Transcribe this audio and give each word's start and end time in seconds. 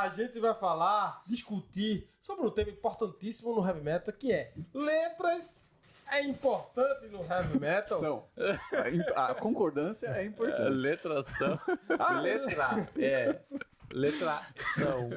a 0.00 0.08
gente 0.10 0.38
vai 0.40 0.54
falar, 0.54 1.22
discutir 1.26 2.08
sobre 2.20 2.44
um 2.46 2.50
tema 2.50 2.70
importantíssimo 2.70 3.54
no 3.54 3.66
heavy 3.66 3.80
metal, 3.80 4.12
que 4.14 4.32
é 4.32 4.52
letras 4.74 5.62
é 6.10 6.22
importante 6.22 7.06
no 7.08 7.20
heavy 7.24 7.58
metal. 7.60 7.98
São. 7.98 8.24
A, 9.16 9.26
a 9.32 9.34
concordância 9.34 10.06
é 10.08 10.22
É, 10.22 10.24
importante. 10.24 10.70
letra 10.70 11.22
são. 11.36 11.60
letra. 12.22 12.88
É. 12.98 13.40
Letra 13.92 14.42
são. 14.74 15.08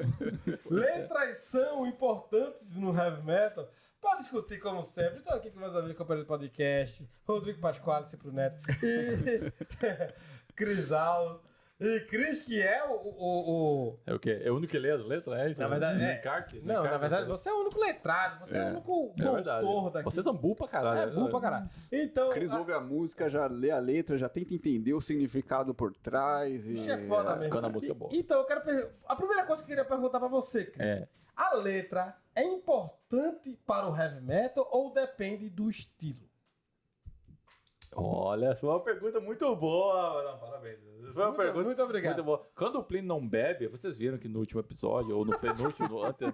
Letras 0.68 1.38
são 1.38 1.86
importantes 1.86 2.74
no 2.76 2.96
heavy 2.96 3.22
metal. 3.22 3.68
Para 4.00 4.16
discutir, 4.18 4.58
como 4.58 4.82
sempre, 4.82 5.18
estou 5.18 5.34
aqui 5.36 5.50
com 5.50 5.60
meus 5.60 5.76
amigos 5.76 5.96
companheiros 5.98 6.24
do 6.26 6.28
podcast, 6.28 7.06
Rodrigo 7.28 7.60
Pasquale, 7.60 8.06
sempre 8.08 8.28
o 8.28 8.32
Neto, 8.32 8.58
e 8.82 9.52
Crisaldo, 10.56 11.42
e 11.80 12.00
Cris, 12.00 12.40
que 12.40 12.60
é 12.60 12.84
o... 12.84 12.92
o, 12.92 13.50
o- 13.92 13.98
É 14.06 14.12
o 14.14 14.18
quê? 14.18 14.40
É 14.44 14.50
o 14.50 14.56
único 14.56 14.70
que 14.70 14.78
lê 14.78 14.90
as 14.90 15.04
letras? 15.04 15.38
É 15.38 15.50
isso? 15.50 15.60
Na 15.60 15.68
verdade, 15.68 16.02
é. 16.02 16.18
Encarte? 16.18 16.58
Não, 16.60 16.66
na 16.66 16.80
Encarte, 16.80 16.98
verdade, 17.00 17.22
essa- 17.22 17.30
você 17.38 17.48
é 17.48 17.52
o 17.52 17.60
único 17.60 17.80
letrado, 17.80 18.46
você 18.46 18.58
é, 18.58 18.64
o 18.64 18.68
único 18.68 19.14
É 19.18 19.22
verdade. 19.30 19.66
doutor 19.66 19.90
daqui. 19.90 20.04
Vocês 20.04 20.24
são 20.24 20.34
burros 20.34 20.58
pra 20.58 20.68
caralho. 20.68 21.10
É 21.10 21.14
burro 21.14 21.30
pra 21.30 21.40
caralho. 21.40 21.70
Então, 21.90 22.28
Cris 22.30 22.50
a- 22.52 22.58
ouve 22.58 22.72
a 22.72 22.80
música, 22.80 23.28
já 23.30 23.46
lê 23.46 23.70
a 23.70 23.78
letra, 23.78 24.18
já 24.18 24.28
tenta 24.28 24.52
entender 24.54 24.92
o 24.94 25.00
significado 25.00 25.74
por 25.74 25.92
trás. 25.94 26.66
E... 26.66 26.74
Isso 26.74 26.90
é 26.90 26.98
foda 27.06 27.36
mesmo. 27.36 27.50
Quando 27.52 27.64
a 27.64 27.68
música 27.70 27.92
é 27.92 27.94
boa. 27.94 28.10
E- 28.12 28.18
Então, 28.18 28.38
eu 28.40 28.44
quero. 28.46 28.60
per- 28.60 28.90
A 29.06 29.16
primeira 29.16 29.44
coisa 29.44 29.62
que 29.62 29.72
eu 29.72 29.76
queria 29.76 29.88
perguntar 29.88 30.18
pra 30.20 30.28
você, 30.28 30.64
Cris. 30.66 30.86
É. 30.86 31.08
A 31.34 31.54
letra 31.54 32.14
é 32.34 32.44
importante 32.44 33.58
para 33.66 33.88
o 33.90 33.96
heavy 33.96 34.20
metal 34.20 34.68
ou 34.70 34.92
depende 34.92 35.48
do 35.48 35.70
estilo? 35.70 36.28
Olha, 37.92 38.54
foi 38.54 38.68
uma 38.68 38.80
pergunta 38.80 39.18
muito 39.20 39.56
boa. 39.56 40.22
Não, 40.22 40.38
parabéns. 40.38 40.78
Foi 41.12 41.22
uma 41.24 41.24
Muito- 41.26 41.36
pergunta 41.38 41.64
muito 41.64 41.82
obrigado. 41.82 42.14
Muito 42.14 42.24
boa. 42.26 42.46
Quando 42.54 42.76
o 42.78 42.84
Plínio 42.84 43.08
não 43.08 43.26
bebe, 43.26 43.66
vocês 43.66 43.98
viram 43.98 44.16
que 44.16 44.28
no 44.28 44.38
último 44.38 44.60
episódio, 44.60 45.16
ou 45.16 45.24
no 45.24 45.36
penúltimo, 45.40 45.88
no 45.88 46.04
ante- 46.04 46.24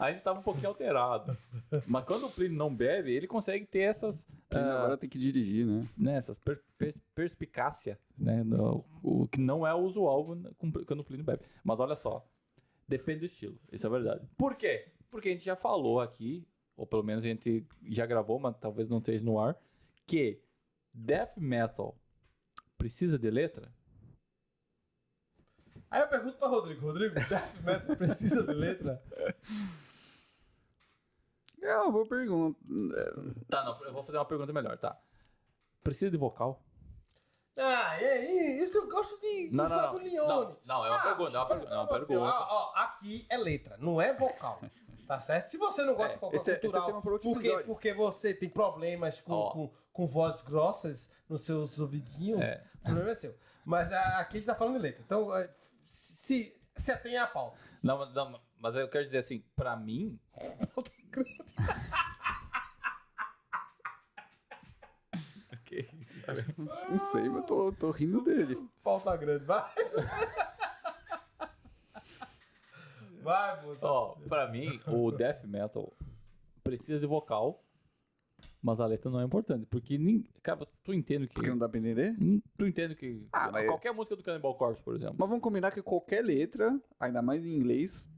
a 0.00 0.10
gente 0.10 0.22
tava 0.24 0.40
um 0.40 0.42
pouquinho 0.42 0.68
alterado. 0.68 1.38
Mas 1.86 2.04
quando 2.04 2.26
o 2.26 2.30
Plínio 2.30 2.58
não 2.58 2.74
bebe, 2.74 3.12
ele 3.12 3.28
consegue 3.28 3.64
ter 3.64 3.80
essas, 3.80 4.26
ah, 4.50 4.58
agora 4.78 4.96
tem 4.96 5.08
que 5.08 5.18
dirigir, 5.20 5.64
né? 5.64 5.88
né, 5.96 6.16
essas 6.16 6.36
per, 6.36 6.60
per- 6.76 6.96
perspicácia, 7.14 7.96
né, 8.18 8.42
no- 8.42 8.84
o 9.00 9.28
que 9.28 9.40
não 9.40 9.64
é 9.64 9.72
usual 9.72 10.26
quando 10.84 11.00
o 11.00 11.04
Plínio 11.04 11.24
bebe. 11.24 11.42
Mas 11.62 11.78
olha 11.78 11.94
só, 11.94 12.26
depende 12.88 13.20
do 13.20 13.26
estilo, 13.26 13.56
isso 13.70 13.86
é 13.86 13.90
verdade. 13.90 14.26
Por 14.36 14.56
quê? 14.56 14.88
Porque 15.12 15.28
a 15.28 15.32
gente 15.32 15.44
já 15.44 15.54
falou 15.54 16.00
aqui, 16.00 16.44
ou 16.76 16.84
pelo 16.84 17.04
menos 17.04 17.24
a 17.24 17.28
gente 17.28 17.64
já 17.88 18.04
gravou, 18.04 18.40
mas 18.40 18.56
talvez 18.58 18.88
não 18.88 18.98
esteja 18.98 19.24
no 19.24 19.38
ar, 19.38 19.56
que 20.04 20.40
death 20.92 21.36
metal 21.36 21.96
precisa 22.76 23.18
de 23.18 23.30
letra? 23.30 23.72
Aí 25.90 26.00
eu 26.02 26.08
pergunto 26.08 26.36
pra 26.38 26.48
Rodrigo: 26.48 26.86
Rodrigo, 26.86 27.14
death 27.14 27.54
metal 27.62 27.96
precisa 27.96 28.42
de 28.42 28.52
letra? 28.52 29.02
É 31.60 31.76
uma 31.76 31.90
boa 31.90 32.06
pergunta. 32.06 32.58
Tá, 33.48 33.64
não, 33.64 33.84
eu 33.84 33.92
vou 33.92 34.04
fazer 34.04 34.18
uma 34.18 34.24
pergunta 34.24 34.52
melhor, 34.52 34.78
tá? 34.78 34.98
Precisa 35.82 36.10
de 36.10 36.16
vocal? 36.16 36.62
Ah, 37.56 38.00
e 38.00 38.04
aí? 38.04 38.64
Isso 38.64 38.78
eu 38.78 38.88
gosto 38.88 39.20
de, 39.20 39.48
de 39.50 39.56
Não, 39.56 39.64
não, 39.68 39.76
Fábio. 39.76 39.98
Leone. 39.98 40.28
Não, 40.28 40.56
não, 40.64 40.86
é 40.86 40.90
uma 40.90 41.02
pergunta, 41.02 41.36
é 41.36 41.38
uma 41.40 41.46
pelo 41.46 41.60
pergunta, 41.60 41.74
é 41.74 41.76
uma 41.78 41.84
de 42.00 42.06
pergunta. 42.06 42.30
Ó, 42.30 42.46
ó, 42.50 42.76
aqui 42.76 43.26
é 43.28 43.36
letra, 43.36 43.76
não 43.78 44.00
é 44.00 44.12
vocal. 44.14 44.60
Tá 45.08 45.20
certo? 45.20 45.48
Se 45.50 45.56
você 45.56 45.82
não 45.84 45.94
gosta 45.94 46.12
É, 46.12 46.14
de 46.14 46.20
vocal 46.20 46.36
esse 46.36 46.50
é- 46.50 46.54
esse 46.54 46.66
é 46.66 46.70
cultural, 46.70 47.02
para 47.02 47.18
porque, 47.18 47.58
porque 47.64 47.92
você 47.94 48.32
tem 48.34 48.48
problemas 48.48 49.20
com, 49.22 49.32
Ó. 49.32 49.50
com, 49.50 49.74
com 49.98 50.06
vozes 50.06 50.42
grossas 50.42 51.10
nos 51.28 51.40
seus 51.40 51.80
ouvidinhos, 51.80 52.40
É. 52.40 52.62
o 52.76 52.82
problema 52.84 53.10
é 53.10 53.14
seu. 53.16 53.36
Mas 53.64 53.92
aqui 53.92 54.36
a 54.36 54.40
gente 54.40 54.46
tá 54.46 54.54
falando 54.54 54.74
de 54.76 54.82
letra. 54.82 55.02
Então, 55.04 55.32
ah, 55.32 55.48
se, 55.88 56.56
se 56.76 56.92
atenha 56.92 57.24
a 57.24 57.26
pau. 57.26 57.56
Não, 57.82 57.98
mas- 57.98 58.14
não, 58.14 58.40
mas 58.60 58.76
eu 58.76 58.88
quero 58.88 59.04
dizer 59.04 59.18
assim, 59.18 59.42
pra 59.56 59.74
mim, 59.76 60.16
Não 66.88 66.98
sei, 66.98 67.28
mas 67.28 67.44
tô, 67.46 67.72
tô 67.72 67.90
rindo 67.90 68.20
dele. 68.22 68.56
Pau 68.82 69.00
tá 69.00 69.16
grande, 69.16 69.44
vai. 69.44 69.64
Vai, 73.22 73.62
moça. 73.62 73.86
Ó, 73.86 74.14
pra 74.28 74.48
mim, 74.48 74.80
o 74.86 75.10
death 75.10 75.44
metal 75.44 75.92
precisa 76.62 76.98
de 77.00 77.06
vocal, 77.06 77.62
mas 78.62 78.80
a 78.80 78.86
letra 78.86 79.10
não 79.10 79.20
é 79.20 79.24
importante. 79.24 79.66
Porque, 79.66 79.96
nin- 79.98 80.24
cara, 80.42 80.66
tu 80.84 80.92
entende 80.92 81.26
que. 81.28 81.34
Porque 81.34 81.50
não 81.50 81.58
dá 81.58 81.68
pra 81.68 81.78
entender? 81.78 82.14
Hum, 82.20 82.40
Tu 82.56 82.66
entende 82.66 82.94
que. 82.94 83.26
Ah, 83.32 83.50
mas- 83.52 83.66
Qualquer 83.66 83.92
música 83.92 84.16
do 84.16 84.22
Cannibal 84.22 84.54
Corpse, 84.56 84.82
por 84.82 84.94
exemplo. 84.94 85.16
Mas 85.18 85.28
vamos 85.28 85.42
combinar 85.42 85.70
que 85.70 85.82
qualquer 85.82 86.24
letra, 86.24 86.78
ainda 86.98 87.22
mais 87.22 87.44
em 87.46 87.54
inglês, 87.54 88.10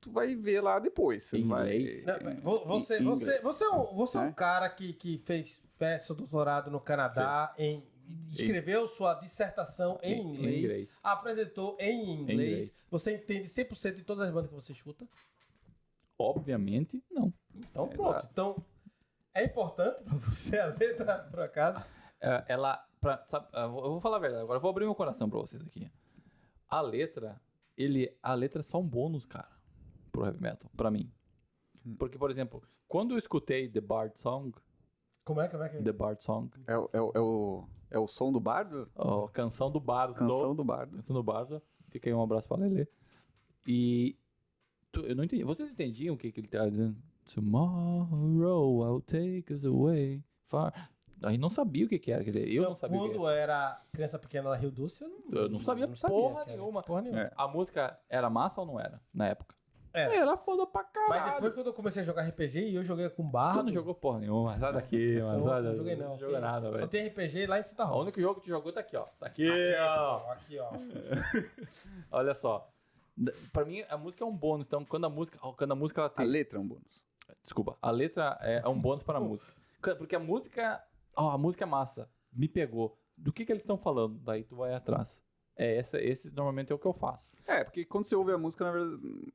tu 0.00 0.10
vai 0.10 0.34
ver 0.34 0.60
lá 0.60 0.78
depois. 0.78 1.24
Você 1.24 1.38
Em 1.38 1.42
não 1.42 1.48
vai- 1.48 1.76
inglês? 1.76 2.04
Não, 2.04 2.36
vo- 2.42 2.64
você, 2.64 2.98
em 2.98 3.04
você, 3.04 3.24
inglês. 3.24 3.42
você 3.44 3.64
é 3.64 3.70
um, 3.70 3.94
você 3.94 4.18
é 4.18 4.20
um 4.20 4.26
É? 4.28 4.32
cara 4.32 4.68
que, 4.70 4.92
que 4.92 5.18
fez, 5.18 5.60
fez 5.76 6.02
seu 6.02 6.14
doutorado 6.14 6.70
no 6.70 6.80
Canadá, 6.80 7.54
em, 7.58 7.82
escreveu 8.30 8.86
sua 8.88 9.14
dissertação 9.14 9.98
em, 10.02 10.12
Em- 10.14 10.20
em 10.20 10.32
inglês, 10.34 10.58
inglês. 10.64 10.90
apresentou 11.02 11.76
em 11.80 12.10
inglês. 12.20 12.40
inglês. 12.40 12.86
Você 12.90 13.14
entende 13.16 13.48
100% 13.48 13.96
de 13.96 14.04
todas 14.04 14.28
as 14.28 14.32
bandas 14.32 14.48
que 14.48 14.54
você 14.54 14.72
escuta? 14.72 15.06
Obviamente, 16.18 17.02
não. 17.10 17.32
Então, 17.54 17.86
É, 17.86 17.88
pronto. 17.88 18.28
Então, 18.32 18.64
é 19.40 19.44
importante 19.44 20.02
pra 20.02 20.14
você 20.16 20.58
a 20.58 20.66
letra, 20.66 21.18
por 21.30 21.40
acaso? 21.40 21.84
É, 22.20 22.44
ela. 22.48 22.82
Pra, 23.00 23.24
sabe, 23.26 23.46
eu 23.52 23.70
vou 23.70 23.84
eu 23.84 23.90
vou 23.90 24.00
falar 24.00 24.16
a 24.16 24.20
verdade, 24.20 24.42
agora 24.42 24.56
eu 24.56 24.60
vou 24.62 24.70
abrir 24.70 24.84
meu 24.84 24.94
coração 24.94 25.28
pra 25.28 25.38
vocês 25.38 25.62
aqui. 25.62 25.90
A 26.68 26.80
letra, 26.80 27.40
ele. 27.76 28.16
A 28.22 28.34
letra 28.34 28.60
é 28.60 28.62
só 28.62 28.80
um 28.80 28.86
bônus, 28.88 29.26
cara, 29.26 29.50
pro 30.10 30.24
heavy 30.24 30.40
metal, 30.40 30.70
pra 30.76 30.90
mim. 30.90 31.12
Porque, 31.98 32.18
por 32.18 32.30
exemplo, 32.30 32.62
quando 32.88 33.12
eu 33.14 33.18
escutei 33.18 33.68
The 33.68 33.80
Bard 33.80 34.18
Song, 34.18 34.52
Como 35.24 35.40
é, 35.40 35.48
como 35.48 35.62
é 35.62 35.68
que 35.68 35.82
The 35.82 35.92
Bard 35.92 36.22
Song, 36.22 36.50
É, 36.66 36.76
o- 36.76 36.90
é, 36.92 37.00
o- 37.00 37.12
é, 37.14 37.20
o, 37.20 37.68
é 37.92 37.98
o 38.00 38.06
som 38.08 38.32
do 38.32 38.40
bardo? 38.40 38.90
a 38.96 39.28
canção 39.30 39.70
do 39.70 39.78
bardo, 39.78 40.14
Canção 40.14 40.54
do 40.54 40.64
bardo. 40.64 40.96
Canção 40.96 41.14
do 41.14 41.22
bardo, 41.22 41.62
fica 41.90 42.08
aí 42.08 42.14
um 42.14 42.22
abraço 42.22 42.48
pra 42.48 42.56
Lelê. 42.56 42.88
E 43.66 44.18
tu- 44.90 45.06
eu 45.06 45.14
não 45.14 45.22
entendi. 45.22 45.44
Vocês 45.44 45.70
entendiam 45.70 46.14
o 46.14 46.18
que, 46.18 46.32
que 46.32 46.40
ele 46.40 46.48
tá 46.48 46.68
dizendo? 46.68 46.96
Tomorrow 47.34 48.84
I'll 48.84 49.00
take 49.02 49.52
us 49.52 49.64
away 49.64 50.22
far. 50.46 50.90
A 51.22 51.30
gente 51.30 51.40
não 51.40 51.48
sabia 51.50 51.86
o 51.86 51.88
que, 51.88 51.98
que 51.98 52.12
era, 52.12 52.22
quer 52.22 52.30
dizer, 52.30 52.48
eu 52.52 52.62
não, 52.62 52.74
sabia 52.74 52.98
o 53.00 53.08
que 53.08 53.16
Quando 53.16 53.28
era. 53.30 53.40
era 53.40 53.82
criança 53.90 54.18
pequena 54.18 54.50
na 54.50 54.56
Rio 54.56 54.70
Doce, 54.70 55.02
eu 55.02 55.08
não, 55.08 55.40
Eu 55.40 55.48
não 55.48 55.60
sabia 55.60 55.86
não 55.86 55.94
porra 55.94 56.44
que 56.44 56.50
era. 56.50 56.58
nenhuma. 56.60 56.82
Porra 56.82 57.00
nenhuma. 57.02 57.22
É. 57.22 57.32
A 57.36 57.48
música 57.48 57.98
era 58.08 58.28
massa 58.28 58.60
ou 58.60 58.66
não 58.66 58.78
era, 58.78 59.00
na 59.14 59.28
época? 59.28 59.56
Era. 59.94 60.14
Era 60.14 60.36
foda 60.36 60.66
pra 60.66 60.84
caralho. 60.84 61.08
Mas 61.24 61.34
depois 61.36 61.54
quando 61.54 61.66
eu 61.68 61.72
comecei 61.72 62.02
a 62.02 62.04
jogar 62.04 62.22
RPG 62.28 62.68
e 62.68 62.74
eu 62.74 62.84
joguei 62.84 63.08
com 63.08 63.22
barra. 63.26 63.54
Tu 63.60 63.62
não 63.62 63.72
jogou 63.72 63.94
porra 63.94 64.18
nenhuma, 64.20 64.58
sai 64.58 64.72
daqui, 64.74 65.18
mano. 65.22 65.38
Não, 65.38 65.46
sai 65.48 65.62
não 65.62 65.74
joguei 65.76 65.96
não. 65.96 66.08
Não 66.10 66.18
jogou 66.18 66.34
Aqui- 66.36 66.44
nada, 66.44 66.66
Só 66.66 66.72
velho. 66.72 66.88
tem 66.88 67.06
RPG 67.08 67.46
lá 67.46 67.58
em 67.58 67.62
Santa 67.62 67.84
O 67.84 67.86
Rosa. 67.86 68.02
único 68.02 68.20
jogo 68.20 68.34
que 68.34 68.40
tu 68.42 68.48
jogou 68.50 68.72
tá 68.74 68.80
aqui, 68.80 68.94
ó. 68.94 69.04
Tá 69.18 69.26
aqui, 69.26 69.48
Aqui, 69.48 69.74
ó. 69.80 70.32
Aqui, 70.32 70.58
ó. 70.58 70.70
Olha 72.12 72.34
só. 72.34 72.68
Pra 73.54 73.64
mim, 73.64 73.82
a 73.88 73.96
música 73.96 74.22
é 74.22 74.26
um 74.26 74.36
bônus. 74.36 74.66
Então, 74.66 74.84
quando 74.84 75.06
a 75.06 75.08
música, 75.08 75.38
quando 75.38 75.72
a 75.72 75.74
música 75.74 76.02
ela 76.02 76.08
A 76.08 76.10
tem. 76.10 76.26
letra 76.26 76.58
é 76.58 76.60
um 76.60 76.68
bônus. 76.68 77.02
Desculpa, 77.42 77.76
a 77.80 77.90
letra 77.90 78.36
é, 78.40 78.62
é 78.64 78.68
um 78.68 78.80
bônus 78.80 79.02
para 79.02 79.18
a 79.18 79.20
música. 79.20 79.52
Ca- 79.80 79.96
Porque 79.96 80.14
a 80.16 80.20
música. 80.20 80.82
Ó, 81.16 81.30
a 81.30 81.38
música 81.38 81.64
é 81.64 81.66
massa. 81.66 82.08
Me 82.32 82.48
pegou. 82.48 82.98
Do 83.16 83.32
que, 83.32 83.44
que 83.46 83.52
eles 83.52 83.62
estão 83.62 83.78
falando? 83.78 84.18
Daí 84.18 84.44
tu 84.44 84.56
vai 84.56 84.74
atrás. 84.74 85.22
É, 85.56 85.76
essa, 85.76 86.00
esse 86.00 86.30
normalmente 86.34 86.70
é 86.70 86.74
o 86.74 86.78
que 86.78 86.86
eu 86.86 86.92
faço. 86.92 87.32
É, 87.46 87.64
porque 87.64 87.84
quando 87.84 88.04
você 88.04 88.14
ouve 88.14 88.32
a 88.32 88.38
música, 88.38 88.64
na 88.64 88.72
verdade. 88.72 89.32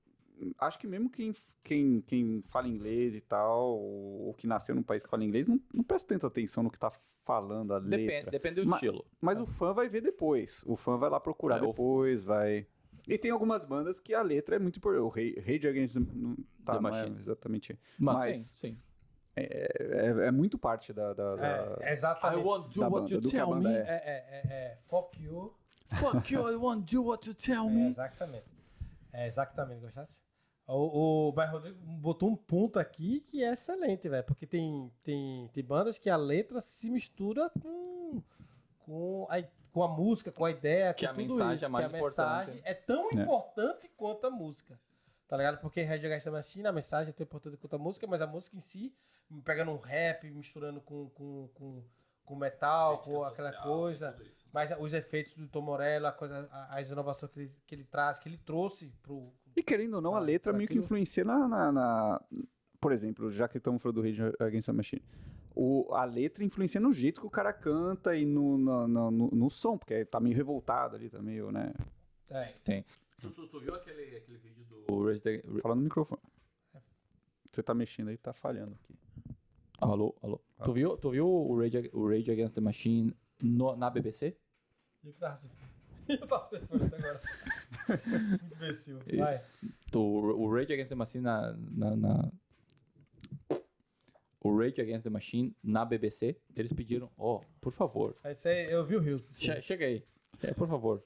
Acho 0.58 0.80
que 0.80 0.88
mesmo 0.88 1.08
quem, 1.10 1.34
quem, 1.64 2.02
quem 2.02 2.42
fala 2.48 2.68
inglês 2.68 3.16
e 3.16 3.22
tal, 3.22 3.78
ou, 3.80 4.34
que 4.34 4.48
nasceu 4.48 4.74
num 4.74 4.82
país 4.82 5.04
que 5.04 5.10
fala 5.10 5.24
inglês, 5.24 5.48
não, 5.48 5.60
não 5.72 5.84
presta 5.84 6.08
tanta 6.10 6.26
atenção 6.28 6.64
no 6.64 6.72
que 6.72 6.80
tá 6.80 6.92
falando 7.24 7.74
a 7.76 7.80
Depende, 7.80 8.08
letra. 8.08 8.32
depende 8.32 8.62
do 8.64 8.68
Ma- 8.68 8.78
estilo. 8.78 9.06
Mas 9.22 9.40
o 9.40 9.46
fã 9.46 9.72
vai 9.72 9.88
ver 9.88 10.02
depois. 10.02 10.64
O 10.66 10.76
fã 10.76 10.98
vai 10.98 11.10
lá 11.12 11.20
procurar 11.20 11.58
É, 11.58 11.68
depois, 11.68 12.24
vai. 12.24 12.66
E 13.08 13.18
tem 13.18 13.32
algumas 13.32 13.66
bandas 13.66 14.00
que 14.00 14.14
a 14.14 14.22
letra 14.22 14.56
é 14.56 14.60
muito 14.60 14.78
importante. 14.78 15.02
O 15.04 15.10
Rei 15.10 15.36
Rage 15.40 15.68
Against 15.68 15.96
não- 15.96 16.36
tá, 16.66 16.74
The 16.76 16.80
não 16.82 16.90
é 16.90 16.92
Machine. 16.92 17.18
exatamente. 17.20 17.80
Mas, 18.00 18.16
Mas, 18.16 18.38
sim, 18.38 18.56
sim. 18.56 18.78
É, 19.36 19.68
é, 19.80 20.28
é 20.28 20.32
muito 20.32 20.58
parte 20.58 20.92
da. 20.94 21.14
da- 21.14 21.36
da- 21.36 21.78
É, 21.82 21.92
exatamente. 21.92 22.42
I 22.42 22.44
want 22.46 22.74
to 22.74 22.80
da 22.82 22.88
do 22.88 22.94
what 22.96 23.14
banda, 23.14 23.26
you 23.28 23.32
tell 23.32 23.56
me. 23.56 23.68
é. 23.68 23.78
É, 23.78 23.80
é, 23.80 23.86
é, 23.86 24.54
é, 24.54 24.78
fuck 24.88 25.24
you. 25.24 25.54
Fuck 25.94 26.34
you, 26.34 26.50
I 26.50 26.56
want 26.56 26.86
to 26.90 26.96
do 26.98 27.04
what 27.06 27.28
you 27.28 27.34
tell 27.36 27.66
É, 27.68 27.70
me. 27.70 27.90
exatamente. 27.92 28.46
É, 29.14 29.28
exatamente, 29.28 29.82
gostasse? 29.82 30.20
O, 30.68 31.30
o 31.30 31.34
Mas 31.36 31.50
Rodrigo 31.52 31.78
botou 31.98 32.30
um 32.30 32.36
ponto 32.36 32.80
aqui 32.80 33.22
que 33.28 33.44
é 33.44 33.52
excelente, 33.52 34.08
velho. 34.08 34.24
Porque 34.24 34.46
tem, 34.46 34.90
tem, 35.04 35.50
tem 35.54 35.64
bandas 35.64 35.98
que 35.98 36.10
a 36.10 36.16
letra 36.16 36.62
se 36.62 36.90
mistura 36.90 37.50
com, 37.62 38.22
com, 38.80 39.28
a, 39.30 39.44
com 39.72 39.84
a 39.84 39.88
música, 39.88 40.32
com 40.32 40.46
a 40.46 40.52
ideia, 40.52 40.94
Que 40.94 41.06
com 41.06 41.12
a 41.12 41.16
tudo 41.16 41.34
mensagem 41.36 41.56
isso. 41.56 41.66
é 41.66 41.68
mais 41.70 41.88
que 41.88 41.96
a 41.96 41.98
importante. 41.98 42.28
mensagem 42.48 42.62
é 42.66 42.74
tão 42.74 43.10
É. 43.12 43.16
importante 43.16 43.90
quanto 43.96 44.28
a 44.28 44.30
música. 44.32 44.80
Tá 45.28 45.38
ligado? 45.38 45.60
Porque 45.60 45.82
Red 45.82 46.06
Against 46.06 46.26
the 46.26 46.32
Machine, 46.32 46.68
a 46.68 46.72
mensagem 46.74 47.10
é 47.12 47.14
tão 47.14 47.24
importante 47.24 47.56
quanto 47.58 47.76
a 47.76 47.80
música, 47.80 48.06
mas 48.06 48.22
a 48.22 48.28
música 48.28 48.58
em 48.58 48.60
si, 48.62 48.94
pegando 49.46 49.72
um 49.72 49.78
rap, 49.78 50.30
misturando 50.30 50.82
com, 50.82 51.10
com, 51.12 51.48
com, 51.54 51.84
com 52.26 52.36
metal, 52.36 52.98
com 53.00 53.24
aquela 53.24 53.52
social, 53.54 53.74
coisa. 53.74 54.12
tudo 54.12 54.24
isso. 54.26 54.46
Mas 54.52 54.72
os 54.78 54.94
efeitos 54.94 55.34
do 55.36 55.48
Tom 55.48 55.62
Morello, 55.62 56.08
a 56.08 56.12
coisa, 56.12 56.50
a- 56.52 56.78
as 56.78 56.90
inovações 56.90 57.32
que 57.32 57.40
ele, 57.40 57.56
que 57.66 57.76
ele 57.76 57.86
traz, 57.86 58.20
que 58.20 58.28
ele 58.28 58.38
trouxe 58.38 58.88
pro. 59.02 59.32
E 59.56 59.64
querendo 59.64 59.94
ou 59.96 60.02
não, 60.02 60.16
a 60.16 60.20
letra 60.20 60.52
meio 60.52 60.68
que 60.68 60.74
aquilo. 60.74 60.84
influencia 60.84 61.24
na, 61.24 61.48
na- 61.48 61.72
na- 61.72 62.22
Por 62.82 62.92
exemplo, 62.92 63.32
já 63.32 63.48
que 63.48 63.58
estamos 63.58 63.82
falando 63.82 63.96
do 63.96 64.02
Rage 64.02 64.22
Against 64.40 64.66
the 64.66 64.72
Machine. 64.74 65.02
O, 65.64 65.94
a 65.94 66.06
letra 66.06 66.44
influencia 66.44 66.82
no 66.82 66.92
jeito 66.92 67.22
que 67.22 67.28
o 67.28 67.30
cara 67.30 67.54
canta 67.54 68.16
e 68.16 68.26
no, 68.26 68.58
no, 68.58 68.88
no, 68.88 69.12
no- 69.12 69.30
no 69.32 69.50
som, 69.50 69.78
porque 69.78 70.04
tá 70.06 70.20
meio 70.20 70.36
revoltado 70.36 70.96
ali, 70.96 71.08
tá 71.08 71.22
meio, 71.22 71.52
né? 71.52 71.72
É, 72.32 72.54
Sim. 72.66 72.84
Tu, 73.22 73.30
tu- 73.30 73.48
tu 73.48 73.60
viu 73.60 73.76
aquele, 73.76 74.16
aquele 74.18 74.38
vídeo 74.40 74.66
do 74.66 75.06
Resident 75.06 75.44
Fala 75.62 75.76
no 75.76 75.82
microfone. 75.82 76.20
Você 77.52 77.62
tá 77.62 77.74
mexendo 77.76 78.08
aí, 78.08 78.18
tá 78.18 78.34
falhando 78.34 78.74
aqui. 78.74 78.96
Alô, 79.80 80.16
alô. 80.24 80.42
Tu 80.64 80.74
viu, 80.74 80.98
tu 80.98 81.12
viu 81.12 81.28
o, 81.28 81.56
Rage, 81.60 81.90
o 81.94 82.08
Rage 82.08 82.32
Against 82.32 82.56
the 82.56 82.62
Machine 82.62 83.16
no- 83.44 83.76
na 83.76 83.90
BBC? 83.90 84.36
E 85.04 85.10
o 85.10 85.14
que 85.14 85.20
tava 85.20 85.38
se 85.38 85.48
Eu 86.10 86.26
tava 86.28 86.50
se 86.50 86.56
até 86.56 86.98
agora. 86.98 87.22
Muito 88.42 88.56
imbecil. 88.56 89.00
Vai. 89.18 89.44
Tu, 89.92 90.00
o 90.02 90.52
Rage 90.52 90.74
Against 90.74 90.90
the 90.90 90.96
Machine 90.96 91.24
na, 91.24 91.54
na, 91.54 91.96
na- 91.96 92.32
O 94.44 94.58
Rage 94.58 94.82
Against 94.82 95.04
the 95.04 95.10
Machine 95.10 95.56
na 95.64 95.86
BBC, 95.86 96.36
eles 96.56 96.74
pediram, 96.74 97.12
ó, 97.18 97.42
por 97.62 97.72
favor, 97.72 98.14
Esse 98.26 98.50
aí, 98.50 98.72
eu 98.72 98.84
vi 98.84 98.96
o 98.96 99.00
Rios. 99.00 99.24
che- 99.38 99.62
chega 99.62 99.86
aí, 99.86 100.04
é, 100.42 100.54
por 100.54 100.68
favor. 100.68 101.04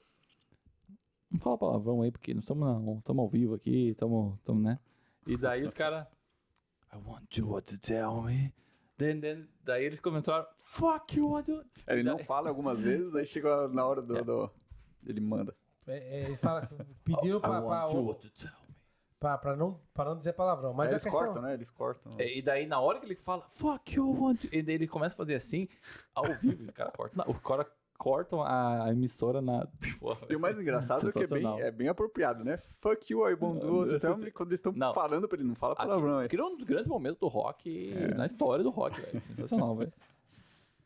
Não 1.30 1.38
fala 1.40 1.58
palavrão 1.58 2.02
aí, 2.02 2.10
porque 2.10 2.32
nós 2.32 2.44
estamos 2.44 3.02
ao 3.06 3.28
vivo 3.28 3.54
aqui, 3.54 3.88
estamos, 3.90 4.38
né? 4.62 4.78
E 5.26 5.36
daí 5.36 5.64
os 5.64 5.74
caras, 5.74 6.06
I 6.92 6.96
want 7.04 7.36
you 7.36 7.60
to 7.60 7.78
tell 7.78 8.22
me. 8.22 8.54
Then, 8.96 9.20
then, 9.20 9.46
daí 9.62 9.84
eles 9.84 10.00
começaram, 10.00 10.46
fuck 10.56 11.18
you, 11.18 11.38
I 11.38 11.42
do. 11.42 11.62
Ele 11.86 12.02
não 12.02 12.18
fala 12.18 12.48
algumas 12.48 12.80
vezes, 12.80 13.14
aí 13.14 13.26
chega 13.26 13.68
na 13.68 13.84
hora 13.86 14.00
do. 14.00 14.24
do- 14.24 14.50
ele 15.06 15.20
manda. 15.20 15.54
É, 15.86 16.20
é, 16.20 16.24
eles 16.24 16.40
falam, 16.40 16.66
pediram 17.04 17.38
I 17.38 17.40
pra, 17.42 17.60
pra, 17.60 17.86
want 17.86 17.92
you 17.92 18.14
to 18.14 18.30
tell 18.30 18.65
pra 19.18 19.56
não, 19.56 19.80
pra 19.94 20.04
não 20.04 20.16
dizer 20.16 20.32
palavrão. 20.32 20.72
Mas 20.72 20.88
a 20.88 20.90
eles 20.92 21.02
questão, 21.02 21.20
cortam, 21.20 21.42
né? 21.42 21.54
Eles 21.54 21.70
cortam. 21.70 22.12
E 22.18 22.42
daí, 22.42 22.66
na 22.66 22.80
hora 22.80 23.00
que 23.00 23.06
ele 23.06 23.16
fala, 23.16 23.46
fuck 23.50 23.94
you, 23.94 24.14
I 24.14 24.18
want 24.18 24.44
you. 24.44 24.50
E 24.52 24.62
daí 24.62 24.74
ele 24.74 24.88
começa 24.88 25.14
a 25.14 25.16
fazer 25.16 25.34
assim, 25.34 25.68
ao 26.14 26.24
vivo, 26.24 26.64
os 26.64 26.70
caras 26.70 26.92
cortam. 26.94 27.24
Os 27.28 27.38
caras 27.38 27.66
cortam 27.96 28.42
a, 28.42 28.90
emissora 28.90 29.40
na. 29.40 29.66
Porra, 29.98 30.26
E 30.28 30.36
o 30.36 30.40
mais 30.40 30.60
engraçado 30.60 31.08
é 31.08 31.12
que 31.12 31.24
é 31.24 31.26
bem, 31.26 31.60
é 31.60 31.70
bem 31.70 31.88
apropriado, 31.88 32.44
né? 32.44 32.58
Fuck 32.80 33.12
you, 33.12 33.28
I 33.28 33.34
won't 33.34 33.60
do 33.60 33.82
it. 33.82 34.32
Quando 34.32 34.50
eles 34.50 34.60
estão 34.60 34.72
falando 34.92 35.26
pra 35.26 35.38
ele, 35.38 35.48
não 35.48 35.54
fala 35.54 35.74
palavrão, 35.74 36.20
é. 36.20 36.26
Aquilo 36.26 36.42
é 36.42 36.46
um 36.46 36.56
dos 36.56 36.64
grandes 36.64 36.86
momentos 36.86 37.18
do 37.18 37.28
rock 37.28 37.94
na 38.14 38.26
história 38.26 38.62
do 38.62 38.70
rock, 38.70 39.00
velho. 39.00 39.20
Sensacional, 39.22 39.74
velho. 39.76 39.92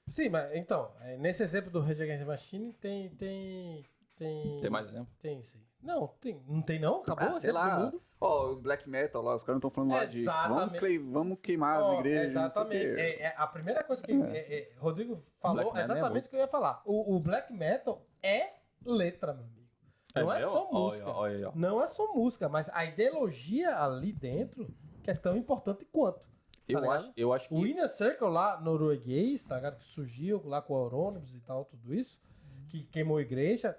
Sim, 0.06 0.29
mas 0.29 0.53
então, 0.55 0.91
é, 1.03 1.17
nesse 1.17 1.43
exemplo 1.43 1.71
do 1.71 1.81
Rage 1.81 2.03
Against 2.03 2.21
the 2.21 2.26
Machine 2.26 2.73
tem. 2.75 3.11
Tem. 3.11 3.85
Tem, 4.21 4.61
Tem 4.61 4.69
mais 4.71 4.87
exemplo? 4.87 5.09
Tem 5.19 5.43
sim. 5.43 5.59
Não, 5.83 6.09
tem, 6.21 6.45
não 6.47 6.61
tem 6.61 6.79
não? 6.79 7.01
Acabou 7.01 7.29
Ah, 7.29 7.41
sei 7.41 7.53
lá. 7.53 7.91
Ó, 8.21 8.51
o 8.51 8.57
black 8.57 8.87
metal 8.87 9.23
lá, 9.23 9.35
os 9.35 9.43
caras 9.43 9.55
não 9.63 9.69
estão 9.69 9.71
falando 9.71 9.93
lá 9.93 10.05
de. 10.05 10.23
Vamos, 10.25 10.79
clei- 10.79 10.99
vamos 10.99 11.39
queimar 11.41 11.81
Ó, 11.81 11.93
as 11.95 11.99
igrejas. 12.01 12.31
Exatamente. 12.33 13.01
É, 13.01 13.23
é 13.23 13.35
a 13.35 13.47
primeira 13.47 13.83
coisa 13.83 14.03
que 14.03 14.13
é, 14.13 14.59
é, 14.59 14.73
Rodrigo 14.77 15.25
falou 15.39 15.75
é 15.75 15.81
exatamente 15.81 16.27
o 16.27 16.29
que 16.29 16.37
eu 16.37 16.41
ia 16.41 16.49
falar. 16.49 16.83
O, 16.85 17.17
o 17.17 17.19
black 17.19 17.51
metal 17.51 18.07
é 18.23 18.57
letra, 18.85 19.33
meu 19.33 19.45
amigo. 19.45 19.67
Não 20.15 20.31
é, 20.31 20.43
só 20.43 20.71
música. 20.71 21.09
Olha. 21.09 21.53
Não 21.55 21.83
é 21.83 21.87
só 21.87 22.13
música, 22.13 22.47
mas 22.47 22.69
a 22.75 22.85
ideologia 22.85 23.83
ali 23.83 24.13
dentro 24.13 24.69
que 25.03 25.11
é 25.11 25.15
tão 25.15 25.35
importante 25.35 25.87
quanto. 25.87 26.29
Eu, 26.69 26.79
ligado? 26.81 26.93
acho, 26.93 27.13
eu 27.17 27.33
acho 27.33 27.49
que. 27.49 27.55
O 27.55 27.67
Inner 27.67 27.89
Circle 27.89 28.29
lá, 28.29 28.61
norueguês, 28.61 29.43
tá 29.45 29.57
ligado? 29.57 29.79
Que 29.79 29.85
surgiu 29.87 30.43
lá 30.45 30.61
com 30.61 30.75
o 30.75 30.85
Eurônibus 30.85 31.35
e 31.35 31.41
tal, 31.41 31.65
tudo 31.65 31.95
isso, 31.95 32.21
que 32.69 32.83
queimou 32.85 33.17
a 33.17 33.23
igreja, 33.23 33.79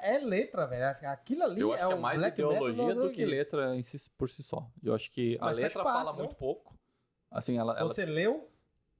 é, 0.00 0.18
letra, 0.18 0.66
velho. 0.66 0.84
Aquilo 1.08 1.42
ali 1.44 1.60
Eu 1.60 1.72
acho 1.72 1.84
é 1.84 1.86
que 1.88 1.92
é 1.92 1.96
mais 1.96 2.22
ideologia 2.22 2.94
do 2.94 3.10
que 3.10 3.24
letra 3.24 3.82
si, 3.82 4.10
por 4.16 4.28
si 4.30 4.42
só. 4.42 4.68
Eu 4.82 4.94
acho 4.94 5.10
que 5.10 5.36
a 5.40 5.44
Mas 5.46 5.56
faz 5.56 5.58
letra 5.58 5.84
parte, 5.84 5.96
fala 5.98 6.10
não? 6.12 6.18
muito 6.18 6.34
pouco. 6.36 6.74
Assim, 7.30 7.58
ela. 7.58 7.76
ela- 7.78 7.88
Você 7.88 8.04
leu, 8.06 8.50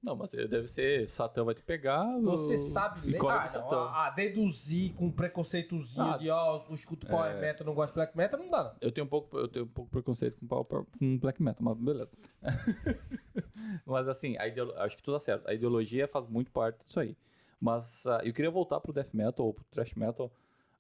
Não, 0.02 0.14
mas 0.14 0.31
deve 0.31 0.66
ser. 0.69 1.08
Satã 1.08 1.43
vai 1.44 1.54
te 1.54 1.62
pegar. 1.62 2.04
você 2.20 2.56
sabe 2.56 3.08
ler. 3.08 3.19
Ah, 3.28 3.50
não, 3.54 3.72
a, 3.72 4.06
a 4.06 4.10
deduzir 4.10 4.94
com 4.94 5.06
um 5.06 5.10
preconceitozinho 5.12 6.06
Ah, 6.12 6.16
de, 6.16 6.28
ó, 6.31 6.64
eu 6.69 6.75
escuto 6.75 7.06
power 7.06 7.32
é. 7.37 7.40
metal, 7.40 7.66
não 7.66 7.75
gosto 7.75 7.90
de 7.90 7.94
black 7.94 8.16
metal, 8.16 8.38
não 8.38 8.50
dá, 8.50 8.64
não. 8.64 8.76
Eu 8.81 8.93
tenho 8.93 9.04
um 9.06 9.08
pouco, 9.08 9.37
eu 9.38 9.48
tenho 9.48 9.64
um 9.64 9.69
pouco 9.69 9.90
preconceito 9.90 10.38
com, 10.38 10.46
power- 10.46 10.84
com 10.98 11.19
black 11.19 11.43
metal, 11.43 11.62
mas 11.64 11.76
beleza. 11.78 12.10
mas 13.84 14.08
assim, 14.08 14.37
a 14.38 14.46
ideolo- 14.46 14.75
acho 14.78 14.96
que 14.96 15.02
tu 15.02 15.12
tá 15.12 15.20
certo. 15.20 15.48
A 15.48 15.54
ideologia 15.54 16.06
faz 16.08 16.28
muito 16.28 16.50
parte 16.50 16.84
disso 16.84 17.00
aí. 17.00 17.16
Mas 17.60 18.06
ah, 18.06 18.20
eu 18.22 18.32
queria 18.34 18.50
voltar 18.50 18.81
pro 18.81 18.93
death 18.93 19.12
metal 19.14 19.46
ou 19.46 19.54
pro 19.54 19.64
thrash 19.70 19.94
metal 19.94 20.31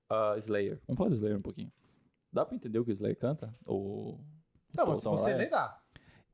ah, 0.08 0.34
Slayer. 0.38 0.80
Vamos 0.86 0.98
falar 0.98 1.10
do 1.10 1.16
Slayer 1.16 1.38
um 1.38 1.42
pouquinho. 1.42 1.72
Dá 2.32 2.44
pra 2.44 2.54
entender 2.54 2.78
o 2.78 2.84
que 2.84 2.90
o 2.90 2.94
Slayer 2.94 3.18
canta? 3.18 3.54
Ou... 3.64 4.20
Não, 4.76 4.86
mas 4.86 4.98
se 4.98 5.04
você 5.04 5.30
Ryan? 5.30 5.36
ler, 5.36 5.50
dá. 5.50 5.80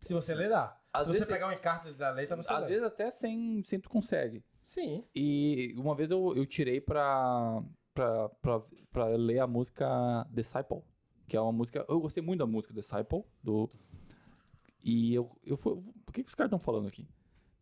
Se 0.01 0.13
você 0.13 0.35
ler, 0.35 0.49
dá. 0.49 0.77
Às 0.93 1.07
se 1.07 1.13
você 1.13 1.27
pegar 1.27 1.49
um 1.49 1.53
encarte 1.53 1.93
da 1.95 2.11
letra, 2.11 2.37
você 2.37 2.53
Às 2.53 2.63
lê. 2.63 2.69
vezes 2.69 2.83
até 2.83 3.11
sem, 3.11 3.63
sem 3.65 3.79
tu 3.81 3.89
consegue. 3.89 4.45
Sim. 4.65 5.05
E 5.15 5.75
uma 5.77 5.95
vez 5.95 6.11
eu, 6.11 6.35
eu 6.37 6.45
tirei 6.45 6.81
pra, 6.81 7.63
pra, 7.95 8.29
pra, 8.29 8.63
pra 8.91 9.07
ler 9.07 9.39
a 9.39 9.47
música 9.47 10.27
Disciple, 10.31 10.83
que 11.29 11.37
é 11.37 11.41
uma 11.41 11.53
música. 11.53 11.85
Eu 11.89 12.01
gostei 12.01 12.23
muito 12.23 12.41
da 12.41 12.47
música 12.47 12.75
Disciple, 12.75 13.25
do. 13.43 13.71
E 14.85 15.15
eu, 15.15 15.31
eu 15.45 15.57
fui. 15.57 15.81
Por 16.05 16.13
que, 16.13 16.25
que 16.25 16.29
os 16.29 16.35
caras 16.35 16.49
estão 16.49 16.59
falando 16.59 16.89
aqui? 16.89 17.09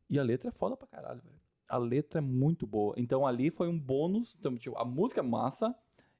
E 0.08 0.18
a 0.18 0.22
letra 0.22 0.48
é 0.48 0.52
foda 0.52 0.76
pra 0.76 0.88
caralho, 0.88 1.20
velho. 1.20 1.40
A 1.68 1.76
letra 1.76 2.18
é 2.18 2.22
muito 2.22 2.66
boa. 2.66 2.94
Então 2.96 3.26
ali 3.26 3.50
foi 3.50 3.68
um 3.68 3.78
bônus. 3.78 4.34
Então, 4.38 4.56
tipo, 4.56 4.76
a 4.76 4.84
música 4.84 5.20
é 5.20 5.22
massa 5.22 5.74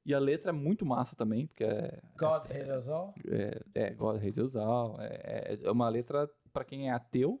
e 0.05 0.13
a 0.13 0.19
letra 0.19 0.49
é 0.49 0.53
muito 0.53 0.85
massa 0.85 1.15
também, 1.15 1.47
porque 1.47 1.63
é. 1.63 1.99
God 2.17 2.43
hate 2.49 2.71
us 2.71 2.87
all. 2.87 3.13
É, 3.27 3.61
é 3.75 3.89
God 3.91 4.17
Hate 4.17 4.41
Us 4.41 4.55
All. 4.55 4.97
É, 4.99 5.59
é 5.61 5.71
uma 5.71 5.87
letra, 5.89 6.29
pra 6.51 6.63
quem 6.63 6.89
é 6.89 6.91
ateu, 6.91 7.39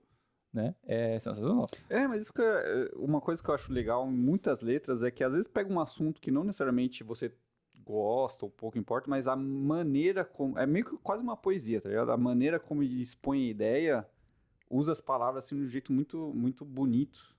né? 0.53 0.75
É 0.83 1.17
sensacional. 1.17 1.67
É, 1.89 2.07
mas 2.07 2.23
isso 2.23 2.33
que 2.33 2.41
é, 2.41 2.91
uma 2.95 3.19
coisa 3.19 3.41
que 3.41 3.49
eu 3.49 3.55
acho 3.55 3.71
legal 3.71 4.07
em 4.07 4.13
muitas 4.13 4.61
letras 4.61 5.03
é 5.03 5.09
que 5.09 5.23
às 5.23 5.33
vezes 5.33 5.47
pega 5.47 5.71
um 5.71 5.79
assunto 5.79 6.21
que 6.21 6.29
não 6.29 6.43
necessariamente 6.43 7.03
você 7.03 7.33
gosta 7.83 8.45
ou 8.45 8.51
pouco 8.51 8.77
importa, 8.77 9.09
mas 9.09 9.27
a 9.27 9.35
maneira 9.35 10.23
como. 10.23 10.57
É 10.57 10.65
meio 10.65 10.85
que 10.85 10.97
quase 10.97 11.23
uma 11.23 11.35
poesia, 11.35 11.81
tá 11.81 11.89
ligado? 11.89 12.11
A 12.11 12.17
maneira 12.17 12.59
como 12.59 12.83
ele 12.83 13.01
expõe 13.01 13.47
a 13.47 13.49
ideia, 13.49 14.09
usa 14.69 14.91
as 14.91 15.01
palavras 15.01 15.45
assim 15.45 15.55
de 15.55 15.63
um 15.63 15.67
jeito 15.67 15.91
muito, 15.91 16.31
muito 16.33 16.63
bonito. 16.63 17.35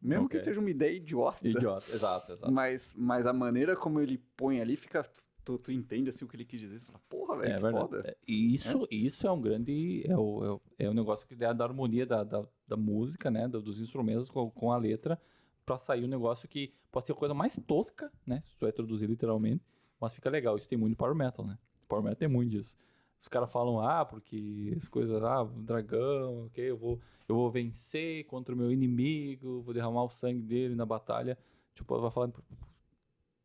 Mesmo 0.00 0.24
Ok. 0.26 0.38
que 0.38 0.44
seja 0.44 0.58
uma 0.60 0.70
ideia 0.70 0.96
idiota. 0.96 1.46
Idiota, 1.46 1.90
exato, 1.94 2.32
exato. 2.32 2.50
Mas, 2.52 2.94
mas 2.96 3.26
a 3.26 3.32
maneira 3.32 3.76
como 3.76 4.00
ele 4.00 4.18
põe 4.36 4.60
ali 4.60 4.76
fica. 4.76 5.02
Tu, 5.44 5.56
tu 5.58 5.72
entende 5.72 6.10
assim 6.10 6.24
o 6.24 6.28
que 6.28 6.36
ele 6.36 6.44
quis 6.44 6.60
dizer. 6.60 6.78
Você 6.78 6.86
fala, 6.86 7.00
porra, 7.08 7.36
velho, 7.38 7.52
É 7.52 7.56
que 7.56 7.62
verdade. 7.62 7.84
foda. 7.88 8.02
É, 8.06 8.16
E 8.28 8.54
isso, 8.54 8.86
isso 8.90 9.26
é 9.26 9.32
um 9.32 9.40
grande. 9.40 10.02
É 10.06 10.16
o, 10.16 10.44
é 10.44 10.50
o, 10.50 10.60
é 10.90 10.94
negócio 10.94 11.26
que 11.26 11.34
dá 11.34 11.52
da 11.52 11.64
harmonia 11.64 12.06
da, 12.06 12.22
da, 12.24 12.46
da 12.68 12.76
música, 12.76 13.30
né? 13.30 13.48
do- 13.48 13.60
Dos 13.62 13.80
instrumentos 13.80 14.30
com, 14.30 14.50
com 14.50 14.70
a 14.72 14.76
letra, 14.76 15.20
pra 15.66 15.78
sair 15.78 16.04
um 16.04 16.08
negócio 16.08 16.46
que 16.48 16.72
pode 16.92 17.06
ser 17.06 17.12
a 17.12 17.16
coisa 17.16 17.34
mais 17.34 17.58
tosca, 17.66 18.12
né? 18.26 18.42
Se 18.46 18.56
tu 18.58 18.60
vai 18.66 18.72
traduzir 18.72 19.06
literalmente, 19.08 19.62
mas 20.00 20.14
fica 20.14 20.28
legal. 20.30 20.56
Isso 20.56 20.68
tem 20.68 20.78
muito 20.78 20.96
Power 20.96 21.14
Metal, 21.14 21.44
né? 21.46 21.58
Power 21.88 22.02
Metal 22.04 22.16
tem 22.16 22.28
muito 22.28 22.50
disso. 22.50 22.76
Os 23.20 23.28
caras 23.28 23.52
falam, 23.52 23.80
ah, 23.80 24.04
porque 24.04 24.72
as 24.76 24.88
coisas, 24.88 25.22
ah, 25.22 25.44
dragão, 25.44 26.46
ok, 26.46 26.70
eu 26.70 26.76
vou, 26.76 26.98
eu 27.28 27.34
vou 27.34 27.50
vencer 27.50 28.24
contra 28.24 28.54
o 28.54 28.58
meu 28.58 28.72
inimigo, 28.72 29.60
vou 29.60 29.74
derramar 29.74 30.04
o 30.04 30.10
sangue 30.10 30.40
dele 30.40 30.74
na 30.74 30.86
batalha. 30.86 31.36
Tipo, 31.74 32.00
vai 32.00 32.10
falando. 32.10 32.42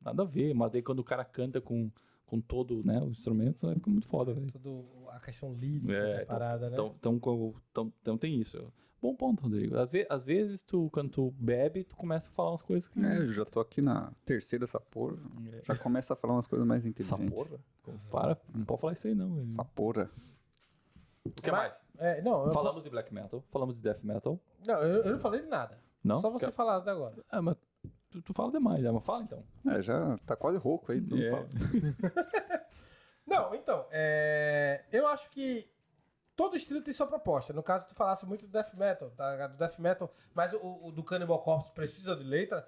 Nada 0.01 0.23
a 0.23 0.25
ver, 0.25 0.53
mas 0.53 0.71
daí 0.71 0.81
quando 0.81 0.99
o 0.99 1.03
cara 1.03 1.25
canta 1.25 1.59
com, 1.59 1.91
com 2.25 2.41
todo 2.41 2.83
né, 2.83 2.99
o 3.01 3.09
instrumento, 3.09 3.67
aí 3.67 3.75
fica 3.75 3.89
muito 3.89 4.07
foda, 4.07 4.33
velho. 4.33 4.51
Tudo 4.51 4.85
a 5.09 5.19
questão 5.19 5.53
lírica 5.53 5.93
É, 5.93 6.01
da 6.15 6.21
então, 6.23 6.25
parada, 6.27 6.69
né? 6.69 6.73
Então, 6.73 6.95
então, 6.97 7.53
então, 7.71 7.93
então 8.01 8.17
tem 8.17 8.39
isso. 8.41 8.71
Bom 9.01 9.13
ponto, 9.15 9.43
Rodrigo. 9.43 9.77
Às, 9.77 9.91
ve 9.91 10.07
às 10.09 10.25
vezes, 10.25 10.63
tu, 10.63 10.89
quando 10.91 11.09
tu 11.11 11.31
bebe, 11.37 11.83
tu 11.83 11.95
começa 11.95 12.29
a 12.29 12.33
falar 12.33 12.51
umas 12.51 12.61
coisas 12.63 12.87
que. 12.87 12.99
É, 12.99 13.17
eu 13.19 13.31
já 13.31 13.45
tô 13.45 13.59
aqui 13.59 13.79
na 13.81 14.11
terceira 14.25 14.65
essa 14.65 14.79
porra. 14.79 15.17
Já 15.63 15.75
começa 15.77 16.13
a 16.13 16.15
falar 16.17 16.33
umas 16.33 16.47
coisas 16.47 16.67
mais 16.67 16.81
Essa 16.83 16.89
inteligentes. 16.89 17.29
porra? 17.29 17.59
Para, 18.09 18.37
não 18.53 18.65
pode 18.65 18.81
falar 18.81 18.93
isso 18.93 19.07
aí, 19.07 19.13
não. 19.13 19.35
velho. 19.35 19.47
Essa 19.49 19.63
porra. 19.63 20.09
O 21.23 21.29
que 21.29 21.51
mais? 21.51 21.73
É, 21.97 22.21
não, 22.21 22.45
eu, 22.47 22.51
Falamos 22.51 22.83
de 22.83 22.89
black 22.89 23.13
metal, 23.13 23.43
falamos 23.51 23.75
de 23.75 23.81
death 23.81 24.03
metal. 24.03 24.39
não 24.65 24.75
eu, 24.81 25.03
eu 25.03 25.11
não 25.13 25.19
falei 25.19 25.41
de 25.41 25.47
nada. 25.47 25.79
Não? 26.03 26.19
Só 26.19 26.29
você 26.29 26.45
Quer- 26.47 26.51
falar 26.53 26.77
até 26.77 26.91
agora. 26.91 27.15
Ah, 27.29 27.41
mas 27.41 27.55
tu, 28.15 28.21
tu 28.21 28.33
fala 28.33 28.51
demais, 28.51 28.81
né? 28.83 28.91
Mas 28.91 29.03
fala 29.03 29.23
então. 29.23 29.43
É, 29.67 29.81
já 29.81 30.17
tá 30.25 30.35
quase 30.35 30.57
rouco 30.57 30.91
aí. 30.91 31.01
não 31.01 31.17
É. 31.17 31.31
fala. 31.31 31.47
Não, 33.25 33.55
então, 33.55 33.87
é, 33.89 34.85
eu 34.91 35.07
acho 35.07 35.31
que 35.31 35.67
todo 36.35 36.55
estilo 36.55 36.81
tem 36.83 36.93
sua 36.93 37.07
proposta. 37.07 37.51
No 37.53 37.63
caso, 37.63 37.87
tu 37.87 37.95
falasse 37.95 38.23
muito 38.23 38.45
do 38.45 38.51
death 38.51 38.75
metal, 38.75 39.09
tá? 39.11 39.47
do 39.47 39.57
death 39.57 39.79
metal, 39.79 40.13
mas 40.33 40.53
o, 40.53 40.85
o 40.87 40.91
do 40.91 41.03
Cannibal 41.03 41.41
Corpse 41.41 41.73
precisa 41.73 42.15
de 42.15 42.23
letra. 42.23 42.67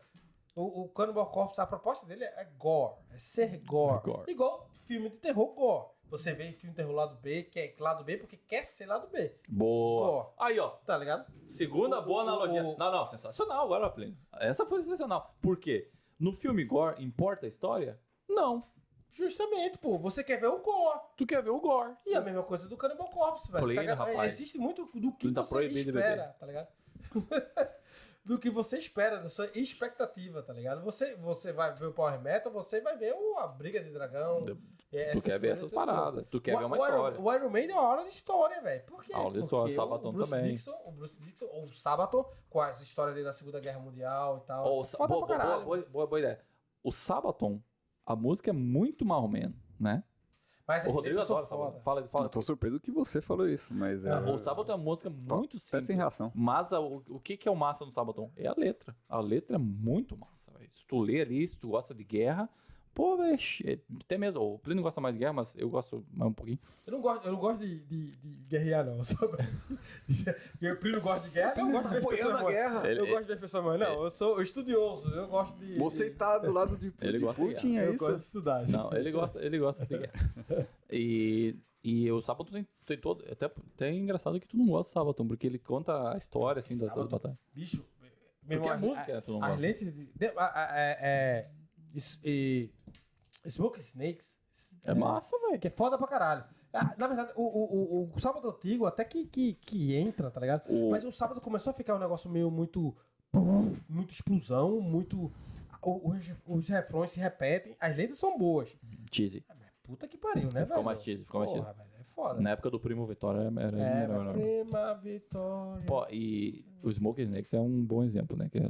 O, 0.55 0.85
o 0.85 0.89
Cannibal 0.89 1.27
Corpse, 1.29 1.61
a 1.61 1.67
proposta 1.67 2.07
dele 2.07 2.23
é 2.23 2.43
gore, 2.57 2.95
é 3.11 3.19
ser 3.19 3.59
gore. 3.59 3.99
É 3.99 4.11
gore. 4.11 4.31
Igual 4.31 4.67
filme 4.87 5.09
de 5.11 5.17
terror 5.17 5.53
gore. 5.53 5.89
Você 6.09 6.31
vê 6.33 6.51
filme 6.53 6.73
terror 6.75 6.93
lado 6.93 7.17
B, 7.21 7.43
quer 7.43 7.75
lado 7.79 8.03
B 8.03 8.17
porque 8.17 8.37
quer 8.37 8.65
ser 8.65 8.85
lado 8.85 9.07
B, 9.07 9.35
Boa. 9.49 10.33
Aí, 10.39 10.57
ó. 10.59 10.69
tá 10.69 10.97
ligado? 10.97 11.29
Segunda 11.47 11.99
O- 11.99 12.03
boa 12.05 12.19
o- 12.23 12.27
analogia. 12.29 12.63
o- 12.63 12.77
Não, 12.77 12.91
não, 12.91 13.07
sensacional 13.07 13.65
agora, 13.65 13.89
Plínio. 13.89 14.17
Essa 14.39 14.65
foi 14.65 14.81
sensacional. 14.81 15.35
Por 15.41 15.57
quê? 15.57 15.91
No 16.19 16.31
filme 16.31 16.63
Gore, 16.63 17.03
importa 17.03 17.45
a 17.45 17.49
história? 17.49 17.99
Não. 18.27 18.63
Justamente, 19.11 19.77
pô. 19.79 19.97
Você 19.97 20.23
quer 20.23 20.39
ver 20.39 20.47
o 20.47 20.59
gore. 20.59 20.99
Tu 21.17 21.25
quer 21.25 21.41
ver 21.41 21.49
o 21.49 21.59
Gore. 21.59 21.95
E 22.05 22.13
a 22.15 22.21
mesma 22.21 22.43
coisa 22.43 22.67
do 22.67 22.77
Cannibal 22.77 23.09
Corpse, 23.09 23.51
velho. 23.51 23.63
Pleno, 23.63 23.75
tá 23.75 23.81
ligado? 23.81 23.97
rapaz. 23.97 24.33
Existe 24.33 24.57
muito 24.57 24.85
do 24.93 25.11
que 25.11 25.19
Pleno 25.27 25.35
tá 25.35 25.43
você 25.43 25.65
espera, 25.67 26.35
tá 26.39 26.45
ligado? 26.45 26.67
do 28.25 28.37
que 28.37 28.49
você 28.49 28.77
espera, 28.77 29.17
da 29.19 29.29
sua 29.29 29.47
expectativa, 29.57 30.43
tá 30.43 30.53
ligado? 30.53 30.83
Você, 30.83 31.15
você 31.15 31.51
vai 31.53 31.73
ver 31.73 31.85
o 31.87 31.93
Power 31.93 32.19
Metal, 32.21 32.51
você 32.51 32.81
vai 32.81 32.97
ver 32.97 33.13
o- 33.13 33.37
a 33.37 33.47
briga 33.47 33.81
de 33.81 33.89
dragão. 33.91 34.45
Tu 34.89 34.97
essas 34.97 35.23
quer 35.23 35.37
ver 35.39 35.49
essas 35.49 35.69
paradas. 35.69 36.25
Tu 36.29 36.39
quer 36.39 36.55
o, 36.55 36.59
ver 36.59 36.65
uma 36.65 36.77
o 36.77 36.79
Iron- 36.79 36.87
história. 36.87 37.21
O 37.21 37.33
Iron 37.33 37.49
Maiden 37.49 37.75
é 37.75 37.79
uma 37.79 37.87
aula 37.89 38.03
de 38.03 38.09
história, 38.09 38.61
velho. 38.61 38.83
Por 38.85 39.03
quê? 39.03 39.11
Aula 39.13 39.33
de 39.33 39.39
história, 39.39 39.63
Porque 39.65 39.75
Sabaton 39.75 40.09
o 40.09 40.11
Bruce 40.13 40.29
também. 40.31 40.53
Dixon, 40.53 40.75
o 40.85 40.91
Bruce 40.91 41.17
Dixon, 41.19 41.45
ou 41.51 41.65
o 41.65 41.69
Sabaton, 41.69 42.25
com 42.49 42.61
as 42.61 42.79
histórias 42.81 43.13
dele 43.15 43.25
da 43.25 43.33
Segunda 43.33 43.59
Guerra 43.59 43.79
Mundial 43.79 44.37
e 44.43 44.47
tal. 44.47 44.65
Ó, 44.65 44.79
o 44.79 44.83
Isso 44.83 44.91
Sa- 44.91 44.97
é 44.97 44.99
foda 44.99 45.13
boa, 45.13 45.27
boa, 45.27 45.37
caralho. 45.37 45.65
boa, 45.65 45.81
boa, 45.91 46.07
boa 46.07 46.19
ideia. 46.19 46.39
O 46.83 46.91
Sabaton, 46.93 47.61
a 48.05 48.15
música 48.15 48.49
é 48.49 48.53
muito 48.53 49.03
marromeno, 49.05 49.55
né? 49.77 50.03
Mas 50.65 50.83
O 50.85 50.89
as 50.89 50.93
Rodrigo 50.95 51.19
adora 51.21 51.45
Sabaton. 51.47 51.71
foda. 51.71 51.79
Fala, 51.81 52.07
fala. 52.07 52.25
Eu 52.25 52.29
tô 52.29 52.41
surpreso 52.41 52.79
que 52.79 52.91
você 52.91 53.21
falou 53.21 53.47
isso, 53.47 53.73
mas 53.73 54.05
é. 54.05 54.13
O 54.19 54.37
Sabaton 54.37 54.71
é 54.71 54.75
uma 54.75 54.83
música 54.83 55.09
muito 55.09 55.57
Tá 55.57 55.59
simples. 55.65 55.85
sem 55.85 55.95
reação. 55.97 56.31
Mas 56.33 56.71
a- 56.71 56.79
o, 56.79 57.03
o 57.09 57.19
que, 57.19 57.35
que 57.35 57.47
é 57.47 57.51
o 57.51 57.55
massa 57.55 57.85
no 57.85 57.91
Sabaton? 57.91 58.31
É 58.37 58.47
a 58.47 58.53
letra. 58.57 58.95
A 59.09 59.19
letra 59.19 59.55
é 59.55 59.59
muito 59.59 60.17
massa, 60.17 60.51
velho. 60.57 60.69
Se 60.73 60.85
tu 60.85 60.99
lê 60.99 61.21
ali, 61.21 61.45
se 61.47 61.57
tu 61.57 61.69
gosta 61.69 61.93
de 61.93 62.03
guerra, 62.05 62.49
pô, 62.97 63.15
é- 63.23 63.79
até 64.03 64.17
mesmo. 64.17 64.41
O 64.41 64.57
Plínio 64.57 64.81
gosta 64.81 64.99
mais 64.99 65.13
de 65.13 65.19
guerra, 65.19 65.33
mas 65.33 65.53
eu 65.55 65.69
gosto 65.69 66.03
mais 66.11 66.31
um 66.31 66.33
pouquinho. 66.33 66.57
Eu 66.85 66.93
não 66.93 67.01
gosto, 67.01 67.25
eu 67.27 67.31
não 67.33 67.39
gosto 67.39 67.59
de, 67.59 67.79
de, 67.81 68.11
de 68.11 68.29
guerrear, 68.49 68.83
não. 68.83 68.97
Eu 68.97 69.03
só 69.05 69.27
de- 69.27 69.37
Porque 70.51 70.71
o 70.71 70.77
Plínio 70.79 71.01
gosta 71.01 71.27
de 71.27 71.33
guerra, 71.35 71.53
eu 71.57 71.67
gosto 71.71 71.83
de 71.83 71.89
ver 71.89 71.97
as 71.99 72.05
pessoas 72.07 72.41
morrendo. 72.41 72.47
guerra. 72.49 72.89
Ele- 72.89 72.99
Eu 73.01 73.07
gosto 73.07 73.21
de 73.21 73.27
ver 73.27 73.39
pessoas 73.39 73.63
morrendo. 73.63 73.83
Não, 73.83 74.03
eu 74.03 74.09
sou 74.09 74.41
estudioso, 74.41 75.09
eu 75.13 75.27
gosto 75.27 75.57
de... 75.59 75.75
Você 75.77 76.05
de- 76.05 76.11
está 76.11 76.37
do 76.39 76.51
lado 76.51 76.75
de, 76.75 76.91
Ele 76.99 77.19
de 77.19 77.23
gosta 77.23 77.41
de 77.47 77.53
Putin, 77.53 77.77
é 77.77 77.85
eu 77.87 77.93
isso? 77.93 77.99
gosto 78.03 78.17
de 78.17 78.23
estudar. 78.23 78.67
Não, 78.67 78.91
ele 78.93 79.11
gosta, 79.11 79.39
ele 79.45 79.59
gosta 79.59 79.85
de 79.85 79.97
guerra. 79.97 80.67
E, 80.89 81.55
e 81.83 82.11
o 82.11 82.21
Sabaton 82.21 82.51
tem, 82.51 82.67
tem 82.85 82.97
todo. 82.97 83.23
Até, 83.31 83.45
até 83.45 83.89
é 83.89 83.93
engraçado 83.93 84.39
que 84.39 84.47
tu 84.47 84.57
não 84.57 84.65
gosta 84.67 84.89
do 84.89 84.93
Sabaton, 84.93 85.27
porque 85.27 85.45
ele 85.45 85.59
conta 85.59 86.13
a 86.13 86.17
história 86.17 86.59
assim 86.61 86.77
das, 86.77 86.93
das 86.95 87.07
batalhas. 87.07 87.37
Bicho, 87.53 87.85
meu 88.43 88.59
Porque 88.61 88.73
irmão, 88.73 88.91
a 88.91 88.95
música 88.95 89.21
tu 89.21 89.31
não 89.33 89.43
As 89.43 89.49
gosta. 89.51 89.61
letras 89.61 89.93
de... 89.93 90.05
de- 90.05 90.25
a- 90.37 90.63
a- 90.63 90.79
é, 90.79 90.97
é, 91.01 91.39
isso- 91.41 91.66
e, 92.23 92.69
Smoke 93.47 93.79
Snakes... 93.79 94.35
É 94.85 94.93
massa, 94.93 95.37
velho. 95.39 95.59
Que 95.59 95.67
é 95.67 95.71
foda 95.71 95.97
pra 95.97 96.07
caralho. 96.07 96.43
Ah, 96.73 96.93
Na 96.97 97.07
verdade, 97.07 97.31
o, 97.35 97.41
o, 97.43 98.03
o, 98.03 98.11
o 98.15 98.19
sábado 98.19 98.49
antigo 98.49 98.85
até 98.85 99.03
que, 99.03 99.25
que, 99.25 99.53
que 99.55 99.95
entra, 99.95 100.29
tá 100.31 100.39
ligado? 100.39 100.63
O- 100.69 100.91
Mas 100.91 101.03
o 101.03 101.11
sábado 101.11 101.41
começou 101.41 101.71
a 101.71 101.73
ficar 101.73 101.95
um 101.95 101.99
negócio 101.99 102.29
meio 102.29 102.49
muito. 102.51 102.95
Muito 103.89 104.13
explosão, 104.13 104.79
muito. 104.79 105.31
Os, 105.81 106.31
os 106.45 106.67
refrões 106.67 107.11
se 107.11 107.19
repetem, 107.19 107.75
as 107.79 107.95
letras 107.95 108.17
são 108.19 108.37
boas. 108.37 108.69
Cheesy. 109.11 109.43
Ah, 109.49 109.55
Puta 109.83 110.07
que 110.07 110.17
pariu, 110.17 110.45
né, 110.45 110.49
velho? 110.61 110.67
Ficou 110.67 110.83
mais 110.83 111.01
cheesy, 111.03 111.23
ficou 111.25 111.39
mais 111.41 111.51
velho, 111.53 111.65
é 111.65 112.03
foda. 112.13 112.41
Na 112.41 112.51
época 112.51 112.69
do 112.69 112.79
Primo 112.79 113.05
Vitória 113.05 113.39
era, 113.57 113.77
É, 113.79 114.07
melhor. 114.07 114.33
prima 114.33 114.93
vitória. 114.95 115.85
Pô, 115.85 116.05
e 116.11 116.65
o 116.83 116.91
Smoke 116.91 117.21
Snakes 117.21 117.53
é 117.53 117.59
um 117.59 117.83
bom 117.85 118.03
exemplo, 118.03 118.35
né? 118.37 118.49
Que 118.49 118.57
é 118.59 118.69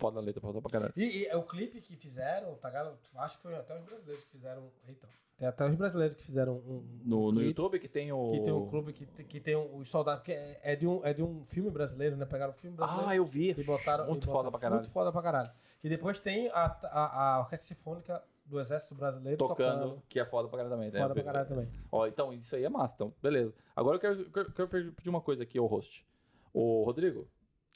foda 0.00 0.18
a 0.18 0.22
letra, 0.22 0.40
foda 0.40 0.60
pra 0.60 0.70
caralho. 0.70 0.92
E, 0.96 1.24
e 1.26 1.34
o 1.36 1.42
clipe 1.42 1.80
que 1.80 1.94
fizeram, 1.96 2.54
tá? 2.56 2.68
Acho 3.16 3.36
que 3.36 3.42
foi 3.42 3.54
até 3.54 3.76
os 3.78 3.84
brasileiros 3.84 4.24
que 4.24 4.30
fizeram. 4.30 4.62
Eita. 4.88 5.08
Tem 5.36 5.48
até 5.48 5.66
os 5.66 5.74
brasileiros 5.74 6.16
que 6.16 6.22
fizeram 6.24 6.54
um. 6.54 6.76
um 6.76 7.00
No, 7.04 7.26
no 7.26 7.32
clipe. 7.32 7.48
YouTube 7.48 7.78
que 7.78 7.88
tem 7.88 8.12
o. 8.12 8.32
Que 8.32 8.40
tem 8.42 8.52
um 8.52 8.66
clube 8.68 8.92
que, 8.92 9.06
tem- 9.06 9.26
que 9.26 9.40
tem 9.40 9.56
um- 9.56 9.76
os 9.76 9.88
soldados. 9.88 10.22
Que 10.22 10.32
é, 10.32 10.60
é 10.62 10.76
de 10.76 10.86
um, 10.86 11.04
é 11.04 11.14
de 11.14 11.22
um 11.22 11.44
filme 11.46 11.70
brasileiro, 11.70 12.16
né? 12.16 12.26
Pegaram 12.26 12.52
um 12.52 12.56
filme 12.56 12.76
brasileiro. 12.76 13.08
Ah, 13.10 13.16
eu 13.16 13.24
vi. 13.24 13.50
E 13.56 13.64
botaram. 13.64 14.06
Muito 14.06 14.24
e 14.24 14.26
foda 14.26 14.50
botaram- 14.50 14.50
pra 14.50 14.60
caralho. 14.60 14.80
Muito 14.82 14.92
foda 14.92 15.12
pra 15.12 15.22
caralho. 15.22 15.50
E 15.82 15.88
depois 15.88 16.20
tem 16.20 16.48
a, 16.50 16.64
a, 16.84 17.36
a 17.36 17.40
Orquestra 17.40 17.68
Sinfônica 17.74 18.22
do 18.44 18.60
Exército 18.60 18.94
Brasileiro 18.94 19.38
Tocando, 19.38 19.80
tocando. 19.82 20.02
que 20.08 20.18
é 20.20 20.24
foda 20.26 20.48
pra 20.48 20.58
caralho 20.58 20.74
também. 20.76 20.90
né? 20.90 21.00
Foda 21.00 21.14
pra 21.14 21.22
caralho 21.22 21.48
também. 21.48 21.68
Ó, 21.90 22.06
então, 22.06 22.32
isso 22.34 22.54
aí 22.56 22.64
é 22.64 22.68
massa. 22.68 22.94
Então, 22.96 23.14
beleza. 23.22 23.54
Agora 23.74 23.96
eu 23.96 24.00
quero, 24.00 24.30
quero, 24.30 24.52
quero 24.52 24.68
pedir 24.92 25.08
uma 25.08 25.20
coisa 25.22 25.42
aqui 25.44 25.56
ao 25.56 25.66
host. 25.66 26.04
Ô, 26.52 26.82
Rodrigo. 26.84 27.26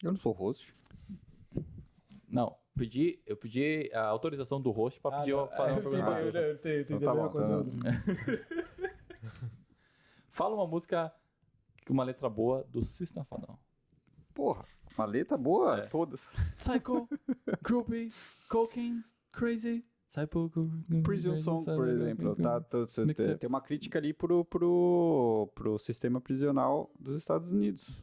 Eu 0.02 0.10
não 0.10 0.18
sou 0.18 0.32
host. 0.32 0.74
Não, 2.34 2.56
pedi, 2.76 3.22
eu 3.24 3.36
pedi 3.36 3.90
a 3.94 4.06
autorização 4.06 4.60
do 4.60 4.70
host 4.72 5.00
pra 5.00 5.18
pedir 5.18 5.32
Ah, 5.32 5.36
uma, 5.44 5.46
fazer 5.48 5.72
uma 5.72 5.80
eu 5.86 5.90
pergunta. 5.90 6.20
entendi, 6.20 6.38
eu 6.38 6.52
entendi, 6.54 6.74
eu 6.74 6.80
entendi 6.80 7.04
Então 7.04 7.14
tá 7.14 7.22
bom, 7.22 7.28
coisa 7.30 7.48
tá 7.48 7.62
do- 7.62 8.84
Fala 10.30 10.54
uma 10.56 10.66
música 10.66 11.12
com 11.86 11.92
uma 11.92 12.04
letra 12.04 12.28
boa 12.28 12.64
do 12.70 12.84
System 12.84 13.22
of 13.22 13.34
a 13.34 13.38
Down. 13.46 13.58
Porra, 14.34 14.64
uma 14.98 15.04
letra 15.06 15.36
boa, 15.36 15.78
É. 15.78 15.86
todas. 15.86 16.28
Psycho, 16.56 17.08
Groupie, 17.62 18.12
Cocaine, 18.48 19.04
Crazy, 19.30 19.84
Psycho, 20.08 20.50
Prison 21.04 21.36
Song, 21.36 21.64
por 21.64 21.88
exemplo, 21.88 22.34
tá, 22.36 22.60
tá- 22.60 22.86
tem 22.86 23.36
tem 23.38 23.48
uma 23.48 23.60
crítica 23.60 23.98
ali 23.98 24.12
pro, 24.12 24.44
pro, 24.44 25.48
pro 25.54 25.78
sistema 25.78 26.20
prisional 26.20 26.90
dos 26.98 27.16
Estados 27.16 27.48
Unidos. 27.50 28.02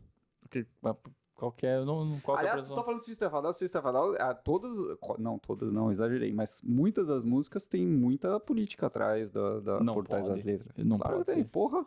Qualquer. 1.41 1.83
Não, 1.83 2.19
qual 2.19 2.37
é 2.37 2.41
Aliás, 2.41 2.61
tu 2.67 2.75
tá 2.75 2.83
falando 2.83 2.99
do 2.99 3.25
of 3.25 3.35
a 3.35 3.41
Down, 3.41 3.53
System 3.53 3.79
of 3.81 3.87
a 4.21 4.29
ah, 4.29 4.33
todas, 4.35 4.77
não, 5.17 5.39
todas 5.39 5.73
não, 5.73 5.91
exagerei, 5.91 6.31
mas 6.31 6.61
muitas 6.63 7.07
das 7.07 7.23
músicas 7.23 7.65
têm 7.65 7.83
muita 7.83 8.39
política 8.39 8.85
atrás 8.85 9.31
da, 9.31 9.59
da 9.59 9.79
Não 9.79 9.95
por 9.95 10.05
trás 10.07 10.21
pode. 10.23 10.35
das 10.35 10.45
letras. 10.45 10.85
Não 10.85 10.99
claro 10.99 11.17
pode 11.17 11.33
tem, 11.33 11.43
porra. 11.43 11.83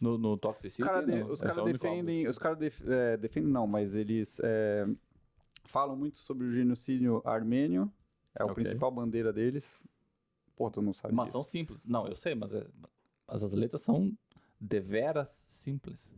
No, 0.00 0.18
no 0.18 0.36
Toxicity, 0.36 0.82
Os 0.82 0.88
caras 0.88 1.06
de- 1.06 1.22
os 1.22 1.40
é 1.40 1.46
caras 1.46 1.64
defendem, 1.64 2.26
os 2.26 2.36
caras 2.36 2.58
def- 2.58 2.82
é, 2.88 3.16
defendem 3.16 3.48
não, 3.48 3.64
mas 3.64 3.94
eles 3.94 4.40
é, 4.42 4.88
falam 5.66 5.94
muito 5.96 6.16
sobre 6.18 6.44
o 6.48 6.52
genocídio 6.52 7.22
armênio, 7.24 7.88
é 8.34 8.42
a 8.42 8.46
Ok. 8.46 8.56
principal 8.56 8.90
bandeira 8.90 9.32
deles. 9.32 9.84
Pô, 10.56 10.68
tu 10.68 10.82
não 10.82 10.92
sabe 10.92 11.14
Mas 11.14 11.26
disso. 11.26 11.38
são 11.38 11.44
simples. 11.44 11.80
Não, 11.84 12.08
eu 12.08 12.16
sei, 12.16 12.34
mas, 12.34 12.52
é- 12.52 12.66
mas 13.28 13.44
as 13.44 13.52
letras 13.52 13.82
são 13.82 14.12
deveras 14.60 15.44
simples. 15.48 16.12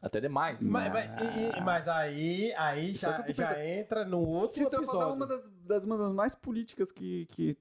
Até 0.00 0.20
demais. 0.20 0.58
Mas, 0.60 0.92
mas, 0.92 1.10
e- 1.56 1.60
mas 1.62 1.88
aí, 1.88 2.52
aí 2.54 2.96
Só 2.96 3.10
já, 3.10 3.16
já 3.18 3.22
pensando- 3.24 3.58
entra 3.60 4.04
no 4.04 4.20
outro 4.20 4.54
System 4.56 4.80
of 4.80 4.88
a 4.88 4.92
Down 4.92 5.00
é 5.00 5.04
episódio. 5.04 5.14
uma 5.16 5.26
das, 5.26 5.50
das 5.64 5.84
bandas 5.84 6.12
mais 6.12 6.34
políticas 6.34 6.92
que, 6.92 7.26
que 7.26 7.56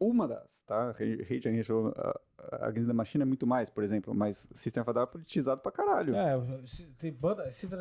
uma 0.00 0.26
das, 0.28 0.62
tá? 0.64 0.92
Rage 0.92 1.48
Against 1.48 1.68
the- 1.68 2.20
Against 2.60 2.86
the 2.88 2.92
Machine 2.92 3.22
é 3.22 3.24
muito 3.24 3.46
mais, 3.46 3.70
por 3.70 3.82
exemplo, 3.84 4.14
mas 4.14 4.48
System 4.52 4.80
of 4.82 4.90
a 4.90 4.92
Down 4.92 5.02
é 5.04 5.06
politizado 5.06 5.60
pra 5.60 5.72
caralho. 5.72 6.14
É, 6.14 6.32
tem 6.98 7.12
banda. 7.12 7.50
System- 7.50 7.78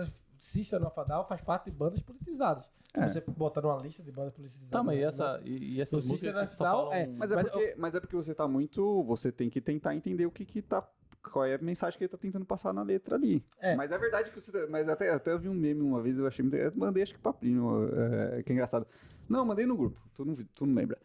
of 0.85 0.99
a 0.99 1.03
Down 1.03 1.25
faz 1.25 1.41
parte 1.41 1.65
de 1.65 1.71
bandas 1.71 2.01
politizadas. 2.01 2.65
Se 2.95 3.01
É. 3.03 3.07
você 3.07 3.21
botar 3.21 3.61
numa 3.61 3.77
lista 3.77 4.03
de 4.03 4.11
bandas 4.11 4.33
politizadas. 4.33 4.69
Tá, 4.69 4.83
mas 4.83 4.97
e, 4.97 5.01
né, 5.01 5.07
essa, 5.07 5.41
e, 5.45 5.75
e 5.75 5.81
essas 5.81 6.03
O 6.03 6.07
músicas 6.09 6.19
System 6.19 6.33
que 6.47 6.55
só 6.57 6.63
Nacional 6.63 6.85
falam... 6.89 6.93
é- 6.93 7.07
Mas 7.07 7.31
é, 7.31 7.43
porque, 7.43 7.75
mas 7.77 7.95
é 7.95 7.99
porque 7.99 8.15
você 8.15 8.33
tá 8.35 8.47
muito. 8.47 9.03
Você 9.03 9.31
tem 9.31 9.49
que 9.49 9.61
tentar 9.61 9.95
entender 9.95 10.25
o 10.25 10.31
que 10.31 10.43
que 10.45 10.61
tá. 10.61 10.85
Qual 11.21 11.45
é 11.45 11.55
a 11.55 11.57
mensagem 11.59 11.97
que 11.97 12.03
ele 12.03 12.09
tá 12.09 12.17
tentando 12.17 12.45
passar 12.45 12.73
na 12.73 12.81
letra 12.83 13.15
ali. 13.15 13.43
É. 13.59 13.75
Mas 13.75 13.91
é 13.91 13.97
verdade 13.97 14.31
que 14.31 14.39
você. 14.41 14.65
Mas 14.67 14.87
até, 14.89 15.09
até 15.11 15.31
eu 15.31 15.39
vi 15.39 15.49
um 15.49 15.53
meme 15.53 15.81
uma 15.81 16.01
vez, 16.01 16.17
eu 16.17 16.25
achei 16.25 16.41
muito. 16.43 16.55
Eu 16.55 16.71
mandei 16.75 17.03
acho 17.03 17.13
que 17.13 17.19
pra 17.19 17.31
Plínio, 17.33 17.89
é, 18.37 18.41
que 18.43 18.51
é 18.51 18.53
engraçado. 18.53 18.87
Não, 19.29 19.45
mandei 19.45 19.65
no 19.65 19.77
grupo, 19.77 19.99
tu 20.15 20.25
não, 20.25 20.35
tu 20.55 20.65
não 20.65 20.73
lembra. 20.75 20.97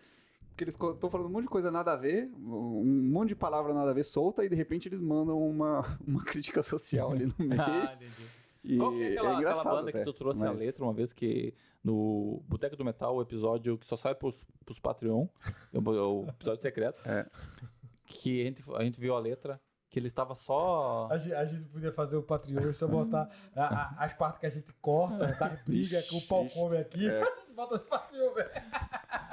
Porque 0.49 0.64
eles 0.64 0.75
estão 0.75 1.11
falando 1.11 1.26
um 1.26 1.32
monte 1.32 1.42
de 1.42 1.50
coisa 1.50 1.70
nada 1.70 1.92
a 1.92 1.96
ver, 1.96 2.30
um 2.35 2.82
monte 3.12 3.28
de 3.28 3.37
palavra 3.37 3.75
nada 3.75 3.90
a 3.90 3.94
ver 3.94 4.04
solta, 4.04 4.42
e 4.42 4.49
de 4.49 4.56
repente 4.56 4.88
eles 4.88 5.02
mandam 5.02 5.38
uma, 5.38 5.85
uma 6.08 6.25
crítica 6.25 6.62
social 6.62 7.12
ali 7.12 7.26
no 7.26 7.35
meio. 7.46 7.61
Ah, 7.61 7.92
entendi. 7.94 8.26
e 8.64 8.78
Qual 8.78 8.90
que 8.92 9.02
é 9.02 9.08
aquela, 9.12 9.28
é 9.28 9.37
aquela 9.37 9.64
banda 9.64 9.90
até, 9.90 9.99
que 9.99 10.04
tu 10.06 10.12
trouxe 10.14 10.42
a 10.42 10.49
mas- 10.52 10.58
letra 10.58 10.82
uma 10.82 10.94
vez 10.94 11.12
que 11.12 11.52
no 11.85 12.42
Boteco 12.49 12.75
do 12.75 12.85
Metal, 12.87 13.14
o 13.14 13.20
episódio 13.20 13.76
que 13.76 13.87
só 13.87 13.96
sai 13.99 14.14
pros, 14.14 14.35
pros 14.64 14.78
Patreon, 14.80 15.26
é 15.75 15.78
o, 15.78 15.82
o 16.25 16.28
episódio 16.30 16.62
secreto, 16.62 17.02
É. 17.06 17.26
que 18.06 18.40
a 18.40 18.44
gente, 18.46 18.64
a 18.76 18.82
gente 18.82 18.99
viu 18.99 19.14
a 19.14 19.20
letra, 19.20 19.61
que 19.97 20.00
ele 20.00 20.09
estava 20.09 20.35
só... 20.35 21.09
A 21.11 21.17
gente, 21.17 21.35
a 21.35 21.45
gente 21.47 21.65
podia 21.69 21.91
fazer 21.91 22.19
o 22.19 22.23
Patreon 22.23 22.69
e 22.69 22.75
só 22.75 22.87
botar 22.87 23.31
a- 23.55 23.65
a- 23.65 24.05
as 24.05 24.12
partes 24.12 24.38
que 24.41 24.45
a 24.45 24.50
gente 24.50 24.71
corta, 24.83 25.17
das 25.41 25.62
brigas 25.62 26.07
que 26.07 26.15
o 26.15 26.21
pau 26.29 26.47
come 26.50 26.76
aqui. 26.76 27.09
é. 27.09 27.23
A 27.25 27.25
gente 27.25 27.55
bota 27.57 27.79
no 27.79 27.81
Patreon, 27.85 28.35
velho. 28.35 28.50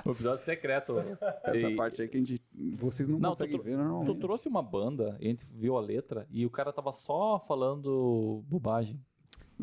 O 0.05 0.11
episódio 0.11 0.41
secreto. 0.45 0.95
Essa 1.43 1.69
E- 1.69 1.75
parte 1.75 2.01
aí 2.01 2.07
que 2.07 2.15
a 2.15 2.19
gente. 2.21 2.41
Vocês 2.77 3.09
não, 3.09 3.19
Não, 3.19 3.29
conseguem 3.31 3.57
tu, 3.57 3.63
ver, 3.63 3.75
tu 3.75 3.83
não. 3.83 4.15
trouxe 4.17 4.47
uma 4.47 4.61
banda, 4.63 5.17
e 5.19 5.25
a 5.27 5.29
gente 5.31 5.45
viu 5.53 5.75
a 5.75 5.81
letra, 5.81 6.25
e 6.31 6.45
o 6.45 6.49
cara 6.49 6.71
tava 6.71 6.93
só 6.93 7.37
falando 7.45 8.41
bobagem. 8.47 8.97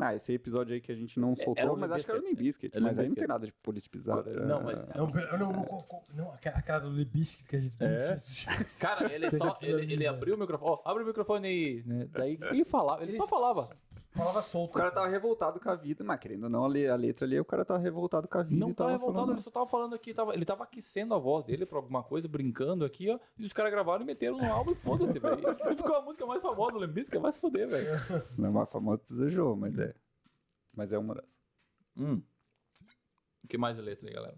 Ah, 0.03 0.15
esse 0.15 0.33
episódio 0.33 0.73
aí 0.73 0.81
que 0.81 0.91
a 0.91 0.95
gente 0.95 1.19
não 1.19 1.35
soltou, 1.35 1.55
era 1.57 1.71
o 1.71 1.77
mas 1.77 1.91
acho 1.91 2.05
que 2.05 2.11
era 2.11 2.19
o 2.19 2.23
o 2.23 2.81
Mas 2.81 2.97
aí 2.97 3.07
não 3.07 3.15
tem 3.15 3.27
nada 3.27 3.45
de 3.45 3.51
politizado. 3.53 4.29
Não, 4.31 4.63
mas- 4.63 4.77
Não, 4.95 5.11
pera- 5.11 5.37
não, 5.37 5.51
não, 5.51 5.63
não, 5.63 6.03
não, 6.15 6.31
aquela, 6.33 6.57
aquela 6.57 6.79
do 6.79 6.89
Libiscuit 6.91 7.47
que 7.47 7.55
a 7.55 7.59
gente 7.59 7.75
É? 7.79 8.17
Cara, 8.79 9.13
ele 9.13 9.29
só. 9.29 9.57
Ele, 9.61 9.93
ele 9.93 10.07
abriu 10.07 10.35
o 10.35 10.37
microfone. 10.39 10.71
Ó, 10.71 10.89
abre 10.89 11.03
o 11.03 11.05
microfone 11.05 11.47
aí. 11.47 11.83
Né? 11.85 12.07
Daí 12.11 12.37
ele 12.51 12.65
falava? 12.65 13.03
Ele 13.03 13.17
só 13.17 13.27
falava. 13.27 13.69
Falava 14.13 14.41
solto. 14.41 14.71
O 14.71 14.73
cara 14.73 14.87
assim. 14.89 14.95
tava 14.95 15.07
revoltado 15.07 15.59
com 15.59 15.69
a 15.69 15.75
vida, 15.75 16.03
mas 16.03 16.19
querendo 16.19 16.43
ou 16.43 16.49
não, 16.49 16.65
a 16.65 16.67
le- 16.67 16.87
a 16.87 16.95
letra 16.95 17.25
ali, 17.25 17.39
o 17.39 17.45
cara 17.45 17.63
tava 17.63 17.79
revoltado 17.79 18.27
com 18.27 18.37
a 18.37 18.43
vida. 18.43 18.59
Não 18.59 18.73
tava 18.73 18.91
revoltado, 18.91 19.19
falando- 19.19 19.31
ele 19.37 19.41
só 19.41 19.49
tava 19.49 19.65
falando 19.67 19.95
aqui. 19.95 20.13
Tava, 20.13 20.33
ele 20.33 20.43
tava 20.43 20.63
aquecendo 20.65 21.13
a 21.13 21.17
voz 21.17 21.45
dele 21.45 21.65
pra 21.65 21.77
alguma 21.77 22.03
coisa, 22.03 22.27
brincando 22.27 22.83
aqui, 22.83 23.09
ó. 23.09 23.17
E 23.37 23.45
os 23.45 23.53
caras 23.53 23.71
gravaram 23.71 24.03
e 24.03 24.05
meteram 24.05 24.37
no 24.37 24.51
álbum 24.51 24.71
e 24.71 24.75
foda-se, 24.75 25.17
velho. 25.17 25.41
E 25.71 25.75
ficou 25.77 25.95
a 25.95 26.01
música 26.01 26.25
mais 26.25 26.41
famosa 26.41 26.73
do 26.73 26.83
Limp 26.85 27.09
que 27.09 27.17
vai 27.19 27.31
se 27.31 27.39
fuder, 27.39 27.69
velho. 27.69 27.87
Não 28.37 28.49
é 28.49 28.51
mais 28.51 28.69
famoso 28.69 29.01
desejou, 29.07 29.55
mas 29.55 29.79
é. 29.79 29.93
Mas 30.75 30.91
é 30.91 30.97
uma 30.97 31.15
das. 31.15 31.25
Hum. 31.97 32.21
O 33.43 33.47
que 33.47 33.57
mais 33.57 33.77
é 33.77 33.81
letra 33.81 34.07
aí, 34.09 34.13
galera? 34.13 34.35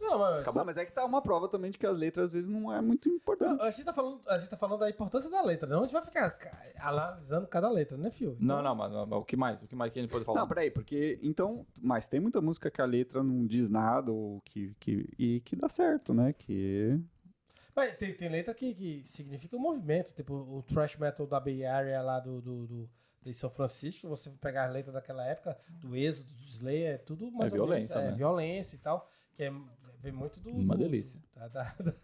Não, 0.00 0.18
mas, 0.18 0.54
Não, 0.54 0.64
mas 0.64 0.76
é 0.76 0.84
que 0.84 0.92
tá 0.92 1.04
uma 1.04 1.22
prova 1.22 1.48
também 1.48 1.70
de 1.70 1.78
que 1.78 1.86
as 1.86 1.96
letras 1.96 2.26
às 2.26 2.32
vezes 2.32 2.48
não 2.48 2.72
é 2.72 2.80
muito 2.80 3.08
importante. 3.08 3.56
Não, 3.58 3.64
a, 3.64 3.70
gente 3.70 3.84
tá 3.84 3.92
falando, 3.92 4.20
a 4.26 4.38
gente 4.38 4.50
tá 4.50 4.56
falando 4.56 4.80
da 4.80 4.90
importância 4.90 5.30
da 5.30 5.40
letra, 5.42 5.66
não 5.68 5.80
a 5.80 5.82
gente 5.84 5.92
vai 5.92 6.02
ficar 6.04 6.30
ca- 6.30 6.50
analisando 6.80 7.46
cada 7.46 7.68
letra, 7.70 7.96
né, 7.96 8.10
Fio? 8.10 8.36
Não, 8.38 8.62
não, 8.62 8.74
mas, 8.74 8.92
mas 8.92 9.12
o 9.12 9.24
que 9.24 9.36
mais? 9.36 9.62
O 9.62 9.66
que 9.66 9.74
mais 9.74 9.90
que 9.92 9.98
a 9.98 10.02
gente 10.02 10.10
pode 10.10 10.24
falar? 10.24 10.40
Não, 10.40 10.48
peraí, 10.48 10.70
porque 10.70 11.18
então. 11.22 11.66
Mas 11.80 12.06
tem 12.06 12.20
muita 12.20 12.40
música 12.40 12.70
que 12.70 12.80
a 12.80 12.84
letra 12.84 13.22
não 13.22 13.46
diz 13.46 13.68
nada 13.70 14.12
ou 14.12 14.40
que, 14.42 14.74
que, 14.78 15.08
e 15.18 15.40
que 15.40 15.56
dá 15.56 15.68
certo, 15.68 16.12
né? 16.12 16.32
Que. 16.32 17.00
Mas 17.74 17.96
tem, 17.96 18.12
tem 18.14 18.28
letra 18.28 18.54
que, 18.54 18.72
que 18.74 19.02
significa 19.06 19.56
um 19.56 19.60
movimento, 19.60 20.12
tipo 20.12 20.34
o 20.34 20.62
thrash 20.62 20.96
metal 20.96 21.26
da 21.26 21.40
Bay 21.40 21.64
Area 21.64 22.00
lá 22.02 22.20
do, 22.20 22.40
do, 22.40 22.66
do- 22.66 22.90
de 23.22 23.32
São 23.32 23.48
Francisco, 23.50 24.06
você 24.06 24.30
pegar 24.30 24.66
as 24.66 24.72
letras 24.72 24.92
daquela 24.94 25.24
época, 25.26 25.58
do 25.80 25.96
Êxodo, 25.96 26.28
do 26.34 26.42
Slayer, 26.42 26.94
é 26.96 26.98
tudo 26.98 27.32
mais 27.32 27.50
É 27.52 27.58
ou 27.58 27.66
violência, 27.66 27.96
menos, 27.96 28.08
é 28.08 28.10
né? 28.12 28.16
violência 28.18 28.76
e 28.76 28.78
tal, 28.78 29.08
que 29.34 29.42
é, 29.44 29.50
vem 30.04 30.12
muito 30.12 30.38
do... 30.40 30.50
Uma 30.50 30.76
do- 30.76 30.82
delícia. 30.84 31.20
da- 31.34 31.48
da- 31.48 31.74
da- 31.80 31.94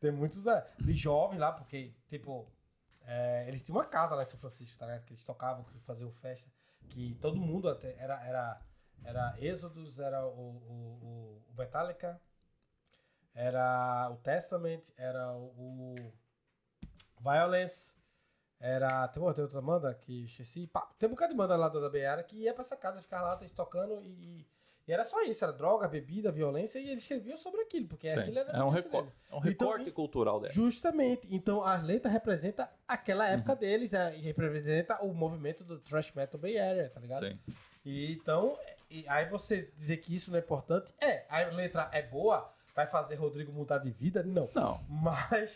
tem 0.00 0.10
muitos 0.10 0.42
de 0.80 0.94
jovens 0.94 1.38
lá, 1.38 1.52
porque, 1.52 1.94
tipo, 2.08 2.50
é, 3.02 3.44
eles 3.46 3.62
tinham 3.62 3.76
uma 3.78 3.84
casa 3.84 4.14
lá 4.16 4.22
em 4.22 4.26
São 4.26 4.38
Francisco, 4.40 4.76
tá 4.78 4.86
ligado? 4.86 5.04
Que 5.04 5.12
eles 5.12 5.22
tocavam, 5.24 5.62
que 5.64 5.78
faziam 5.80 6.10
festa, 6.10 6.50
que 6.88 7.14
todo 7.20 7.36
mundo 7.40 7.68
até, 7.68 7.94
era, 7.98 8.20
era, 8.26 8.60
era 9.04 9.36
Êxodos, 9.38 10.00
era 10.00 10.26
o, 10.26 10.30
o, 10.30 11.42
o- 11.48 11.54
Metallica, 11.56 12.20
era 13.34 14.10
o 14.10 14.16
Testament, 14.16 14.82
era 14.96 15.32
o, 15.34 15.94
o 15.94 16.12
Violence, 17.20 17.94
era. 18.58 19.06
Tem, 19.08 19.22
tem 19.32 19.42
outra 19.44 19.62
banda 19.62 19.94
que 19.94 20.24
esqueci. 20.24 20.66
Pá, 20.66 20.82
tem 20.98 21.08
um 21.08 21.12
bocado 21.12 21.32
de 21.32 21.36
banda 21.36 21.56
lá 21.56 21.68
do 21.68 21.80
da 21.80 21.88
Beara 21.88 22.22
que 22.22 22.36
ia 22.36 22.52
pra 22.54 22.62
essa 22.62 22.76
casa 22.76 23.00
ficar 23.02 23.22
lá 23.22 23.36
tocando 23.54 24.02
e, 24.02 24.46
e 24.92 24.94
era 24.94 25.04
só 25.06 25.22
isso, 25.22 25.42
era 25.42 25.52
droga, 25.54 25.88
bebida, 25.88 26.30
violência, 26.30 26.78
e 26.78 26.90
eles 26.90 27.02
escreviam 27.02 27.36
sobre 27.38 27.62
aquilo, 27.62 27.86
porque 27.88 28.10
Sim, 28.10 28.18
aquilo 28.20 28.38
era 28.40 28.50
é, 28.52 28.62
um 28.62 28.68
recor- 28.68 29.02
dele. 29.04 29.14
é 29.30 29.34
um 29.34 29.38
Então, 29.38 29.48
recorte 29.70 29.88
e- 29.88 29.92
cultural 29.92 30.38
dela. 30.38 30.52
Justamente. 30.52 31.26
Então 31.30 31.64
a 31.64 31.76
letra 31.76 32.10
representa 32.10 32.70
aquela 32.86 33.24
Uhum. 33.26 33.32
época 33.32 33.56
deles, 33.56 33.90
né, 33.92 34.14
e 34.16 34.20
representa 34.20 35.02
o 35.02 35.14
movimento 35.14 35.64
do 35.64 35.78
thrash 35.78 36.12
metal 36.14 36.38
Bay 36.38 36.58
Area, 36.58 36.90
tá 36.90 37.00
ligado? 37.00 37.26
Sim. 37.26 37.38
E 37.86 38.12
então, 38.12 38.58
e 38.90 39.04
aí 39.08 39.24
você 39.30 39.70
dizer 39.74 39.96
que 39.96 40.14
isso 40.14 40.30
não 40.30 40.36
é 40.38 40.42
importante, 40.42 40.92
é, 41.00 41.24
a 41.28 41.38
letra 41.46 41.88
é 41.92 42.02
boa, 42.02 42.52
vai 42.74 42.86
fazer 42.86 43.14
Rodrigo 43.14 43.50
mudar 43.50 43.78
de 43.78 43.90
vida? 43.90 44.22
Não. 44.22 44.50
Não, 44.54 44.80
Mas, 44.88 45.50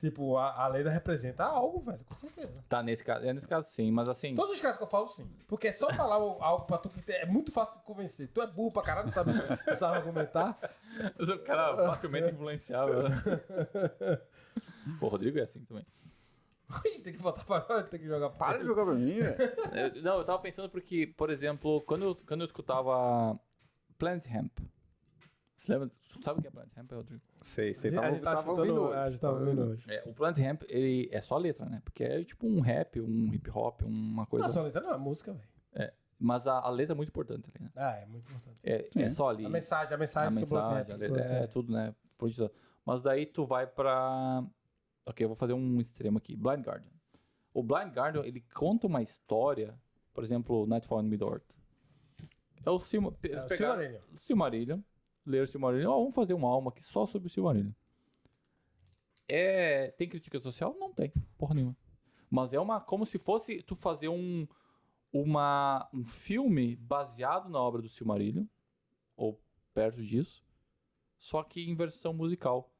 tipo, 0.00 0.36
a, 0.36 0.64
a 0.64 0.66
letra 0.68 0.90
representa 0.90 1.44
algo, 1.44 1.80
velho, 1.80 2.02
com 2.04 2.14
certeza. 2.14 2.64
tá 2.68 2.82
nesse 2.82 3.04
caso, 3.04 3.24
é 3.26 3.32
nesse 3.32 3.46
caso 3.46 3.68
sim, 3.68 3.90
mas 3.92 4.08
assim, 4.08 4.34
Todos 4.34 4.54
os 4.54 4.60
casos 4.60 4.78
que 4.78 4.82
eu 4.82 4.88
falo, 4.88 5.06
sim. 5.08 5.30
Porque 5.46 5.68
é 5.68 5.72
só 5.72 5.92
falar 5.92 6.14
algo 6.16 6.64
pra 6.64 6.78
tu 6.78 6.88
que 6.88 7.02
te- 7.02 7.12
é 7.12 7.26
muito 7.26 7.52
fácil 7.52 7.78
de 7.78 7.84
convencer. 7.84 8.28
Tu 8.28 8.40
é 8.42 8.46
burro 8.46 8.72
pra 8.72 8.82
caralho, 8.82 9.06
não 9.06 9.12
sabe, 9.12 9.32
não 9.32 9.76
sabe 9.76 9.96
argumentar. 9.98 10.58
eu 11.18 11.26
sou 11.26 11.36
um 11.36 11.44
cara 11.44 11.76
facilmente 11.86 12.32
influenciável. 12.32 13.04
Pô, 14.98 15.06
o 15.06 15.08
Rodrigo 15.10 15.38
é 15.38 15.42
assim 15.42 15.64
também. 15.64 15.86
tem 17.02 17.12
que 17.12 17.18
botar 17.18 17.44
pra 17.44 17.82
tem 17.82 17.98
que 18.00 18.06
jogar 18.06 18.30
pra 18.30 18.46
Para 18.46 18.58
de 18.58 18.64
jogar 18.64 18.84
pra 18.84 18.94
mim, 18.94 19.18
velho. 19.20 20.02
Não, 20.02 20.18
eu 20.18 20.24
tava 20.24 20.38
pensando 20.38 20.70
porque, 20.70 21.06
por 21.16 21.28
exemplo, 21.30 21.80
quando 21.82 22.04
eu, 22.04 22.14
quando 22.26 22.42
eu 22.42 22.46
escutava 22.46 23.38
Planet 23.98 24.24
Hemp. 24.26 24.58
Você 25.58 25.72
lembra? 25.72 25.90
Sabe 26.22 26.38
o 26.38 26.42
que 26.42 26.48
é 26.48 26.50
Planet 26.50 26.74
Hemp, 26.76 26.92
Rodrigo? 26.92 27.20
Sei, 27.42 27.72
sei. 27.72 27.90
A 27.90 27.94
Tava, 28.00 28.12
gente 28.12 28.22
tava 28.22 28.36
chutando- 28.42 28.58
ouvindo. 28.82 28.92
A 28.92 29.10
gente 29.10 29.20
tava 29.20 29.38
ouvindo 29.40 29.62
hoje. 29.62 29.84
É, 29.90 30.02
o 30.06 30.12
Planet 30.12 30.38
Hemp, 30.38 30.62
ele 30.68 31.08
é 31.10 31.20
só 31.20 31.36
letra, 31.38 31.64
né? 31.66 31.80
Porque 31.84 32.04
é 32.04 32.22
tipo 32.24 32.46
um 32.46 32.60
rap, 32.60 33.00
um 33.00 33.32
hip 33.32 33.50
hop, 33.50 33.82
uma 33.82 34.26
coisa. 34.26 34.46
Não, 34.46 34.52
só 34.54 34.62
letra 34.62 34.80
não 34.82 34.92
é 34.92 34.98
música, 34.98 35.32
velho. 35.32 35.92
Mas 36.22 36.46
a, 36.46 36.58
a 36.58 36.68
letra 36.68 36.92
é 36.92 36.96
muito 36.96 37.08
importante 37.08 37.48
ali, 37.48 37.64
né? 37.64 37.70
Ah, 37.74 37.92
é 37.96 38.04
muito 38.04 38.30
importante. 38.30 38.60
É, 38.62 38.90
é 38.94 39.10
só 39.10 39.30
ali. 39.30 39.46
A 39.46 39.48
mensagem, 39.48 39.94
a 39.94 39.96
mensagem. 39.96 40.28
a 40.28 40.30
que 40.40 40.44
o 40.46 40.48
Blood 40.50 40.66
mensagem, 40.74 40.94
a 40.94 40.96
letra, 40.98 41.22
é 41.22 41.46
tudo, 41.46 41.72
né? 41.72 41.94
Mas 42.84 43.00
daí 43.00 43.24
tu 43.24 43.46
vai 43.46 43.66
pra. 43.66 44.44
Ok, 45.06 45.24
eu 45.24 45.28
vou 45.30 45.36
fazer 45.36 45.54
um 45.54 45.80
extremo 45.80 46.18
aqui. 46.18 46.36
Blind 46.36 46.60
Guardian. 46.66 46.90
O 47.54 47.62
Blind 47.62 47.94
Guardian, 47.96 48.22
ele 48.22 48.44
conta 48.54 48.86
uma 48.86 49.00
história, 49.00 49.74
por 50.12 50.22
exemplo, 50.22 50.66
Nightfall 50.66 51.00
in 51.02 51.08
Middle-earth. 51.08 51.56
É 52.66 52.70
o 52.70 52.78
Silma... 52.78 53.08
É, 53.08 53.12
pegaram- 53.18 53.48
Silmarillion. 53.56 54.00
Silmarillion. 54.16 54.80
Ler 55.24 55.46
Silmarillion. 55.46 55.90
Ó, 55.90 55.98
vamos 55.98 56.14
fazer 56.14 56.34
uma 56.34 56.48
alma 56.48 56.70
aqui 56.70 56.82
só 56.82 57.06
sobre 57.06 57.28
o 57.28 57.30
Silmarillion. 57.30 57.72
É... 59.28 59.92
Tem 59.92 60.08
crítica 60.08 60.40
social? 60.40 60.76
Não 60.78 60.92
tem. 60.92 61.12
Porra 61.38 61.54
nenhuma. 61.54 61.76
Mas 62.30 62.52
é 62.52 62.60
uma... 62.60 62.80
Como 62.80 63.04
se 63.06 63.18
fosse 63.18 63.62
tu 63.62 63.74
fazer 63.74 64.08
um... 64.08 64.46
Uma, 65.12 65.88
um 65.92 66.04
filme 66.04 66.76
baseado 66.76 67.48
na 67.48 67.60
obra 67.60 67.82
do 67.82 67.88
Silmarillion. 67.88 68.46
Ou 69.16 69.40
perto 69.74 70.02
disso. 70.02 70.44
Só 71.18 71.42
que 71.42 71.68
em 71.68 71.74
versão 71.74 72.12
musical. 72.12 72.72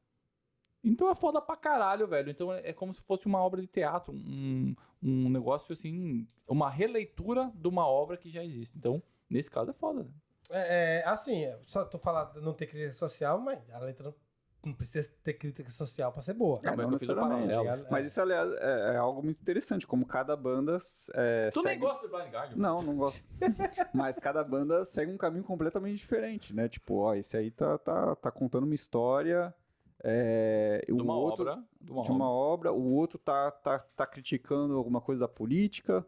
Então 0.83 1.09
é 1.09 1.15
foda 1.15 1.41
pra 1.41 1.55
caralho, 1.55 2.07
velho. 2.07 2.31
Então 2.31 2.51
é 2.51 2.69
é 2.69 2.73
como 2.73 2.93
se 2.93 3.01
fosse 3.01 3.27
uma 3.27 3.39
obra 3.39 3.61
de 3.61 3.67
teatro. 3.67 4.13
Um, 4.13 4.75
um 5.01 5.29
negócio 5.29 5.73
assim... 5.73 6.27
Uma 6.47 6.69
releitura 6.69 7.51
de 7.55 7.67
uma 7.67 7.87
obra 7.87 8.17
que 8.17 8.29
já 8.29 8.43
existe. 8.43 8.77
Então, 8.77 9.01
nesse 9.29 9.49
caso 9.49 9.71
é 9.71 9.73
foda. 9.73 10.09
É, 10.51 10.99
é, 10.99 11.07
assim, 11.07 11.43
é, 11.45 11.57
só 11.65 11.85
tu 11.85 11.97
falar 11.97 12.25
de 12.33 12.41
não 12.41 12.53
ter 12.53 12.67
crítica 12.67 12.93
social, 12.93 13.39
mas 13.39 13.59
a 13.71 13.79
letra 13.79 14.05
não, 14.05 14.15
não 14.65 14.73
precisa 14.73 15.09
ter 15.23 15.33
crítica 15.33 15.69
social 15.71 16.11
pra 16.11 16.21
ser 16.21 16.33
boa. 16.33 16.59
É, 16.63 16.69
mas 16.69 16.77
não 16.77 16.93
eu 16.93 16.99
fiz 16.99 17.09
o 17.09 17.13
necessariamente. 17.15 17.53
paralelo. 17.55 17.87
Mas 17.89 18.05
isso, 18.05 18.21
aliás, 18.21 18.51
é, 18.53 18.93
é 18.93 18.97
algo 18.97 19.23
muito 19.23 19.41
interessante, 19.41 19.87
como 19.87 20.05
cada 20.05 20.35
banda. 20.35 20.77
É, 21.13 21.49
Tu 21.51 21.61
nem 21.63 21.73
segue... 21.73 21.81
gosta 21.81 22.07
de 22.07 22.13
Blind 22.13 22.31
Guardian? 22.33 22.57
Não, 22.57 22.81
não 22.81 22.95
gosto. 22.95 23.23
Mas 23.93 24.19
cada 24.19 24.43
banda 24.43 24.85
segue 24.85 25.11
um 25.11 25.17
caminho 25.17 25.43
completamente 25.43 25.97
diferente, 25.97 26.53
né? 26.53 26.69
Tipo, 26.69 26.95
ó, 26.99 27.15
esse 27.15 27.35
aí 27.37 27.49
tá, 27.49 27.77
tá, 27.77 28.15
tá 28.15 28.31
contando 28.31 28.65
uma 28.65 28.75
história. 28.75 29.53
É, 30.03 30.83
De 30.87 30.93
uma 30.93 31.15
outro, 31.15 31.43
obra. 31.43 31.63
De 31.79 31.91
uma 31.91 32.03
de 32.03 32.11
uma 32.11 32.29
obra. 32.29 32.71
obra, 32.71 32.73
o 32.73 32.93
outro 32.93 33.19
tá, 33.19 33.51
tá, 33.51 33.79
tá 33.79 34.05
criticando 34.07 34.75
alguma 34.75 34.99
coisa 34.99 35.21
da 35.21 35.27
política, 35.27 36.03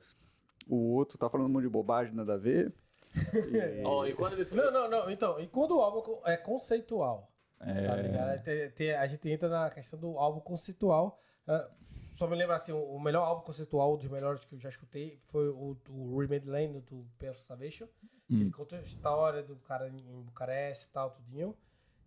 o 0.67 0.93
outro 0.93 1.15
tá 1.17 1.29
falando 1.29 1.47
um 1.47 1.53
monte 1.53 1.63
de 1.63 1.69
bobagem, 1.69 2.13
nada 2.13 2.33
a 2.33 2.37
ver. 2.37 2.73
E- 3.33 3.83
Ó, 3.85 4.05
e 4.05 4.13
quando 4.13 4.33
eles 4.33 4.49
Não, 4.51 4.71
não, 4.71 4.89
não. 4.89 5.09
Então, 5.09 5.39
e 5.39 5.47
quando 5.47 5.77
o 5.77 5.81
álbum 5.81 6.19
é 6.25 6.35
conceitual, 6.37 7.31
tá 7.59 7.65
ligado? 7.65 7.99
É... 7.99 8.31
Aí 8.33 8.39
tem- 8.39 8.69
tem- 8.71 8.91
a 8.93 9.05
gente 9.07 9.29
entra 9.29 9.47
na 9.49 9.69
questão 9.69 9.99
do 9.99 10.17
álbum 10.17 10.39
conceitual. 10.39 11.19
Ah, 11.47 11.69
só 12.13 12.27
me 12.27 12.35
lembro 12.35 12.53
assim, 12.55 12.71
o, 12.71 12.99
melhor 12.99 13.23
álbum 13.23 13.43
conceitual, 13.43 13.93
um 13.93 13.97
dos 13.97 14.07
melhores 14.07 14.43
que 14.45 14.53
eu 14.55 14.59
já 14.59 14.69
escutei, 14.69 15.19
foi 15.25 15.49
o, 15.49 15.75
o 15.89 16.19
Remade 16.19 16.47
Land 16.47 16.81
do 16.81 17.05
Perth 17.17 17.39
Salvation. 17.39 17.87
que 18.27 18.33
Hum. 18.35 18.41
Ele 18.41 18.51
conta 18.51 18.77
a 18.77 18.81
história 18.81 19.43
do 19.43 19.55
cara 19.57 19.89
em 19.89 20.21
Bucareste 20.23 20.85
e 20.85 20.89
tal, 20.89 21.11
tudinho. 21.11 21.55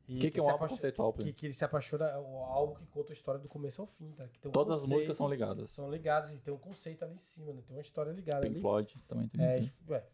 E 0.08 0.16
O 0.16 0.20
que, 0.20 0.30
que 0.30 0.38
é 0.40 0.42
um 0.42 0.48
álbum 0.48 0.68
conceitual, 0.68 1.12
Que, 1.12 1.32
que 1.32 1.46
ele 1.46 1.52
se 1.54 1.64
apaixona, 1.64 2.06
é 2.06 2.16
o 2.18 2.36
álbum 2.38 2.74
que 2.76 2.86
conta 2.86 3.12
a 3.12 3.14
história 3.14 3.40
do 3.40 3.48
começo 3.48 3.82
ao 3.82 3.86
fim, 3.88 4.12
tá? 4.12 4.26
Que 4.28 4.38
tem 4.38 4.48
um 4.48 4.52
Todas 4.52 4.82
as 4.82 4.88
músicas 4.88 5.16
são 5.16 5.28
ligadas. 5.28 5.70
São 5.70 5.90
ligadas 5.90 6.32
e 6.32 6.38
tem 6.38 6.54
um 6.54 6.58
conceito 6.58 7.04
ali 7.04 7.14
em 7.14 7.18
cima, 7.18 7.52
né? 7.52 7.60
Tem 7.66 7.76
uma 7.76 7.82
história 7.82 8.12
ligada 8.12 8.42
Pink 8.42 8.54
ali. 8.54 8.60
Floyd 8.62 9.02
também 9.08 9.28
tem. 9.28 9.44
É, 9.44 9.70
ué, 9.88 10.04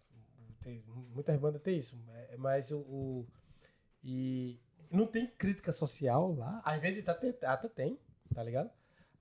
tem, 0.63 0.83
muitas 1.15 1.39
bandas 1.39 1.61
tem 1.63 1.79
isso, 1.79 1.97
é, 2.09 2.37
mas 2.37 2.71
o, 2.71 2.79
o- 2.79 3.27
e 4.03 4.61
não 4.91 5.07
tem 5.07 5.27
crítica 5.27 5.73
social 5.73 6.35
lá. 6.35 6.61
Às 6.65 6.81
vezes 6.81 7.09
até, 7.09 7.35
até 7.47 7.69
tem, 7.69 7.99
tá 8.35 8.43
ligado? 8.43 8.71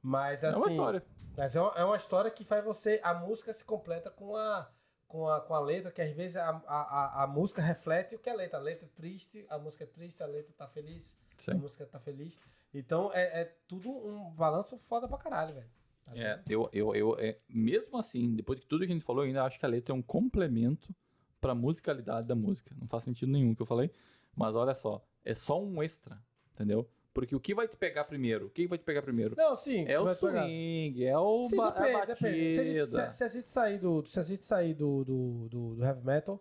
Mas 0.02 0.44
É 0.44 0.48
assim, 0.48 0.58
uma 0.60 0.68
história. 0.68 1.04
mas 1.38 1.56
é 1.56 1.62
uma, 1.62 1.72
é 1.76 1.84
uma 1.86 1.98
história 1.98 2.32
que 2.32 2.44
faz 2.44 2.64
você 2.64 3.00
a 3.04 3.14
música 3.14 3.54
se 3.54 3.64
completa 3.64 4.10
com 4.10 4.36
a 4.36 4.70
com 5.08 5.28
a, 5.28 5.42
com 5.42 5.54
a 5.54 5.60
letra, 5.60 5.92
que 5.92 6.02
às 6.02 6.12
vezes 6.14 6.38
a, 6.38 6.50
a, 6.50 6.82
a, 7.20 7.24
a 7.24 7.28
música 7.28 7.62
reflete 7.62 8.16
o 8.16 8.20
que 8.20 8.30
é 8.30 8.32
a 8.32 8.36
letra. 8.36 8.58
A 8.60 8.62
letra 8.62 8.86
é 8.86 8.90
triste, 8.96 9.46
a 9.50 9.58
música 9.60 9.84
é 9.84 9.88
triste, 9.88 10.24
a 10.24 10.26
letra 10.26 10.54
tá 10.58 10.68
feliz, 10.70 11.14
a 11.50 11.52
Sim. 11.52 11.56
música 11.56 11.86
tá 11.86 12.00
feliz. 12.00 12.38
Então 12.74 13.12
é, 13.14 13.42
é 13.42 13.46
tudo 13.68 13.90
um 13.92 14.32
balanço 14.32 14.78
foda 14.88 15.10
pra 15.10 15.18
caralho, 15.18 15.54
velho. 15.54 15.70
Tá 16.06 16.12
É, 16.16 16.42
eu, 16.48 16.70
eu, 16.72 16.96
eu, 16.96 17.20
é, 17.20 17.38
mesmo 17.50 17.98
assim, 17.98 18.34
depois 18.34 18.58
de 18.60 18.66
tudo 18.66 18.86
que 18.86 18.92
a 18.92 18.96
gente 18.96 19.04
falou, 19.06 19.24
eu 19.24 19.28
ainda 19.28 19.44
acho 19.44 19.60
que 19.60 19.66
a 19.66 19.70
letra 19.70 19.94
é 19.94 19.98
um 19.98 20.02
complemento 20.02 20.96
pra 21.42 21.54
musicalidade 21.56 22.26
da 22.28 22.36
música. 22.36 22.74
Não 22.80 22.88
faz 22.88 23.04
sentido 23.04 23.32
nenhum 23.32 23.52
o 23.52 23.56
que 23.56 23.62
eu 23.62 23.66
falei, 23.66 23.92
mas 24.36 24.56
olha 24.56 24.74
só, 24.76 25.04
é 25.26 25.34
só 25.36 25.62
um 25.62 25.82
extra, 25.84 26.18
entendeu? 26.54 26.88
Porque 27.14 27.36
o 27.36 27.40
que 27.42 27.54
vai 27.54 27.68
te 27.68 27.76
pegar 27.76 28.06
primeiro? 28.06 28.46
O 28.46 28.50
que 28.50 28.66
vai 28.68 28.78
te 28.78 28.86
pegar 28.86 29.02
primeiro? 29.02 29.36
Não, 29.36 29.58
sim. 29.58 29.84
É 29.86 30.00
o 30.00 30.06
vai 30.06 30.16
pegar. 30.16 30.44
swing, 30.44 31.04
é 31.06 31.18
o 31.18 31.44
Sim, 31.50 31.58
ba 31.58 31.70
depende, 31.72 31.96
a 31.98 32.06
depende. 32.06 32.54
Se 32.54 32.60
a, 32.60 32.64
gente, 32.64 32.80
batida. 32.80 33.10
se- 33.12 33.18
se 33.18 33.24
a 33.24 33.28
gente 33.28 33.52
sair 33.52 33.78
do, 33.80 34.06
se 34.06 34.20
a 34.20 34.24
gente 34.24 34.46
sair 34.46 34.74
do, 34.74 35.04
do, 35.04 35.50
do, 35.50 35.76
do 35.76 35.84
heavy 35.84 36.06
metal, 36.06 36.40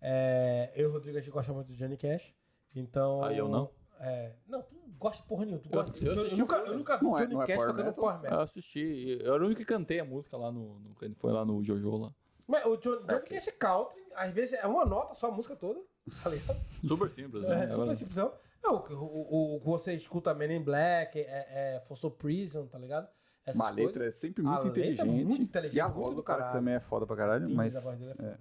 é, 0.00 0.70
eu 0.74 0.88
e 0.88 0.90
o 0.90 0.92
Rodrigo 0.92 1.16
a 1.16 1.20
gente 1.20 1.30
gosta 1.32 1.52
muito 1.52 1.68
do 1.68 1.74
Johnny 1.74 1.96
Cash. 1.96 2.34
Então. 2.74 3.22
Aí 3.24 3.38
eu 3.38 3.48
não. 3.48 3.70
É, 4.00 4.32
não, 4.48 4.62
tu 4.62 4.74
não 4.74 4.82
gosta 4.98 5.22
de 5.22 5.28
porra 5.28 5.44
nenhuma. 5.44 5.62
Tu 5.62 5.68
Eu- 5.68 5.72
gosta, 5.72 6.04
eu 6.04 6.12
eu, 6.12 6.20
assisti 6.22 6.40
nunca, 6.40 6.62
o- 6.62 6.66
eu 6.66 6.76
nunca 6.78 6.96
vi 6.98 7.04
Não 7.04 7.16
é- 7.16 7.20
Johnny 7.22 7.34
não 7.34 7.42
é 7.42 7.46
Cash 7.46 7.56
power 7.56 7.70
tocando 7.70 7.94
power 7.94 8.20
metal. 8.20 8.38
Eu 8.38 8.42
assisti, 8.44 9.18
eu 9.22 9.34
era 9.34 9.42
o 9.42 9.46
único 9.46 9.60
que 9.60 9.64
cantei 9.66 10.00
a 10.00 10.04
música 10.04 10.36
lá 10.36 10.50
no, 10.52 10.78
no 10.80 10.94
foi 11.16 11.32
lá 11.32 11.44
no 11.44 11.62
Jojo 11.64 11.96
lá. 11.96 12.12
Mas 12.46 12.66
o 12.66 12.76
Johnny, 12.76 13.06
Johnny 13.06 13.20
Cash 13.22 13.48
é 13.48 13.52
country, 13.52 14.01
às 14.14 14.30
vezes 14.32 14.54
é 14.54 14.66
uma 14.66 14.84
nota 14.84 15.14
só 15.14 15.28
a 15.28 15.30
música 15.30 15.54
toda. 15.56 15.80
Tá 16.22 16.30
ligado? 16.30 16.58
Super 16.86 17.08
simples, 17.10 17.44
É, 17.44 17.48
né? 17.48 17.60
super 17.66 17.74
Agora- 17.74 17.94
simplesão. 17.94 18.32
É, 18.64 18.68
o, 18.68 18.74
o, 18.76 19.56
o, 19.56 19.60
que 19.60 19.66
você 19.66 19.92
escuta 19.94 20.32
Men 20.34 20.56
in 20.56 20.62
Black, 20.62 21.18
é, 21.18 21.24
é 21.76 21.82
For 21.86 21.96
So 21.96 22.10
Prison, 22.10 22.66
tá 22.66 22.78
ligado? 22.78 23.08
Essas 23.44 23.56
Mas 23.58 23.68
a 23.68 23.72
coisas. 23.72 23.86
letra 23.92 24.06
é 24.06 24.10
sempre 24.12 24.46
A 24.46 24.50
muito 24.50 24.64
letra 24.66 24.82
é 24.82 24.86
inteligente. 24.92 25.24
muito 25.26 25.42
inteligente, 25.42 25.76
E 25.76 25.80
a 25.80 25.84
muito 25.88 25.96
voz 26.00 26.10
do 26.10 26.16
do 26.16 26.22
cara 26.22 26.50
também 26.52 26.74
é 26.74 26.80
foda 26.80 27.04
pra 27.06 27.16
caralho, 27.16 27.42
Timbre 27.42 27.56
mas. 27.56 27.74
da 27.74 27.80
voz 27.80 27.98
dele 27.98 28.12
é 28.12 28.14
foda. 28.14 28.40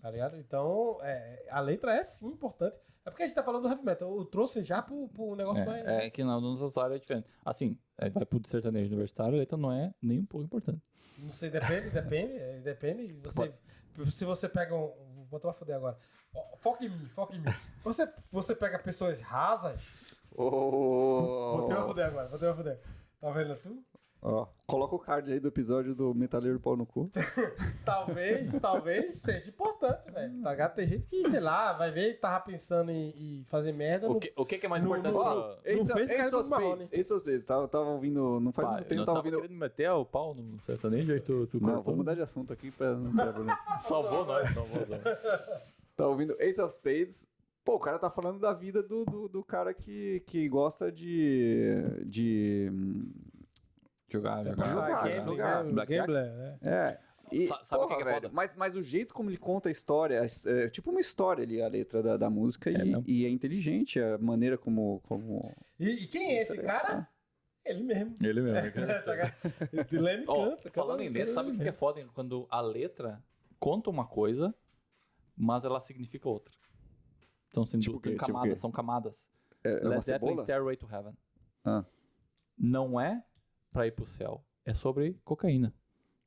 Tá 0.00 0.10
ligado? 0.10 0.36
Então, 0.36 0.98
é, 1.02 1.46
a 1.50 1.60
letra 1.60 1.94
é 1.94 2.02
sim 2.04 2.26
importante. 2.28 2.76
É 3.04 3.10
porque 3.10 3.24
a 3.24 3.26
gente 3.26 3.34
tá 3.34 3.42
falando 3.42 3.62
do 3.62 3.68
heavy 3.68 3.84
metal. 3.84 4.16
Eu 4.16 4.24
trouxe 4.24 4.62
já 4.62 4.80
pro, 4.80 5.08
pro 5.08 5.34
negócio 5.34 5.64
mais. 5.66 5.84
É, 5.86 6.06
é 6.06 6.10
que 6.10 6.22
na 6.22 6.40
nossa 6.40 6.82
área 6.82 6.94
é 6.94 6.98
diferente. 6.98 7.26
Assim, 7.44 7.76
é, 7.98 8.08
vai 8.10 8.24
pro 8.24 8.40
sertanejo 8.46 8.86
universitário, 8.90 9.34
a 9.34 9.38
letra 9.38 9.56
não 9.56 9.72
é 9.72 9.92
nem 10.00 10.20
um 10.20 10.24
pouco 10.26 10.44
importante. 10.46 10.80
Não 11.18 11.30
sei, 11.30 11.50
depende, 11.50 11.90
depende, 11.90 12.32
é, 12.36 12.60
depende. 12.60 13.12
Você, 13.24 13.52
se 14.10 14.24
você 14.24 14.48
pega 14.48 14.74
um. 14.74 14.92
Vou 15.14 15.24
botar 15.30 15.48
pra 15.48 15.58
foder 15.58 15.76
agora. 15.76 15.98
Foca 16.60 16.84
em 16.84 16.88
mim, 16.88 17.06
foca 17.14 17.34
em 17.34 17.40
mim. 17.40 17.46
Você, 17.84 18.08
você 18.30 18.54
pega 18.54 18.78
pessoas 18.78 19.20
rasas. 19.20 19.80
Botei 20.34 21.68
pra 21.68 21.84
Oh. 21.84 21.86
foder 21.88 22.06
agora, 22.06 22.28
botei 22.28 22.48
pra 22.48 22.56
foder. 22.56 22.80
Tá 23.20 23.30
vendo 23.30 23.54
tu? 23.56 23.84
Ó, 24.24 24.46
coloca 24.68 24.94
o 24.94 24.98
card 25.00 25.32
aí 25.32 25.40
do 25.40 25.48
episódio 25.48 25.96
do 25.96 26.14
Metaleiro 26.14 26.60
Pau 26.60 26.76
no 26.76 26.86
Cu. 26.86 27.10
Talvez, 27.84 28.52
talvez 28.60 29.14
seja 29.16 29.50
importante, 29.50 30.10
velho. 30.12 30.40
Tá? 30.42 30.68
Tem 30.68 30.86
gente 30.86 31.06
que, 31.08 31.28
sei 31.28 31.40
lá, 31.40 31.72
vai 31.72 31.90
ver 31.90 32.10
e 32.10 32.14
tava 32.14 32.38
pensando 32.44 32.92
em, 32.92 33.08
em 33.40 33.44
fazer 33.48 33.72
merda. 33.72 34.08
O 34.08 34.14
no- 34.14 34.20
que, 34.20 34.32
o 34.36 34.46
que 34.46 34.58
que 34.58 34.66
é 34.66 34.68
mais 34.68 34.84
no- 34.84 34.96
importante? 34.96 35.12
no- 35.12 35.18
of 36.38 36.48
do 36.48 36.50
Marrone. 36.50 36.82
Spades. 36.84 36.92
Ace 36.92 37.12
of 37.12 37.20
Spades. 37.22 37.44
Tava, 37.46 37.66
tava 37.66 37.84
ouvindo, 37.86 38.38
não 38.38 38.52
faz 38.52 38.68
Pá, 38.68 38.74
muito 38.74 38.86
tempo, 38.86 39.00
tava 39.04 39.06
tava 39.06 39.18
ouvindo... 39.18 39.40
querendo 39.42 39.58
meter 39.58 39.90
o 39.90 40.04
pau 40.04 40.32
no 40.36 40.60
sertanejo, 40.60 41.12
aí 41.12 41.20
tu, 41.20 41.46
tu 41.48 41.60
Não, 41.60 41.82
vamos 41.82 41.96
mudar 41.98 42.14
de 42.14 42.22
assunto 42.22 42.52
aqui 42.52 42.70
pra 42.70 42.94
não 42.94 43.10
ter 43.16 43.32
problema. 43.32 43.58
Salvou 43.82 44.24
nós, 44.24 44.48
salvou 44.54 44.86
nós. 44.88 45.02
Tá 45.96 46.06
ouvindo 46.06 46.34
Ace 46.40 46.60
of 46.62 46.72
Spades. 46.72 47.28
Pô, 47.64 47.74
o 47.74 47.78
cara 47.78 47.98
tá 47.98 48.08
falando 48.10 48.38
da 48.40 48.52
vida 48.52 48.82
do, 48.82 49.04
do, 49.04 49.28
do 49.28 49.44
cara 49.44 49.74
que, 49.74 50.20
que 50.26 50.48
gosta 50.48 50.90
de. 50.90 51.74
de. 52.06 52.70
Jogar, 54.12 54.44
jogar, 54.44 54.66
jogar. 54.72 55.02
gambling, 55.08 55.24
jogar. 55.36 55.64
né? 55.64 55.72
Blackjack? 55.72 56.06
Gambler, 56.06 56.32
né? 56.32 56.58
É. 56.62 56.98
E, 57.30 57.46
Sa- 57.46 57.64
sabe 57.64 57.84
o 57.84 57.86
que 57.86 57.94
porra, 57.94 57.96
que 57.96 58.02
é 58.02 58.04
velho, 58.12 58.22
foda? 58.22 58.30
Mas, 58.34 58.54
mas 58.54 58.76
o 58.76 58.82
jeito 58.82 59.14
como 59.14 59.30
ele 59.30 59.38
conta 59.38 59.68
a 59.70 59.72
história, 59.72 60.20
é, 60.22 60.64
é 60.64 60.68
tipo 60.68 60.90
uma 60.90 61.00
história 61.00 61.42
ali, 61.42 61.62
a 61.62 61.68
letra 61.68 62.02
da, 62.02 62.16
da 62.18 62.28
música, 62.28 62.68
É 62.70 62.74
e, 63.06 63.22
e 63.22 63.26
é 63.26 63.30
inteligente 63.30 63.98
a 63.98 64.18
maneira 64.18 64.58
como. 64.58 65.00
como... 65.08 65.50
E, 65.80 65.88
e 65.88 66.06
quem 66.06 66.36
é 66.36 66.42
esse 66.42 66.58
cara? 66.58 67.08
Ele 67.64 67.82
mesmo. 67.84 68.14
Ele 68.20 68.40
mesmo. 68.42 68.60
Tá? 69.04 69.34
Ele 69.72 70.00
lembra 70.00 70.24
e 70.24 70.28
Ó, 70.28 70.50
canta. 70.50 70.70
falando 70.72 70.98
canta- 70.98 71.04
em 71.04 71.08
letra, 71.08 71.32
sabe 71.34 71.50
o 71.52 71.58
que 71.58 71.68
é 71.68 71.72
foda? 71.72 72.04
Quando 72.12 72.46
a 72.50 72.60
letra 72.60 73.22
conta 73.58 73.88
uma 73.88 74.04
coisa, 74.06 74.54
mas 75.36 75.64
ela 75.64 75.80
significa 75.80 76.28
outra. 76.28 76.52
Então, 77.48 77.62
assim, 77.62 77.78
Tipo 77.78 77.98
quê? 78.00 78.10
tem 78.10 78.18
Tipo 78.18 78.26
camadas, 78.26 78.54
quê? 78.54 78.60
são 78.60 78.70
camadas. 78.70 79.26
É, 79.64 79.70
é 79.70 79.80
uma 79.84 79.90
Led 79.90 80.04
Zeppelin? 80.04 80.42
Stairway 80.42 80.76
to 80.76 80.88
Heaven. 80.92 81.14
Ah. 81.64 81.84
Não 82.58 83.00
é 83.00 83.24
pra 83.72 83.86
ir 83.86 83.92
pro 83.92 84.06
céu, 84.06 84.44
é 84.64 84.74
sobre 84.74 85.18
cocaína 85.24 85.74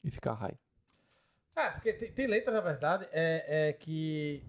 e 0.03 0.10
ficar 0.12 0.34
high. 0.34 0.58
Ah, 1.55 1.71
porque 1.71 1.93
tem, 1.93 2.12
tem 2.12 2.27
letra, 2.27 2.51
na 2.51 2.60
verdade, 2.60 3.05
é, 3.12 3.69
é 3.69 3.73
que 3.73 4.43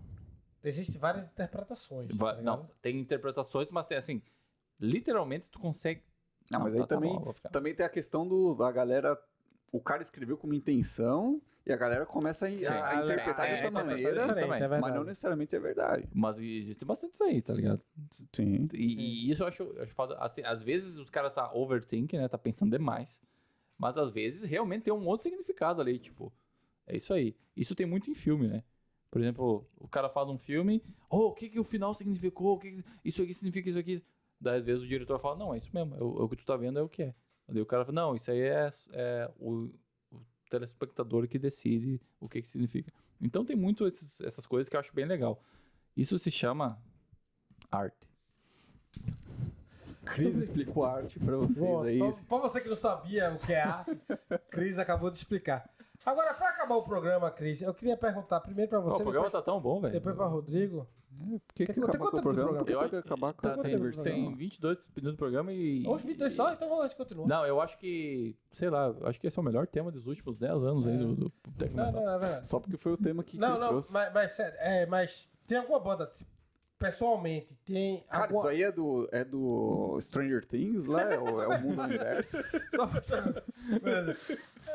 existem 0.65 0.99
várias 0.99 1.25
interpretações. 1.27 2.11
Va- 2.17 2.35
tá 2.35 2.43
não, 2.43 2.69
tem 2.83 2.99
interpretações, 2.99 3.69
mas 3.71 3.87
tem 3.87 3.97
assim, 3.99 4.23
literalmente 4.81 5.49
tu 5.49 5.59
consegue. 5.61 6.03
Não, 6.51 6.61
mas 6.61 6.73
tá- 6.75 6.81
aí 6.81 6.87
tá 6.87 6.95
também, 6.97 7.19
bom, 7.19 7.33
também 7.53 7.75
tem 7.75 7.87
a 7.87 7.89
questão 7.91 8.27
do, 8.27 8.55
da 8.55 8.71
galera. 8.73 9.21
O 9.71 9.81
cara 9.81 10.03
escreveu 10.03 10.37
com 10.37 10.47
uma 10.47 10.57
intenção 10.57 11.41
e 11.67 11.73
a 11.73 11.77
galera 11.77 12.07
começa 12.07 12.47
a, 12.47 12.51
Sim, 12.51 12.65
a 12.65 12.89
a- 12.89 13.05
interpretar 13.05 13.45
é, 13.47 13.49
de 13.49 13.53
é, 13.53 13.57
outra 13.67 13.71
maneira, 13.85 14.27
diferente, 14.27 14.55
é 14.55 14.59
verdade. 14.59 14.81
mas 14.81 14.95
não 14.95 15.05
necessariamente 15.05 15.57
é 15.57 15.59
verdade. 15.59 16.09
Mas 16.15 16.39
existe 16.39 16.85
bastante 16.85 17.15
isso 17.15 17.25
aí, 17.25 17.43
tá 17.43 17.53
ligado? 17.53 17.83
Sim. 18.33 18.69
E, 18.73 19.27
e 19.27 19.31
isso 19.31 19.43
eu 19.43 19.47
acho, 19.49 19.63
eu 19.65 19.83
acho 19.83 19.93
foda. 19.93 20.17
Assim, 20.19 20.43
às 20.43 20.63
vezes 20.63 20.97
os 20.97 21.11
caras 21.11 21.33
tá 21.35 21.53
overthinking, 21.53 22.19
né? 22.19 22.29
Tá 22.29 22.39
pensando 22.39 22.71
demais. 22.71 23.21
Mas 23.77 23.99
às 23.99 24.11
vezes 24.11 24.43
realmente 24.43 24.85
tem 24.85 24.93
um 24.93 25.07
outro 25.07 25.25
significado 25.29 25.81
ali, 25.81 25.99
tipo. 25.99 26.33
É 26.87 26.97
isso 26.97 27.13
aí. 27.13 27.35
Isso 27.57 27.75
tem 27.75 27.85
muito 27.85 28.09
em 28.11 28.15
filme, 28.15 28.47
né? 28.47 28.63
Por 29.11 29.21
exemplo, 29.21 29.67
o 29.77 29.89
cara 29.89 30.09
faz 30.09 30.29
um 30.29 30.39
filme, 30.39 30.83
oh, 31.11 31.29
o 31.29 31.33
que 31.33 31.49
que 31.49 31.59
o 31.59 31.65
final 31.65 31.95
significou? 31.95 32.55
O 32.55 32.59
que 32.59 32.71
que 32.71 32.85
isso 33.05 33.23
aqui 33.23 33.35
significa 33.35 33.69
isso 33.69 33.79
aqui? 33.79 34.05
Daí 34.41 34.59
às 34.59 34.65
vezes 34.65 34.85
o 34.85 34.87
diretor 34.87 35.19
fala, 35.19 35.37
não, 35.37 35.55
é 35.55 35.59
isso 35.59 35.71
mesmo, 35.73 35.95
é 35.97 36.03
o, 36.03 36.21
é 36.21 36.23
o 36.23 36.29
que 36.29 36.37
tu 36.37 36.45
tá 36.45 36.57
vendo 36.57 36.79
é 36.79 36.83
o 36.83 36.89
que 36.89 37.03
é. 37.05 37.15
Daí 37.49 37.63
o 37.63 37.67
cara 37.67 37.85
fala, 37.85 37.95
não, 37.95 38.15
isso 38.15 38.31
aí 38.31 38.41
é, 38.41 38.69
é 38.93 39.31
o 39.39 39.71
telespectador 40.51 41.27
que 41.29 41.39
decide 41.39 42.01
o 42.21 42.29
que 42.29 42.43
que 42.43 42.49
significa. 42.49 42.93
Então 43.21 43.45
tem 43.45 43.57
muito 43.57 43.87
esses- 43.87 44.21
essas 44.21 44.47
coisas 44.47 44.69
que 44.69 44.77
eu 44.77 44.81
acho 44.81 44.95
bem 44.95 45.05
legal. 45.07 45.43
Isso 45.97 46.19
se 46.19 46.31
chama 46.31 46.79
arte. 47.71 48.07
Cris 50.05 50.37
explicou 50.39 50.85
arte 50.85 51.19
pra 51.19 51.37
vocês 51.37 51.59
Bom, 51.59 51.83
aí. 51.83 51.99
pra, 51.99 52.13
pra 52.13 52.39
você 52.39 52.61
que 52.61 52.69
não 52.69 52.77
sabia 52.77 53.33
o 53.33 53.39
que 53.39 53.53
é 53.53 53.61
arte, 53.63 53.91
Cris 54.51 54.79
acabou 54.79 55.11
de 55.11 55.17
explicar. 55.17 55.69
Agora, 56.05 56.33
pra 56.35 56.51
acabar 56.51 56.77
o 56.77 56.85
programa, 56.85 57.31
Cris, 57.33 57.61
eu 57.63 57.75
queria 57.75 57.97
perguntar 57.97 58.41
primeiro 58.41 58.69
pra 58.71 58.81
Pô, 58.81 58.91
você, 58.91 58.95
o 58.97 59.03
programa 59.03 59.27
depois, 59.27 59.45
tá 59.45 59.51
tão 59.51 59.61
bom, 59.61 59.81
velho. 59.81 59.93
depois 59.93 60.15
pra 60.15 60.27
Rodrigo. 60.27 60.87
Por 61.17 61.55
que, 61.55 61.65
Tem 61.67 61.75
que 61.75 61.81
quanto- 61.81 61.91
acabar 61.91 62.05
tem 62.05 62.11
com 62.11 62.17
o 62.19 62.23
programa? 62.23 62.65
que 62.65 62.73
Eu 62.73 62.81
acho 62.81 62.91
que 62.91 63.03
que 63.03 63.07
acabar 63.09 63.33
com 63.33 63.43
tá, 63.43 63.51
a 63.53 63.55
Quanto 63.55 63.65
tem, 63.65 64.03
tem 64.03 64.35
22 64.35 64.79
minutos 64.97 65.15
do 65.15 65.17
programa 65.17 65.53
e... 65.53 65.87
Hoje, 65.87 66.07
22 66.07 66.33
só, 66.33 66.53
então 66.53 66.81
a 66.81 66.87
gente 66.87 66.97
continua. 66.97 67.27
Não, 67.27 67.47
eu 67.47 67.61
acho 67.61 67.79
que, 67.79 68.37
sei 68.53 68.71
lá, 68.71 68.95
acho 69.03 69.21
que 69.21 69.27
esse 69.27 69.39
é 69.39 69.43
o 69.43 69.45
melhor 69.45 69.67
tema 69.67 69.91
dos 69.91 70.07
últimos 70.07 70.39
10 70.39 70.53
anos 70.63 70.87
aí 70.87 70.97
do, 70.99 71.15
do 71.15 71.31
Tecno 71.59 71.77
Não, 71.77 71.93
não, 71.93 72.11
é 72.15 72.19
verdade. 72.19 72.47
Só 72.47 72.61
porque 72.61 72.77
foi 72.77 72.93
o 72.93 72.97
tema 72.97 73.25
que 73.25 73.39
Não, 73.39 73.59
não, 73.59 73.81
mas 74.13 74.33
sério, 74.33 74.57
é, 74.61 74.87
mas 74.87 75.31
tem 75.47 75.59
alguma 75.59 75.81
banda, 75.81 76.07
tipo, 76.15 76.31
pessoalmente, 76.79 77.55
tem 77.65 78.05
Cara, 78.09 78.25
alguma... 78.25 78.41
isso 78.41 78.49
aí 78.49 78.63
é 78.63 78.73
do, 78.73 79.09
é 79.13 79.25
do 79.25 79.99
Stranger 80.01 80.45
Things 80.45 80.87
lá? 80.87 81.03
É 81.03 81.19
o, 81.19 81.43
é 81.43 81.49
o 81.49 81.63
mundo 81.63 81.83
universo? 81.83 82.37
Só. 83.03 83.21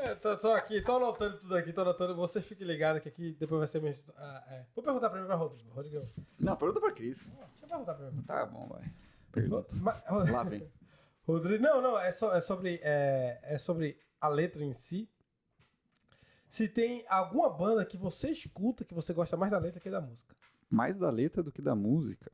É, 0.01 0.15
tô 0.15 0.35
só 0.37 0.55
aqui, 0.55 0.81
tô 0.81 0.95
anotando 0.97 1.37
tudo 1.37 1.55
aqui, 1.55 1.71
tô 1.71 1.81
anotando. 1.81 2.15
Você 2.15 2.41
fique 2.41 2.63
ligado 2.63 2.99
que 2.99 3.07
aqui 3.09 3.35
depois 3.39 3.59
vai 3.59 3.67
ser 3.67 3.81
mesmo. 3.81 4.11
Ah, 4.17 4.43
é. 4.47 4.65
Vou 4.73 4.83
perguntar 4.83 5.09
primeiro 5.09 5.27
pra 5.27 5.35
Rodrigo. 5.35 5.69
Rodrigo, 5.69 6.09
Não, 6.39 6.55
pergunta 6.55 6.79
pra 6.79 6.91
Cris. 6.91 7.25
deixa 7.25 7.65
eu 7.65 7.69
perguntar 7.69 7.93
primeiro. 7.93 8.23
Tá 8.23 8.45
bom, 8.45 8.67
vai. 8.67 8.91
Pergunta. 9.31 9.75
Mas, 9.75 10.03
Lá 10.31 10.43
vem. 10.43 10.67
Rodrigo, 11.23 11.63
não, 11.63 11.81
não, 11.81 11.99
é, 11.99 12.11
só, 12.11 12.33
é, 12.33 12.41
sobre, 12.41 12.79
é, 12.81 13.39
é 13.43 13.57
sobre 13.57 13.99
a 14.19 14.27
letra 14.27 14.63
em 14.63 14.73
si. 14.73 15.07
Se 16.49 16.67
tem 16.67 17.05
alguma 17.07 17.49
banda 17.49 17.85
que 17.85 17.95
você 17.97 18.31
escuta 18.31 18.83
que 18.83 18.93
você 18.93 19.13
gosta 19.13 19.37
mais 19.37 19.51
da 19.51 19.59
letra 19.59 19.79
que 19.79 19.89
da 19.89 20.01
música. 20.01 20.35
Mais 20.71 20.97
da 20.97 21.09
letra 21.11 21.43
do 21.43 21.51
que 21.51 21.61
da 21.61 21.75
música? 21.75 22.31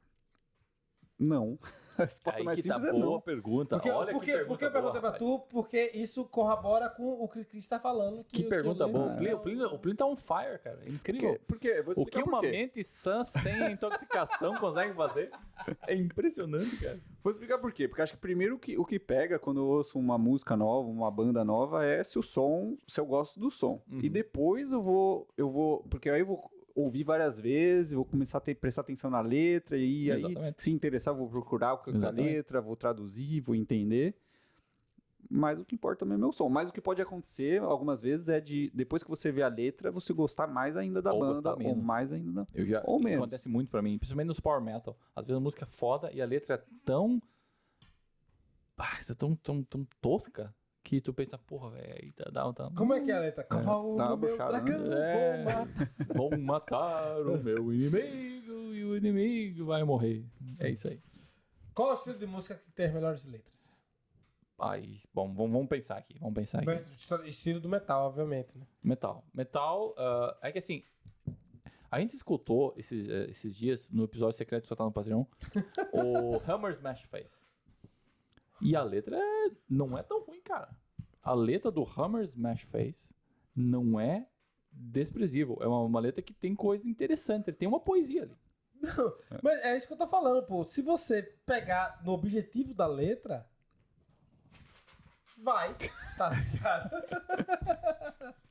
Não. 1.20 1.58
A 1.98 2.04
resposta 2.04 2.40
Aí 2.40 2.46
mais 2.46 2.62
que 2.62 2.68
tá 2.68 2.76
simples 2.76 2.94
é 2.96 3.00
boa 3.00 3.14
não. 3.16 3.22
pergunta. 3.22 3.76
Porque, 3.76 3.90
Olha 3.90 4.12
porque, 4.14 4.32
que 4.32 4.38
pergunta 4.38 4.48
porque 4.50 4.66
eu 4.66 4.70
boa, 4.70 4.92
perguntei 4.94 5.02
pra 5.02 5.12
tu, 5.18 5.40
porque 5.50 5.92
isso 5.96 6.24
corrobora 6.26 6.92
com 6.92 7.24
o 7.24 7.28
que 7.28 7.40
o 7.40 7.46
Cris 7.46 7.66
tá 7.68 7.80
falando. 7.80 8.24
Que, 8.26 8.38
Que 8.38 8.44
que 8.44 8.50
pergunta 8.50 8.84
eu 8.84 8.90
boa. 8.90 9.16
Plínio, 9.16 9.36
o, 9.36 9.40
Plínio, 9.40 9.66
o 9.66 9.80
Plínio 9.80 9.98
tá 9.98 10.06
on 10.06 10.16
fire, 10.16 10.60
cara. 10.64 10.80
É 10.86 10.90
incrível. 10.90 11.40
Por 11.40 11.40
quê? 11.40 11.42
Por 11.48 11.60
quê? 11.60 11.74
Eu 11.80 11.84
Vou 11.84 12.04
O 12.04 12.06
que 12.06 12.22
uma 12.22 12.40
quê. 12.42 12.52
mente 12.52 12.84
sã, 12.84 13.26
sem 13.26 13.72
intoxicação, 13.74 14.56
consegue 14.58 14.94
fazer 14.94 15.32
é 15.88 15.96
impressionante, 15.96 16.78
cara. 16.78 17.00
Vou 17.24 17.32
explicar 17.32 17.58
por 17.58 17.72
quê. 17.72 17.88
Porque 17.88 18.04
acho 18.04 18.14
que 18.14 18.20
primeiro 18.20 18.58
o 18.58 18.60
que, 18.60 18.78
o 18.78 18.86
que 18.86 19.00
pega 19.00 19.40
quando 19.40 19.62
eu 19.62 19.66
ouço 19.66 19.98
uma 19.98 20.20
música 20.20 20.56
nova, 20.56 20.88
uma 20.88 21.10
banda 21.10 21.44
nova, 21.44 21.84
é 21.84 22.04
se 22.04 22.20
o 22.20 22.22
som, 22.22 22.78
se 22.88 23.00
eu 23.00 23.08
gosto 23.08 23.40
do 23.40 23.50
som. 23.50 23.82
Uhum. 23.92 24.02
E 24.04 24.08
depois 24.08 24.72
eu 24.72 24.84
vou, 24.84 25.28
eu 25.36 25.50
vou, 25.50 25.82
porque 25.90 26.12
aí 26.12 26.20
eu 26.20 26.28
vou 26.28 26.52
ouvir 26.78 27.04
várias 27.04 27.40
vezes, 27.40 27.92
vou 27.92 28.06
começar 28.06 28.38
a 28.38 28.42
ter, 28.42 28.54
prestar 28.54 28.82
atenção 28.82 29.10
na 29.10 29.20
letra 29.20 29.76
e 29.76 30.12
aí 30.12 30.24
se 30.58 30.70
interessar 30.70 31.14
vou 31.14 31.28
procurar 31.28 31.74
o 31.74 31.78
que 31.80 31.90
é 31.90 31.94
a 31.94 31.98
Exatamente. 31.98 32.36
letra, 32.36 32.62
vou 32.62 32.76
traduzir, 32.76 33.42
vou 33.42 33.56
entender. 33.56 34.16
Mas 35.30 35.60
o 35.60 35.66
que 35.66 35.76
importa 35.76 36.00
também 36.00 36.14
é 36.14 36.18
o 36.18 36.20
meu 36.20 36.32
som. 36.32 36.48
Mas 36.48 36.70
o 36.70 36.74
que 36.74 36.80
pode 36.80 37.02
acontecer 37.02 37.60
algumas 37.62 38.02
vezes 38.02 38.30
é 38.30 38.40
de 38.40 38.72
depois 38.74 39.04
que 39.04 39.10
você 39.10 39.32
vê 39.32 39.42
a 39.42 39.48
letra, 39.48 39.92
você 39.92 40.14
gostar 40.14 40.48
mais 40.48 40.78
ainda 40.78 41.02
da 41.02 41.12
Ou 41.12 41.20
banda 41.20 41.58
ou 41.64 41.76
mais 41.76 42.14
ainda 42.14 42.32
da 42.32 42.48
Eu 42.54 42.66
já, 42.66 42.82
Ou 42.86 43.00
menos. 43.00 43.24
Acontece 43.24 43.50
muito 43.50 43.70
pra 43.70 43.82
mim, 43.82 43.98
principalmente 43.98 44.28
nos 44.28 44.40
power 44.40 44.62
metal. 44.62 44.96
Às 45.16 45.26
vezes 45.26 45.38
a 45.38 45.44
música 45.44 45.66
é 45.66 45.68
foda 45.68 46.12
e 46.14 46.22
a 46.22 46.26
letra 46.26 46.56
é 46.56 46.64
tão. 46.86 47.22
Ah, 48.78 49.00
é 49.10 49.14
tão, 49.16 49.36
tão, 49.36 49.64
tão 49.64 49.88
tosca 50.00 50.54
que 50.88 51.02
tu 51.02 51.14
pensa, 51.14 51.38
porra, 51.38 51.72
velho, 51.72 51.96
aí 52.02 52.12
tá, 52.12 52.30
dá, 52.32 52.54
tá, 52.54 52.72
Como 52.74 52.94
é 52.94 53.02
que 53.02 53.12
é 53.12 53.18
a 53.18 53.20
letra? 53.20 53.44
Cavalo 53.44 53.98
dá 53.98 54.06
uma 54.06 54.16
do 54.16 54.26
meu 54.26 54.32
buchada, 54.32 54.62
né? 54.62 54.64
dragão, 54.64 54.94
É. 54.94 55.44
vou 56.16 56.38
matar. 56.38 57.16
Vão 57.16 57.34
matar 57.34 57.40
o 57.40 57.44
meu 57.44 57.74
inimigo 57.74 58.74
e 58.74 58.86
o 58.86 58.96
inimigo 58.96 59.66
vai 59.66 59.84
morrer. 59.84 60.26
É 60.58 60.70
isso 60.70 60.88
aí. 60.88 61.02
Qual 61.74 61.90
é 61.90 61.92
o 61.92 61.96
estilo 61.96 62.18
de 62.18 62.26
música 62.26 62.56
que 62.56 62.72
tem 62.72 62.86
as 62.86 62.94
melhores 62.94 63.26
letras? 63.26 63.78
Aí, 64.58 64.98
bom, 65.14 65.34
vamos, 65.34 65.52
vamos 65.52 65.68
pensar 65.68 65.98
aqui. 65.98 66.18
Vamos 66.20 66.36
pensar 66.36 66.60
aqui. 66.60 67.30
Estilo 67.30 67.60
do 67.60 67.68
metal, 67.68 68.08
obviamente, 68.08 68.58
né? 68.58 68.66
Metal. 68.82 69.26
Metal, 69.34 69.94
ah, 69.98 70.38
é 70.42 70.54
que 70.54 70.60
assim, 70.60 70.86
a 71.92 72.00
gente 72.00 72.16
escutou 72.16 72.74
esses, 72.78 73.10
eh, 73.10 73.28
esses 73.30 73.54
dias, 73.54 73.86
no 73.90 74.06
episódio 74.06 74.38
secreto 74.38 74.64
que 74.64 74.70
só 74.70 74.76
tá 74.76 74.86
no 74.86 74.92
Patreon, 74.92 75.26
o 75.92 76.42
Hammer 76.50 76.72
Smash 76.72 77.04
Face. 77.04 77.47
E 78.62 78.76
a 78.76 78.84
letra 78.84 79.18
é- 79.18 79.52
não 79.70 79.98
é 79.98 80.04
tão 80.04 80.24
ruim, 80.24 80.42
cara. 80.42 80.70
A 81.22 81.34
letra 81.34 81.70
do 81.72 81.84
Hammer 81.84 82.24
Smash 82.26 82.64
Face 82.64 83.14
não 83.56 84.00
é 84.00 84.28
desprezível. 84.72 85.58
É 85.62 85.68
uma, 85.68 85.82
uma 85.82 86.00
letra 86.00 86.22
que 86.22 86.34
tem 86.34 86.56
coisa 86.56 86.88
interessante, 86.88 87.52
tem 87.52 87.68
uma 87.68 87.80
poesia 87.80 88.24
ali. 88.24 88.38
Mas 89.42 89.60
é 89.62 89.76
isso 89.76 89.88
que 89.88 89.94
eu 89.94 89.98
tô 89.98 90.08
falando, 90.08 90.46
pô. 90.46 90.64
Se 90.64 90.82
você 90.82 91.24
pegar 91.46 92.00
no 92.04 92.12
objetivo 92.14 92.74
da 92.74 92.86
letra, 92.88 93.48
vai, 95.38 95.76
tá 96.18 96.30
ligado? 96.30 96.90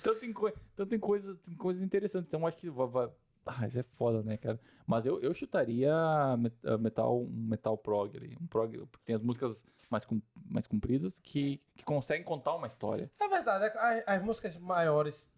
Então 0.00 0.14
tem, 0.20 0.32
coi 0.32 0.54
então 0.72 0.86
tem, 0.86 1.00
coisas, 1.00 1.36
tem 1.40 1.56
coisas 1.56 1.82
interessantes. 1.82 2.28
Então 2.28 2.46
acho 2.46 2.58
que 2.58 2.70
vai, 2.70 2.86
vai- 2.86 3.10
Ah, 3.46 3.66
isso 3.66 3.78
é 3.78 3.82
foda, 3.82 4.22
né, 4.22 4.36
cara? 4.36 4.60
Mas 4.86 5.06
eu, 5.06 5.20
eu 5.20 5.32
chutaria 5.32 5.92
eh, 6.64 6.76
metal, 6.78 7.22
um 7.22 7.28
metal 7.48 7.78
prog 7.78 8.16
ali. 8.16 8.36
Um 8.40 8.46
prog, 8.46 8.76
porque 8.88 9.04
tem 9.06 9.14
as 9.14 9.22
músicas 9.22 9.64
mais, 9.88 10.04
com, 10.04 10.20
mais 10.50 10.66
compridas 10.66 11.18
que, 11.20 11.62
que 11.76 11.84
conseguem 11.84 12.24
contar 12.24 12.54
uma 12.56 12.66
história. 12.66 13.10
É 13.20 13.28
verdade, 13.28 13.64
é 13.64 13.78
as, 13.78 14.04
as 14.18 14.22
músicas 14.22 14.56
maiores, 14.58 15.30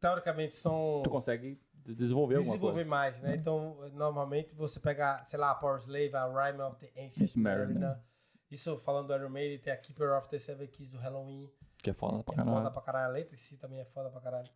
teoricamente, 0.00 0.54
são. 0.54 1.00
Tu 1.04 1.10
consegue 1.10 1.60
de- 1.84 1.94
desenvolver 1.94 2.36
alguma 2.36 2.54
desenvolver 2.56 2.84
mais, 2.84 3.20
né? 3.20 3.36
Então, 3.36 3.88
normalmente 3.92 4.52
você 4.54 4.80
pega, 4.80 5.24
sei 5.26 5.38
lá, 5.38 5.50
a 5.52 5.54
Power 5.54 5.78
Slave, 5.78 6.14
a 6.16 6.26
Rhyme 6.26 6.60
of 6.60 6.76
the 6.78 6.90
Ancient 7.00 7.36
Mariner. 7.36 7.68
Mariner. 7.68 7.98
Isso 8.50 8.78
falando 8.80 9.08
do 9.08 9.14
Iron 9.14 9.30
Maiden, 9.30 9.58
tem 9.58 9.72
a 9.72 9.76
Keeper 9.76 10.12
of 10.16 10.28
the 10.28 10.38
Seven 10.38 10.66
Keys 10.68 10.90
do 10.90 10.98
Halloween. 10.98 11.50
Que 11.78 11.90
é 11.90 11.92
foda 11.92 12.22
pra 12.22 12.34
que 12.34 12.40
é 12.40 12.44
caralho. 12.44 12.58
foda 12.58 12.70
pra 12.70 12.82
caralho. 12.82 13.06
A 13.06 13.12
letra 13.12 13.34
em 13.34 13.38
si 13.38 13.56
também 13.56 13.80
é 13.80 13.84
foda 13.84 14.10
pra 14.10 14.20
caralho. 14.20 14.48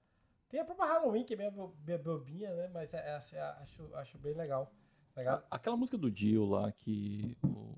Tem 0.48 0.60
a 0.60 0.64
própria 0.64 0.86
Halloween, 0.86 1.24
que 1.24 1.34
é 1.34 1.36
meio, 1.36 1.50
bo- 1.50 1.74
meio 1.86 1.98
bobinha, 1.98 2.54
né? 2.54 2.68
Mas 2.72 2.92
é, 2.94 2.98
é, 2.98 3.14
assim, 3.16 3.36
acho, 3.36 3.94
acho 3.96 4.18
bem 4.18 4.34
legal. 4.34 4.72
Tá? 5.14 5.34
A- 5.34 5.42
Aquela 5.56 5.76
música 5.76 5.98
do 5.98 6.10
Dio 6.10 6.44
lá 6.46 6.72
que. 6.72 7.36
o- 7.44 7.76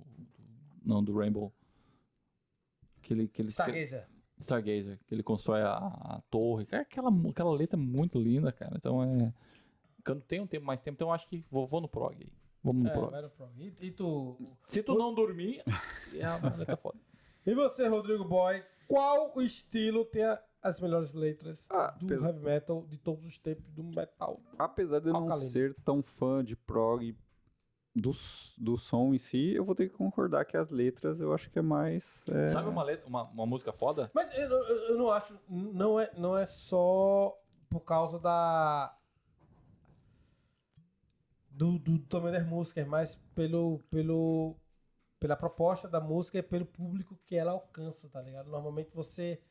não, 0.85 1.03
do 1.03 1.17
Rainbow. 1.17 1.53
Que 3.03 3.13
ele, 3.13 3.29
que 3.29 3.43
ele, 3.43 3.49
Stargazer. 3.51 4.07
Stargazer, 4.39 4.99
que 5.07 5.15
ele 5.15 5.23
constrói 5.23 5.63
a, 5.63 5.77
a 5.77 6.23
torre. 6.31 6.67
Aquela, 6.71 7.11
aquela 7.29 7.53
letra 7.53 7.77
é 7.79 7.83
muito 7.83 8.19
linda, 8.21 8.53
cara. 8.53 8.75
Então 8.77 9.03
é. 9.03 9.33
Quando 10.05 10.23
tem 10.23 10.41
um 10.41 10.47
tempo 10.47 10.65
mais 10.65 10.81
tempo, 10.81 10.95
então 10.97 11.09
eu 11.09 11.13
acho 11.13 11.27
que 11.29 11.45
vou, 11.51 11.67
vou 11.67 11.81
no 11.81 11.89
prog 11.89 12.17
aí. 12.19 12.33
Vamos 12.63 12.85
no 12.85 12.89
É, 12.89 12.93
prog. 12.93 13.11
vai 13.11 13.23
no 13.23 13.31
prog. 13.31 13.53
E, 13.59 13.87
e 13.87 13.91
tu. 13.91 14.39
Se 14.69 14.83
tu 14.83 14.95
não 14.97 15.13
dormir, 15.15 15.63
é 16.15 16.29
uma 16.31 16.55
letra 16.57 16.77
foda. 16.77 16.99
E 17.45 17.55
você, 17.55 17.89
Rodrigo 17.89 18.25
Boy, 18.25 18.63
qual 18.87 19.33
o 19.37 19.43
estilo 19.43 20.05
tem 20.05 20.25
a- 20.25 20.41
as 20.63 20.81
melhores 20.81 21.13
letras 21.15 21.67
Ah, 21.71 21.91
do 21.99 22.07
pes- 22.07 22.23
heavy 22.23 22.39
metal 22.41 22.87
de 22.87 22.99
todos 22.99 23.25
os 23.25 23.39
tempos 23.39 23.71
do 23.73 23.83
metal? 23.85 24.41
Apesar 24.59 25.01
de 25.01 25.09
eu 25.09 25.13
não 25.15 25.35
ser 25.37 25.75
tão 25.85 26.03
fã 26.03 26.45
de 26.45 26.55
prog 26.57 27.17
do, 27.95 28.11
do 28.59 28.77
som 28.77 29.15
em 29.15 29.19
si, 29.19 29.53
eu 29.55 29.65
vou 29.65 29.75
ter 29.75 29.89
que 29.89 29.97
concordar 29.97 30.45
que 30.45 30.57
as 30.57 30.71
letras 30.71 31.21
eu 31.21 31.33
acho 31.33 31.51
que 31.51 31.59
é 31.59 31.63
mais. 31.63 32.25
é, 32.29 32.49
Sabe 32.49 32.69
uma, 32.69 32.83
letra, 32.83 33.07
uma, 33.09 33.25
uma 33.25 33.47
música 33.47 33.73
foda? 33.73 34.11
Mas 34.15 34.31
eu, 34.33 34.49
eu- 34.49 34.89
eu 34.91 34.99
não 34.99 35.11
acho. 35.11 35.39
Não 35.49 35.99
é, 35.99 36.11
não 36.17 36.37
é 36.37 36.45
só 36.45 37.37
por 37.69 37.81
causa 37.81 38.19
da. 38.19 38.97
Do, 41.51 41.79
do 41.79 41.99
tamanho 41.99 42.33
das 42.33 42.47
músicas, 42.47 42.87
mas 42.87 43.17
pelo, 43.35 43.81
pelo, 43.91 44.57
pela 45.19 45.37
proposta 45.37 45.87
da 45.89 46.01
música 46.01 46.39
e 46.39 46.43
pelo 46.43 46.65
público 46.65 47.19
que 47.27 47.37
ela 47.37 47.51
alcança, 47.53 48.09
tá 48.09 48.21
ligado? 48.23 48.49
Normalmente 48.49 48.91
você. 48.95 49.43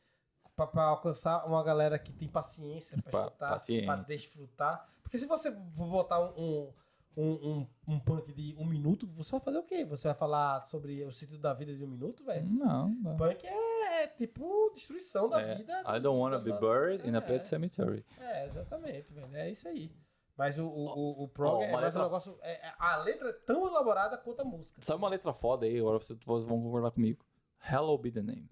Pra, 0.60 0.66
pra 0.66 0.82
alcançar 0.84 1.46
uma 1.46 1.62
galera 1.62 1.98
que 1.98 2.12
tem 2.12 2.28
paciência 2.28 3.00
pra 3.02 3.30
Pa- 3.30 3.56
escutar, 3.56 4.04
desfrutar. 4.04 4.88
Porque 5.02 5.18
se 5.18 5.24
você 5.26 5.50
botar 5.50 6.20
um, 6.20 6.70
um, 7.16 7.22
um, 7.24 7.66
um 7.88 7.98
punk 8.00 8.32
de 8.32 8.54
um 8.58 8.64
minuto, 8.66 9.06
você 9.06 9.30
vai 9.32 9.40
fazer 9.40 9.58
o 9.58 9.62
quê? 9.62 9.84
Você 9.86 10.06
vai 10.08 10.14
falar 10.14 10.60
sobre 10.66 11.02
o 11.04 11.10
sentido 11.12 11.38
da 11.38 11.54
vida 11.54 11.74
de 11.74 11.82
um 11.82 11.88
minuto, 11.88 12.24
velho? 12.24 12.46
Não, 12.50 12.88
não. 12.90 13.16
Punk 13.16 13.46
é 13.46 14.06
tipo 14.08 14.70
destruição 14.74 15.28
da 15.30 15.40
É, 15.40 15.54
vida. 15.56 15.80
I 15.86 15.98
don't 15.98 16.18
wanna 16.20 16.38
be 16.38 16.52
buried 16.52 17.08
in 17.08 17.14
a 17.16 17.22
pet 17.22 17.40
é, 17.40 17.42
cemetery. 17.48 18.04
é, 18.18 18.46
exatamente, 18.46 19.14
velho. 19.14 19.34
É 19.34 19.50
isso 19.50 19.66
aí. 19.66 19.90
Mas 20.36 20.58
o, 20.58 20.66
o, 20.66 20.86
o, 21.20 21.24
o 21.24 21.28
prog 21.28 21.56
Ó, 21.56 21.62
é 21.62 21.72
mais 21.72 21.82
um 21.82 21.86
letra- 21.86 22.02
negócio. 22.04 22.38
é- 22.42 22.66
é- 22.68 22.72
a 22.78 22.96
letra 22.98 23.30
é 23.30 23.32
tão 23.32 23.66
elaborada 23.66 24.16
quanto 24.18 24.40
a 24.40 24.44
música. 24.44 24.80
Sabe 24.82 24.98
uma 24.98 25.08
letra 25.08 25.32
foda 25.32 25.64
aí? 25.66 25.78
Agora 25.78 25.98
vocês 25.98 26.18
vocês 26.24 26.46
vão 26.46 26.62
concordar 26.62 26.90
comigo. 26.90 27.24
Hello 27.70 27.96
be 27.98 28.10
the 28.10 28.22
name. 28.22 28.48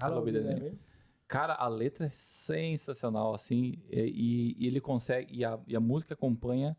Hello, 0.00 0.22
be 0.22 0.32
the 0.32 0.40
né, 0.40 0.54
name. 0.54 0.80
Cara, 1.32 1.54
a 1.54 1.66
letra 1.66 2.04
é 2.04 2.10
sensacional, 2.10 3.32
assim, 3.34 3.82
e, 3.90 4.54
e 4.58 4.66
ele 4.66 4.82
consegue, 4.82 5.34
e 5.34 5.42
a, 5.46 5.58
e 5.66 5.74
a 5.74 5.80
música 5.80 6.12
acompanha 6.12 6.76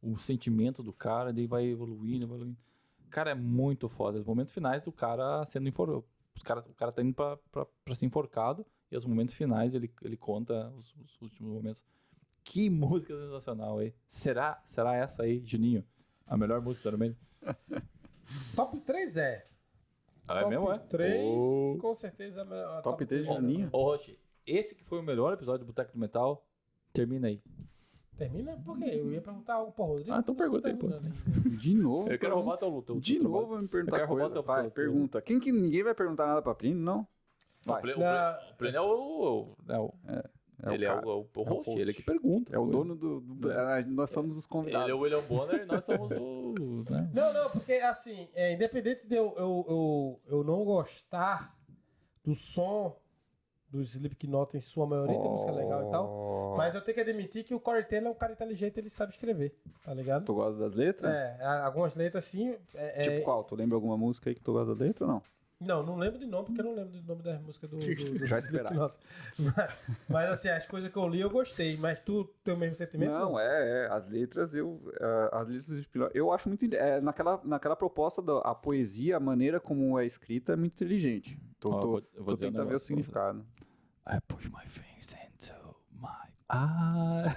o 0.00 0.16
sentimento 0.16 0.80
do 0.80 0.92
cara, 0.92 1.32
daí 1.32 1.48
vai 1.48 1.66
evoluindo, 1.66 2.24
evoluindo. 2.24 2.56
Cara, 3.10 3.32
é 3.32 3.34
muito 3.34 3.88
foda. 3.88 4.20
Os 4.20 4.24
momentos 4.24 4.54
finais 4.54 4.84
do 4.84 4.92
cara 4.92 5.44
sendo 5.46 5.68
enforcado. 5.68 6.04
Cara, 6.44 6.60
o 6.60 6.74
cara 6.74 6.92
tá 6.92 7.02
indo 7.02 7.14
pra, 7.14 7.36
pra, 7.50 7.66
pra 7.84 7.94
ser 7.96 8.06
enforcado, 8.06 8.64
e 8.92 8.96
os 8.96 9.04
momentos 9.04 9.34
finais 9.34 9.74
ele, 9.74 9.92
ele 10.00 10.16
conta 10.16 10.72
os, 10.78 10.94
os 10.94 11.20
últimos 11.20 11.52
momentos. 11.52 11.84
Que 12.44 12.70
música 12.70 13.12
sensacional, 13.12 13.78
aí. 13.78 13.92
Será, 14.08 14.62
será 14.66 14.94
essa 14.94 15.24
aí, 15.24 15.42
Juninho? 15.44 15.84
A 16.24 16.36
melhor 16.36 16.60
música 16.60 16.92
do? 16.92 17.18
Top 18.54 18.78
3 18.82 19.16
é. 19.16 19.48
Ah, 20.28 20.38
é 20.38 20.40
Top 20.40 20.50
mesmo, 20.50 20.72
é? 20.72 20.78
3, 20.78 21.24
Ô. 21.38 21.78
com 21.80 21.94
certeza. 21.94 22.40
é 22.40 22.42
a 22.42 22.44
melhor- 22.44 22.78
a 22.78 22.82
Top 22.82 23.04
três 23.06 23.22
de 23.22 23.28
três. 23.28 23.40
Juninho? 23.42 23.68
Ô, 23.72 23.82
Roche, 23.84 24.18
esse 24.46 24.74
que 24.74 24.84
foi 24.84 24.98
o 24.98 25.02
melhor 25.02 25.32
episódio 25.32 25.60
do 25.60 25.66
Boteco 25.66 25.92
do 25.92 25.98
Metal, 25.98 26.44
termina 26.92 27.28
aí. 27.28 27.40
Termina? 28.16 28.56
Por 28.64 28.78
quê? 28.78 28.88
Eu 28.94 29.12
ia 29.12 29.20
perguntar 29.20 29.60
pro 29.62 29.84
Rodrigo. 29.84 30.12
Ah, 30.12 30.18
então 30.20 30.34
pergunta 30.34 30.68
aí, 30.68 30.74
pô. 30.74 30.86
De 31.60 31.74
novo. 31.74 32.02
Eu 32.10 32.18
quero 32.18 32.18
pergunta. 32.18 32.34
roubar 32.36 32.56
teu, 32.56 32.82
teu 32.82 32.98
De 33.00 33.12
teu 33.14 33.20
trabalho. 33.22 33.40
novo 33.42 33.52
vai 33.54 33.62
me 33.62 33.68
perguntar 33.68 33.96
Eu 33.96 34.00
quero 34.00 34.08
roubar 34.08 34.24
coisa. 34.24 34.34
teu- 34.34 34.42
Vai, 34.42 34.62
teu- 34.62 34.70
pergunta. 34.70 35.20
Quem 35.22 35.38
que 35.38 35.52
ninguém 35.52 35.82
vai 35.82 35.94
perguntar 35.94 36.26
nada 36.26 36.40
pra 36.42 36.54
Plínio, 36.54 36.78
não? 36.80 37.06
Não, 37.66 37.74
Vai. 37.74 37.78
o 37.78 37.82
Plínio- 37.82 38.00
Não, 38.74 38.86
o 38.88 39.42
o 39.42 39.56
é 39.68 39.78
o. 39.78 39.92
é 40.08 40.18
o- 40.18 40.24
É 40.70 40.74
ele 40.74 40.86
o 40.86 40.90
é 40.90 40.94
cara. 40.94 41.06
o, 41.06 41.10
o, 41.10 41.20
o 41.20 41.26
É 41.36 41.40
o 41.40 41.44
host, 41.54 41.70
host. 41.70 41.80
ele 41.80 41.92
que 41.94 42.02
pergunta. 42.02 42.54
É 42.54 42.58
o 42.58 42.66
dono 42.66 42.94
do. 42.96 43.20
do- 43.20 43.50
ah, 43.52 43.82
nós 43.86 44.10
somos 44.10 44.36
os 44.36 44.46
convidados. 44.46 44.84
Ele 44.88 44.92
é 44.92 44.94
o 44.94 45.00
William 45.00 45.22
Bonner 45.22 45.62
e 45.62 45.66
nós 45.66 45.84
somos 45.84 46.10
o. 46.12 46.54
Né? 46.90 47.10
Não, 47.12 47.32
não, 47.32 47.50
porque 47.50 47.74
assim, 47.74 48.28
é, 48.34 48.52
independente 48.52 49.06
de 49.06 49.14
eu, 49.16 49.34
eu, 49.36 49.64
eu, 49.68 50.20
eu 50.38 50.44
não 50.44 50.64
gostar 50.64 51.56
do 52.24 52.34
som 52.34 52.96
do 53.68 53.80
Slipknot 53.82 54.56
em 54.56 54.60
sua 54.60 54.86
maioria, 54.86 55.18
tem 55.18 55.28
música 55.30 55.50
legal 55.52 55.86
e 55.88 55.90
tal. 55.90 56.08
Oh. 56.52 56.56
Mas 56.56 56.74
eu 56.74 56.80
tenho 56.80 56.94
que 56.94 57.00
admitir 57.00 57.44
que 57.44 57.54
o 57.54 57.60
Corey 57.60 57.84
Taylor 57.84 58.08
é 58.08 58.12
um 58.12 58.14
cara 58.14 58.32
inteligente, 58.32 58.78
ele 58.78 58.88
sabe 58.88 59.12
escrever, 59.12 59.54
tá 59.84 59.92
ligado? 59.92 60.24
Tu 60.24 60.34
gosta 60.34 60.58
das 60.58 60.72
letras? 60.74 61.12
É, 61.12 61.44
algumas 61.62 61.94
letras 61.94 62.24
assim. 62.24 62.56
é- 62.74 63.02
Tipo 63.02 63.16
é- 63.16 63.20
qual? 63.22 63.42
Tu 63.44 63.54
lembra 63.56 63.76
alguma 63.76 63.96
música 63.98 64.30
aí 64.30 64.34
que 64.34 64.40
tu 64.40 64.52
gosta 64.52 64.74
da 64.74 64.84
letra 64.84 65.04
ou 65.04 65.12
não? 65.12 65.22
Não, 65.58 65.82
não 65.82 65.96
lembro 65.96 66.18
de 66.18 66.26
nome, 66.26 66.44
porque 66.46 66.60
eu 66.60 66.64
não 66.66 66.74
lembro 66.74 66.92
do 66.92 67.02
nome 67.06 67.22
das 67.22 67.40
músicas 67.40 67.70
do, 67.70 67.76
do, 67.80 68.18
do 68.18 68.26
Já 68.26 68.38
esperava. 68.38 68.94
Mas, 69.38 69.74
mas, 70.06 70.30
assim, 70.30 70.48
as 70.48 70.66
coisas 70.66 70.90
que 70.90 70.96
eu 70.98 71.08
li 71.08 71.20
eu 71.20 71.30
gostei, 71.30 71.78
mas 71.78 71.98
tu 71.98 72.24
tem 72.44 72.54
o 72.54 72.58
mesmo 72.58 72.76
sentimento? 72.76 73.10
Não, 73.10 73.40
é, 73.40 73.84
é. 73.84 73.88
As 73.88 74.06
letras, 74.06 74.54
eu. 74.54 74.78
é, 75.00 75.30
as 75.32 75.46
letras 75.46 75.80
de 75.80 75.88
Eu 76.12 76.30
acho 76.30 76.48
muito. 76.48 76.66
É, 76.74 77.00
naquela, 77.00 77.40
naquela 77.42 77.74
proposta 77.74 78.20
da 78.20 78.38
a 78.40 78.54
poesia, 78.54 79.16
a 79.16 79.20
maneira 79.20 79.58
como 79.58 79.98
é 79.98 80.04
escrita 80.04 80.52
é 80.52 80.56
muito 80.56 80.74
inteligente. 80.74 81.38
Ó, 81.64 81.68
eu 81.68 81.80
tu, 81.80 81.86
vou- 81.88 82.02
eu 82.14 82.24
vou 82.24 82.34
tu 82.34 82.36
dizer 82.36 82.48
um 82.48 82.52
tenta 82.52 82.64
ver 82.66 82.74
o 82.74 82.80
significado. 82.80 83.46
I 84.06 84.20
push 84.28 84.48
my 84.48 84.66
fingers 84.66 85.14
into 85.14 85.54
my. 85.90 86.32
Ah! 86.50 87.34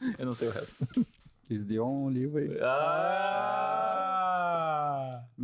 eu 0.18 0.26
não 0.26 0.34
sei 0.34 0.48
o 0.48 0.50
resto. 0.50 0.86
Is 1.48 1.64
the 1.64 1.78
only 1.78 2.26
way. 2.26 2.58
Ah! 2.60 3.95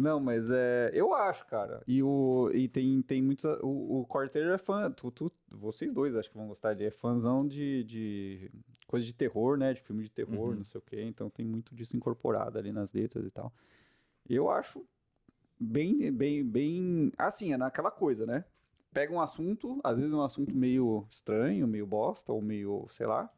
Não, 0.03 0.19
mas 0.19 0.51
é. 0.51 0.91
Eu 0.93 1.15
acho, 1.15 1.47
cara. 1.47 1.81
E, 1.87 2.03
o, 2.03 2.51
e 2.53 2.67
tem, 2.69 3.01
tem 3.03 3.23
muita. 3.23 3.65
O, 3.65 4.01
o 4.01 4.07
Corteiro 4.07 4.51
é 4.51 4.59
fã. 4.59 4.91
Tu, 4.91 5.11
tu- 5.13 5.33
vocês 5.49 5.93
dois 5.93 6.17
acho 6.17 6.29
que 6.29 6.37
vão 6.37 6.49
gostar 6.49 6.75
dele. 6.75 6.89
É 6.89 6.91
fãzão 6.91 7.47
de, 7.47 7.85
de 7.85 8.51
coisa 8.89 9.07
de 9.07 9.15
terror, 9.15 9.57
né? 9.57 9.73
De 9.73 9.81
filme 9.81 10.03
de 10.03 10.11
terror, 10.11 10.51
Uhum. 10.51 10.57
não 10.57 10.65
sei 10.65 10.79
o 10.81 10.83
quê. 10.83 11.03
Então 11.03 11.31
tem 11.31 11.47
muito 11.47 11.73
disso 11.73 11.97
incorporado 11.97 12.59
ali 12.59 12.73
nas 12.73 12.93
letras 12.93 13.25
e 13.25 13.31
tal. 13.31 13.53
Eu 14.29 14.51
acho 14.51 14.85
bem, 15.59 16.11
bem, 16.11 16.45
bem. 16.45 17.13
Assim, 17.17 17.53
é 17.53 17.57
naquela 17.57 17.91
coisa, 17.93 18.27
né? 18.27 18.45
Pega 18.93 19.15
um 19.15 19.21
assunto, 19.21 19.81
às 19.85 19.97
vezes 19.99 20.13
é 20.13 20.17
um 20.17 20.23
assunto 20.23 20.53
meio 20.55 21.07
estranho, 21.09 21.67
meio 21.69 21.87
bosta, 21.87 22.33
ou 22.33 22.43
meio, 22.43 22.89
sei 22.91 23.07
lá. 23.07 23.31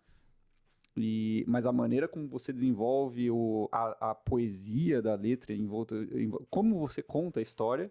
E, 0.97 1.45
mas 1.49 1.67
a 1.67 1.73
maneira 1.73 2.07
como 2.07 2.29
você 2.29 2.53
desenvolve 2.53 3.29
o, 3.31 3.69
a, 3.73 4.11
a 4.11 4.15
poesia 4.15 5.03
da 5.03 5.15
letra, 5.17 5.53
em 5.53 5.67
volta, 5.67 5.97
em 5.97 6.29
vo- 6.29 6.47
como 6.49 6.79
você 6.79 7.03
conta 7.03 7.41
a 7.41 7.43
história, 7.43 7.91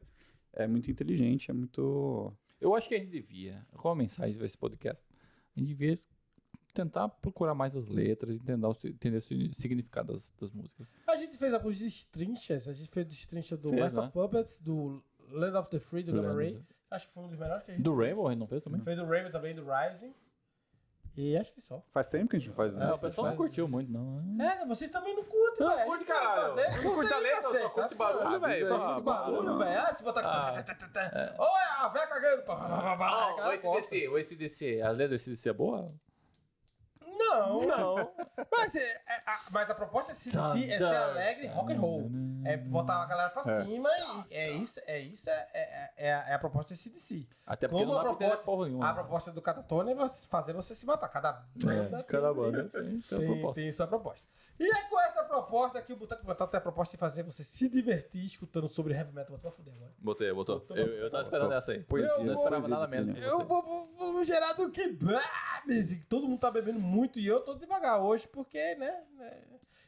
é 0.54 0.66
muito 0.68 0.90
inteligente, 0.90 1.52
é 1.52 1.54
muito. 1.54 2.34
Eu 2.62 2.74
acho 2.76 2.88
que 2.88 2.96
a 2.96 2.98
gente 3.00 3.10
devia. 3.12 3.66
Qual 3.74 3.94
a 3.94 3.98
mensagem 3.98 4.38
desse 4.38 4.58
podcast? 4.58 5.04
A 5.56 5.60
gente 5.60 5.68
devia 5.70 5.94
tentar 6.74 7.10
procurar 7.10 7.54
mais 7.54 7.76
as 7.76 7.88
letras, 7.88 8.38
entender 8.38 8.66
o, 8.66 8.76
entender 8.86 9.18
o 9.18 9.22
si- 9.22 9.52
significado 9.54 10.14
das, 10.14 10.34
das 10.40 10.52
músicas. 10.54 10.88
A 11.06 11.18
gente 11.18 11.38
fez 11.38 11.54
alguns 11.54 11.78
destrinchas, 11.78 12.68
a 12.70 12.74
gente 12.74 12.90
fez 12.90 13.06
destrincha 13.06 13.58
do 13.58 13.70
Fez, 13.70 13.82
Master 13.82 14.02
né? 14.02 14.08
of 14.08 14.14
Puppets, 14.14 14.58
do 14.62 15.04
Land 15.30 15.58
of 15.58 15.70
the 15.70 15.80
Free, 15.80 16.04
do 16.04 16.14
Gamma? 16.14 16.34
Ray. 16.36 16.58
Acho 16.90 17.08
que 17.08 17.14
foi 17.14 17.24
um 17.24 17.28
dos 17.28 17.38
melhores 17.38 17.64
que 17.64 17.72
a 17.72 17.74
gente 17.76 17.84
Do 17.84 17.96
fez. 17.96 18.08
Rainbow, 18.08 18.28
a 18.28 18.32
gente 18.32 18.40
não 18.40 18.48
fez 18.48 18.64
também? 18.64 18.82
Fez 18.82 18.98
do 18.98 19.06
Rainbow 19.06 19.32
também, 19.32 19.54
do 19.56 19.64
Rising. 19.66 20.14
E 21.16 21.38
acho 21.38 21.54
que 21.54 21.62
só. 21.62 21.80
Faz 21.92 22.08
tempo 22.10 22.28
que 22.30 22.38
a 22.38 22.40
gente 22.40 22.50
não 22.50 22.56
faz 22.56 22.76
É, 22.76 22.86
o 22.86 22.90
isso. 22.96 23.00
pessoal 23.00 23.28
não 23.28 23.36
curtiu 23.36 23.68
muito, 23.68 23.92
não. 23.92 24.44
É, 24.44 24.66
vocês 24.66 24.90
também 24.90 25.16
não 25.16 25.24
curtem, 25.24 25.66
Não, 25.68 25.76
velho. 25.76 25.86
curte, 25.88 26.06
Vocês 26.06 26.18
querem 26.20 26.28
caralho. 26.36 26.50
fazer, 26.56 26.64
Não 26.64 26.74
curte 26.84 26.94
curte 26.96 27.14
a 27.14 27.18
letra, 27.18 27.42
só 27.42 27.70
curte 27.70 27.90
tá? 27.90 27.96
barulho, 27.96 28.40
velho. 28.40 28.68
Só 28.68 28.92
Esse 28.92 29.02
barulho, 29.02 29.58
velho. 29.60 29.80
Ah, 29.82 29.94
se 29.94 30.04
botar 30.04 30.20
aqui. 30.22 30.32
Ah. 30.34 30.64
tá. 30.92 31.36
Olha 31.38 31.86
a 31.86 31.88
véia 31.90 32.08
cagando. 32.08 32.44
o. 32.44 33.74
ACDC, 33.74 34.08
o 34.08 34.16
ACDC, 34.18 34.82
a 34.82 34.90
letra 34.90 35.10
do 35.10 35.22
ACDC 35.22 35.50
é 35.50 35.54
boa? 35.54 35.86
Não, 37.40 37.62
Não. 37.66 38.14
Mas, 38.52 38.76
é- 38.76 39.02
é- 39.08 39.22
a, 39.26 39.40
mas 39.52 39.70
a 39.70 39.74
proposta 39.76 40.12
é, 40.12 40.16
se, 40.16 40.30
se- 40.32 40.38
é 40.72 40.78
ser 40.78 40.84
alegre 40.96 41.48
rock 41.48 41.74
and 41.74 41.80
roll. 41.80 42.12
É 42.46 42.58
botar 42.58 43.02
a 43.02 43.06
galera 43.06 43.30
pra 43.30 43.42
É. 43.52 43.64
cima 43.64 43.90
e 44.30 44.36
é 44.36 44.52
isso, 44.52 44.80
é 44.86 45.00
isso, 45.00 45.30
é, 45.30 45.48
é, 45.54 45.92
é, 45.98 46.14
a- 46.14 46.30
é 46.30 46.34
a 46.34 46.40
proposta 46.40 46.74
de 46.74 46.80
CDC. 46.80 47.28
Até 47.46 47.68
porque 47.68 47.84
Como 47.84 47.94
não 47.96 48.02
a 48.02 48.04
dá 48.04 48.14
pra 48.16 48.38
porra 48.38 48.66
nenhuma. 48.68 48.90
A 48.90 48.94
proposta 48.94 49.32
do 49.32 49.42
Catatone 49.42 49.92
é 49.92 49.96
você- 49.96 50.28
fazer 50.28 50.54
você 50.54 50.76
se 50.76 50.86
matar. 50.86 51.08
Cada 51.10 51.44
banda 51.56 52.00
É, 52.00 52.04
cada 52.04 52.28
tem- 52.34 52.36
banda 52.36 52.70
tem 52.70 53.00
tem, 53.02 53.26
proposta. 53.28 53.54
tem 53.62 53.72
sua 53.72 53.88
proposta. 53.88 54.26
E 54.60 54.66
é 54.66 54.84
com 54.84 55.00
essa 55.00 55.24
proposta 55.24 55.82
que 55.82 55.92
o 55.92 55.96
Boteco 55.96 56.28
Metal 56.28 56.48
tem 56.48 56.58
a 56.58 56.62
proposta 56.62 56.96
de 56.96 57.00
fazer 57.00 57.24
você 57.24 57.44
se 57.44 57.68
divertir 57.68 58.24
escutando 58.24 58.68
sobre 58.68 58.94
heavy 58.94 59.14
metal. 59.14 59.38
Vou 59.38 59.52
fuder 59.52 59.74
agora. 59.74 59.92
Botei, 59.98 60.32
botou. 60.32 60.60
Botou. 60.60 60.78
Eu, 60.78 60.88
eu 60.88 61.10
tava 61.10 61.24
esperando 61.24 61.46
Botou. 61.46 61.58
essa 61.58 61.72
aí. 61.72 61.84
Poesia, 61.84 62.12
Eu 62.12 62.24
não 62.26 62.34
esperava 62.34 62.68
nada 62.68 62.88
menos 62.88 63.10
Eu 63.10 63.46
vou, 63.46 63.62
vou, 63.64 64.14
vou 64.14 64.24
gerar 64.24 64.54
do 64.54 64.70
que 64.70 64.88
e 65.92 65.96
Todo 66.08 66.28
mundo 66.28 66.40
tá 66.40 66.52
bebendo 66.52 66.80
muito 66.80 67.20
e 67.20 67.26
eu 67.26 67.42
tô 67.42 67.56
devagar 67.56 68.02
hoje, 68.02 68.28
porque, 68.28 68.76
né? 68.76 69.04
né, 69.18 69.42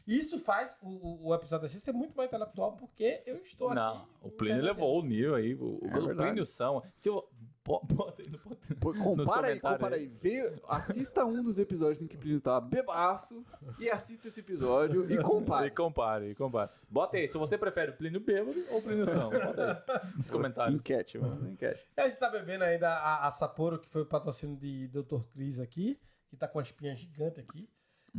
Isso 0.08 0.40
faz 0.40 0.78
o, 0.82 0.90
o, 0.90 1.28
o 1.28 1.36
episódio 1.36 1.68
da 1.68 1.72
gente 1.72 1.84
ser 1.84 1.94
muito 1.94 2.16
mais 2.16 2.30
intelectual, 2.30 2.74
porque 2.74 3.22
eu 3.26 3.38
estou 3.38 3.68
aqui. 3.68 3.76
Não, 3.76 4.08
o 4.22 4.30
Plínio 4.30 4.64
levou 4.64 5.00
o 5.00 5.04
nível 5.04 5.36
aí. 5.36 5.54
O, 5.56 5.80
É 5.84 5.98
o. 5.98 6.16
Plínio 6.16 6.46
são. 6.46 6.84
Se 6.98 7.10
eu. 7.10 7.28
Bo- 7.66 7.82
Bota 7.92 8.22
aí 8.22 8.30
no 8.32 8.40
Pô, 8.78 8.94
compara 8.94 9.48
aí, 9.48 9.60
compara 9.60 9.96
aí. 9.96 10.06
Vê, 10.08 10.54
assista 10.68 11.26
um 11.26 11.42
dos 11.44 11.58
episódios 11.60 12.02
em 12.02 12.08
que 12.08 12.16
o 12.16 12.20
Plínio 12.20 12.40
tava 12.40 12.62
bebaço 12.66 13.44
e 13.80 13.90
assista 13.90 14.28
esse 14.28 14.40
episódio 14.40 15.10
e 15.12 15.16
E 15.16 15.22
compare. 15.22 15.72
compare, 15.72 16.30
e 16.30 16.36
compare. 16.36 16.72
Bota 16.90 17.18
aí, 17.18 17.28
se 17.28 17.38
você 17.38 17.58
prefere 17.58 17.92
o 17.92 17.96
Plínio 17.98 18.20
bêbado 18.20 18.64
ou 18.70 18.78
o 18.80 18.82
Plínio 18.82 19.08
são. 19.08 19.30
Bota 19.32 19.92
aí 20.04 20.16
nos 20.16 20.30
comentários. 20.30 20.76
Enquete, 20.80 21.18
mano, 21.18 21.50
enquete. 21.50 21.84
A 21.98 22.08
gente 22.08 22.18
tá 22.20 22.30
bebendo 22.30 22.64
ainda 22.64 22.90
a, 22.90 23.28
a 23.28 23.32
Sapporo, 23.32 23.80
que 23.80 23.90
foi 23.90 24.04
o 24.04 24.06
patrocínio 24.06 24.56
de 24.58 24.88
Dr. 24.90 25.22
Cris 25.32 25.60
aqui, 25.60 26.00
que 26.30 26.38
tá 26.38 26.48
com 26.48 26.60
uma 26.60 26.64
espinha 26.64 26.96
gigante 26.96 27.40
aqui. 27.40 27.68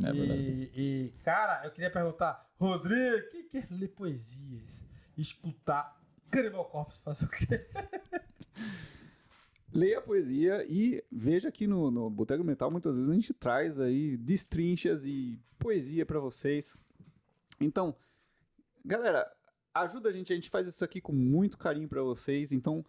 É 0.05 0.11
e, 0.13 0.71
e, 0.75 1.13
cara, 1.23 1.65
eu 1.65 1.71
queria 1.71 1.89
perguntar, 1.89 2.47
Rodrigo, 2.59 3.17
o 3.17 3.29
que, 3.31 3.43
que 3.43 3.57
é 3.57 3.67
ler 3.71 3.87
poesias? 3.87 4.83
Escutar 5.17 5.99
Cannibal 6.29 6.65
Corpse 6.65 7.01
fazer 7.01 7.25
o 7.25 7.29
quê? 7.29 7.67
Leia 9.73 9.99
a 9.99 10.01
poesia 10.01 10.65
e 10.69 11.03
veja 11.11 11.49
aqui 11.49 11.67
no, 11.67 11.91
no 11.91 12.09
Boteco 12.09 12.43
Metal, 12.43 12.71
muitas 12.71 12.95
vezes 12.95 13.11
a 13.11 13.13
gente 13.13 13.33
traz 13.33 13.79
aí 13.79 14.15
destrinchas 14.17 15.05
e 15.05 15.39
poesia 15.59 16.05
pra 16.05 16.19
vocês. 16.19 16.77
Então, 17.59 17.95
galera, 18.85 19.29
ajuda 19.73 20.09
a 20.09 20.11
gente, 20.11 20.31
a 20.31 20.35
gente 20.35 20.49
faz 20.49 20.67
isso 20.67 20.83
aqui 20.85 21.01
com 21.01 21.11
muito 21.13 21.57
carinho 21.57 21.87
pra 21.89 22.01
vocês, 22.01 22.51
então 22.51 22.83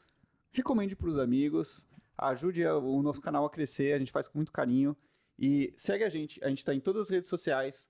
recomende 0.53 0.95
pros 0.95 1.19
amigos, 1.19 1.87
ajude 2.17 2.65
o 2.65 3.03
nosso 3.03 3.21
canal 3.21 3.45
a 3.45 3.51
crescer, 3.51 3.93
a 3.93 3.99
gente 3.99 4.13
faz 4.13 4.29
com 4.29 4.39
muito 4.39 4.53
carinho 4.53 4.97
e 5.39 5.73
segue 5.77 6.05
a 6.05 6.09
gente, 6.09 6.43
a 6.45 6.49
gente 6.49 6.65
tá 6.65 6.75
em 6.75 6.81
todas 6.81 7.03
as 7.03 7.11
redes 7.11 7.29
sociais, 7.29 7.89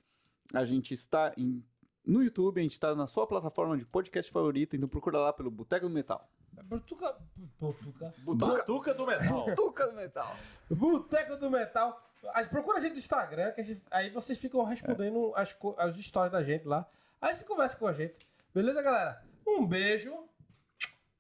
a 0.53 0.65
gente 0.65 0.95
está 0.95 1.33
em- 1.37 1.63
no 2.07 2.23
YouTube, 2.23 2.59
a 2.59 2.63
gente 2.63 2.81
tá 2.81 2.95
na 2.95 3.07
sua 3.07 3.27
plataforma 3.27 3.77
de 3.77 3.85
podcast 3.85 4.33
favorita, 4.33 4.75
então 4.77 4.89
procura 4.89 5.19
lá 5.19 5.33
pelo 5.33 5.51
Boteco 5.51 5.87
do 5.89 5.95
Metal. 5.95 6.27
Botuca. 6.65 7.17
Botuca. 7.61 8.15
Batuca 8.59 8.95
do 8.95 9.07
metal. 9.07 9.45
Boteco 9.47 9.87
do 9.91 9.97
Metal. 9.97 10.37
Boteco 10.71 11.37
do 11.37 11.51
Metal. 11.51 12.05
Procura 12.51 12.79
a 12.79 12.81
gente 12.81 12.93
no 12.93 12.99
Instagram, 12.99 13.53
que 13.53 13.63
gente- 13.63 13.83
aí 13.91 14.11
vocês 14.11 14.39
ficam 14.39 14.63
respondendo 14.65 15.33
as, 15.37 15.53
co- 15.53 15.75
as 15.79 15.97
histórias 15.97 16.33
da 16.33 16.43
gente 16.43 16.67
lá. 16.67 16.87
Aí 17.21 17.31
a 17.33 17.35
gente 17.35 17.45
conversa 17.47 17.77
com 17.77 17.87
a 17.87 17.93
gente. 17.93 18.15
Beleza, 18.55 18.83
galera? 18.83 19.23
Um 19.47 19.67
beijo. 19.67 20.15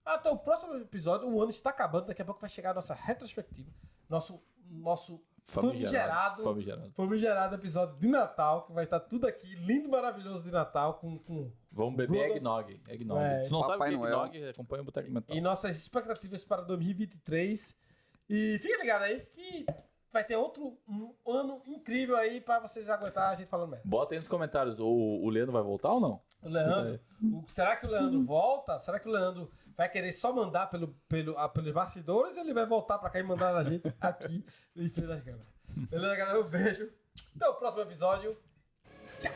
Até 0.04 0.30
o 0.30 0.38
próximo 0.38 0.74
episódio. 0.76 1.28
O 1.28 1.40
ano 1.40 1.50
está 1.50 1.70
acabando. 1.70 2.06
Daqui 2.06 2.22
a 2.22 2.24
pouco 2.24 2.40
vai 2.40 2.50
chegar 2.50 2.70
a 2.70 2.74
nossa 2.74 2.94
retrospectiva. 2.94 3.70
Nosso, 4.08 4.42
nosso 4.70 5.20
famigerado, 5.48 6.42
Famigerado. 6.44 6.92
famigerado 6.92 7.54
episódio 7.56 7.96
de 7.98 8.06
Natal, 8.06 8.66
que 8.66 8.72
vai 8.72 8.84
estar 8.84 9.00
tudo 9.00 9.26
aqui, 9.26 9.54
lindo, 9.56 9.88
maravilhoso 9.88 10.44
de 10.44 10.50
Natal, 10.50 10.94
com, 10.94 11.18
com 11.18 11.50
Vamos 11.72 11.96
beber 11.96 12.16
Rudolph- 12.30 12.36
eggnog. 12.36 12.80
eggnog. 12.88 13.18
É, 13.22 13.44
Se 13.44 13.50
não 13.50 13.60
sabe 13.62 13.74
o 13.74 13.78
Papai 13.78 13.88
que 13.90 13.94
é 13.94 13.98
Noel. 13.98 14.24
eggnog, 14.26 14.48
acompanha 14.50 14.82
o 14.82 14.84
Boteco 14.84 15.10
Metal. 15.10 15.36
e 15.36 15.40
nossas 15.40 15.76
expectativas 15.76 16.44
para 16.44 16.62
2023. 16.62 17.74
E 18.28 18.58
fica 18.60 18.76
ligado 18.78 19.02
aí 19.04 19.20
que 19.20 19.64
vai 20.12 20.24
ter 20.24 20.36
outro 20.36 20.78
um 20.88 21.14
ano 21.26 21.62
incrível 21.66 22.16
aí 22.16 22.40
para 22.40 22.60
vocês 22.60 22.88
aguentar 22.88 23.30
a 23.32 23.34
gente 23.34 23.48
falando 23.48 23.70
merda. 23.70 23.86
Bota 23.88 24.14
aí 24.14 24.18
nos 24.18 24.28
comentários, 24.28 24.78
o, 24.80 24.86
o 24.86 25.28
Leandro 25.28 25.52
vai 25.52 25.62
voltar 25.62 25.92
ou 25.92 26.00
não? 26.00 26.22
O 26.42 26.48
Leandro, 26.48 27.00
o- 27.22 27.44
será 27.48 27.76
que 27.76 27.86
o 27.86 27.90
Leandro 27.90 28.24
volta? 28.24 28.78
Será 28.78 28.98
que 28.98 29.08
o 29.08 29.12
Leandro 29.12 29.50
vai 29.76 29.88
querer 29.88 30.12
só 30.12 30.32
mandar 30.32 30.66
pelo, 30.68 30.88
pelo, 31.08 31.36
ah, 31.38 31.48
pelos 31.48 31.72
bastidores 31.72 32.36
ou 32.36 32.42
ele 32.42 32.54
vai 32.54 32.66
voltar 32.66 32.98
pra 32.98 33.10
cá 33.10 33.18
e 33.20 33.22
mandar 33.22 33.54
a 33.56 33.62
gente 33.64 33.82
aqui 34.00 34.44
em 34.76 34.88
frente 34.88 35.06
das 35.06 35.22
câmeras? 35.22 35.46
Beleza, 35.68 36.16
galera? 36.16 36.40
Um 36.40 36.48
beijo. 36.48 36.90
Até 37.36 37.48
o 37.48 37.54
próximo 37.54 37.82
episódio. 37.82 38.36
Tchau! 39.20 39.32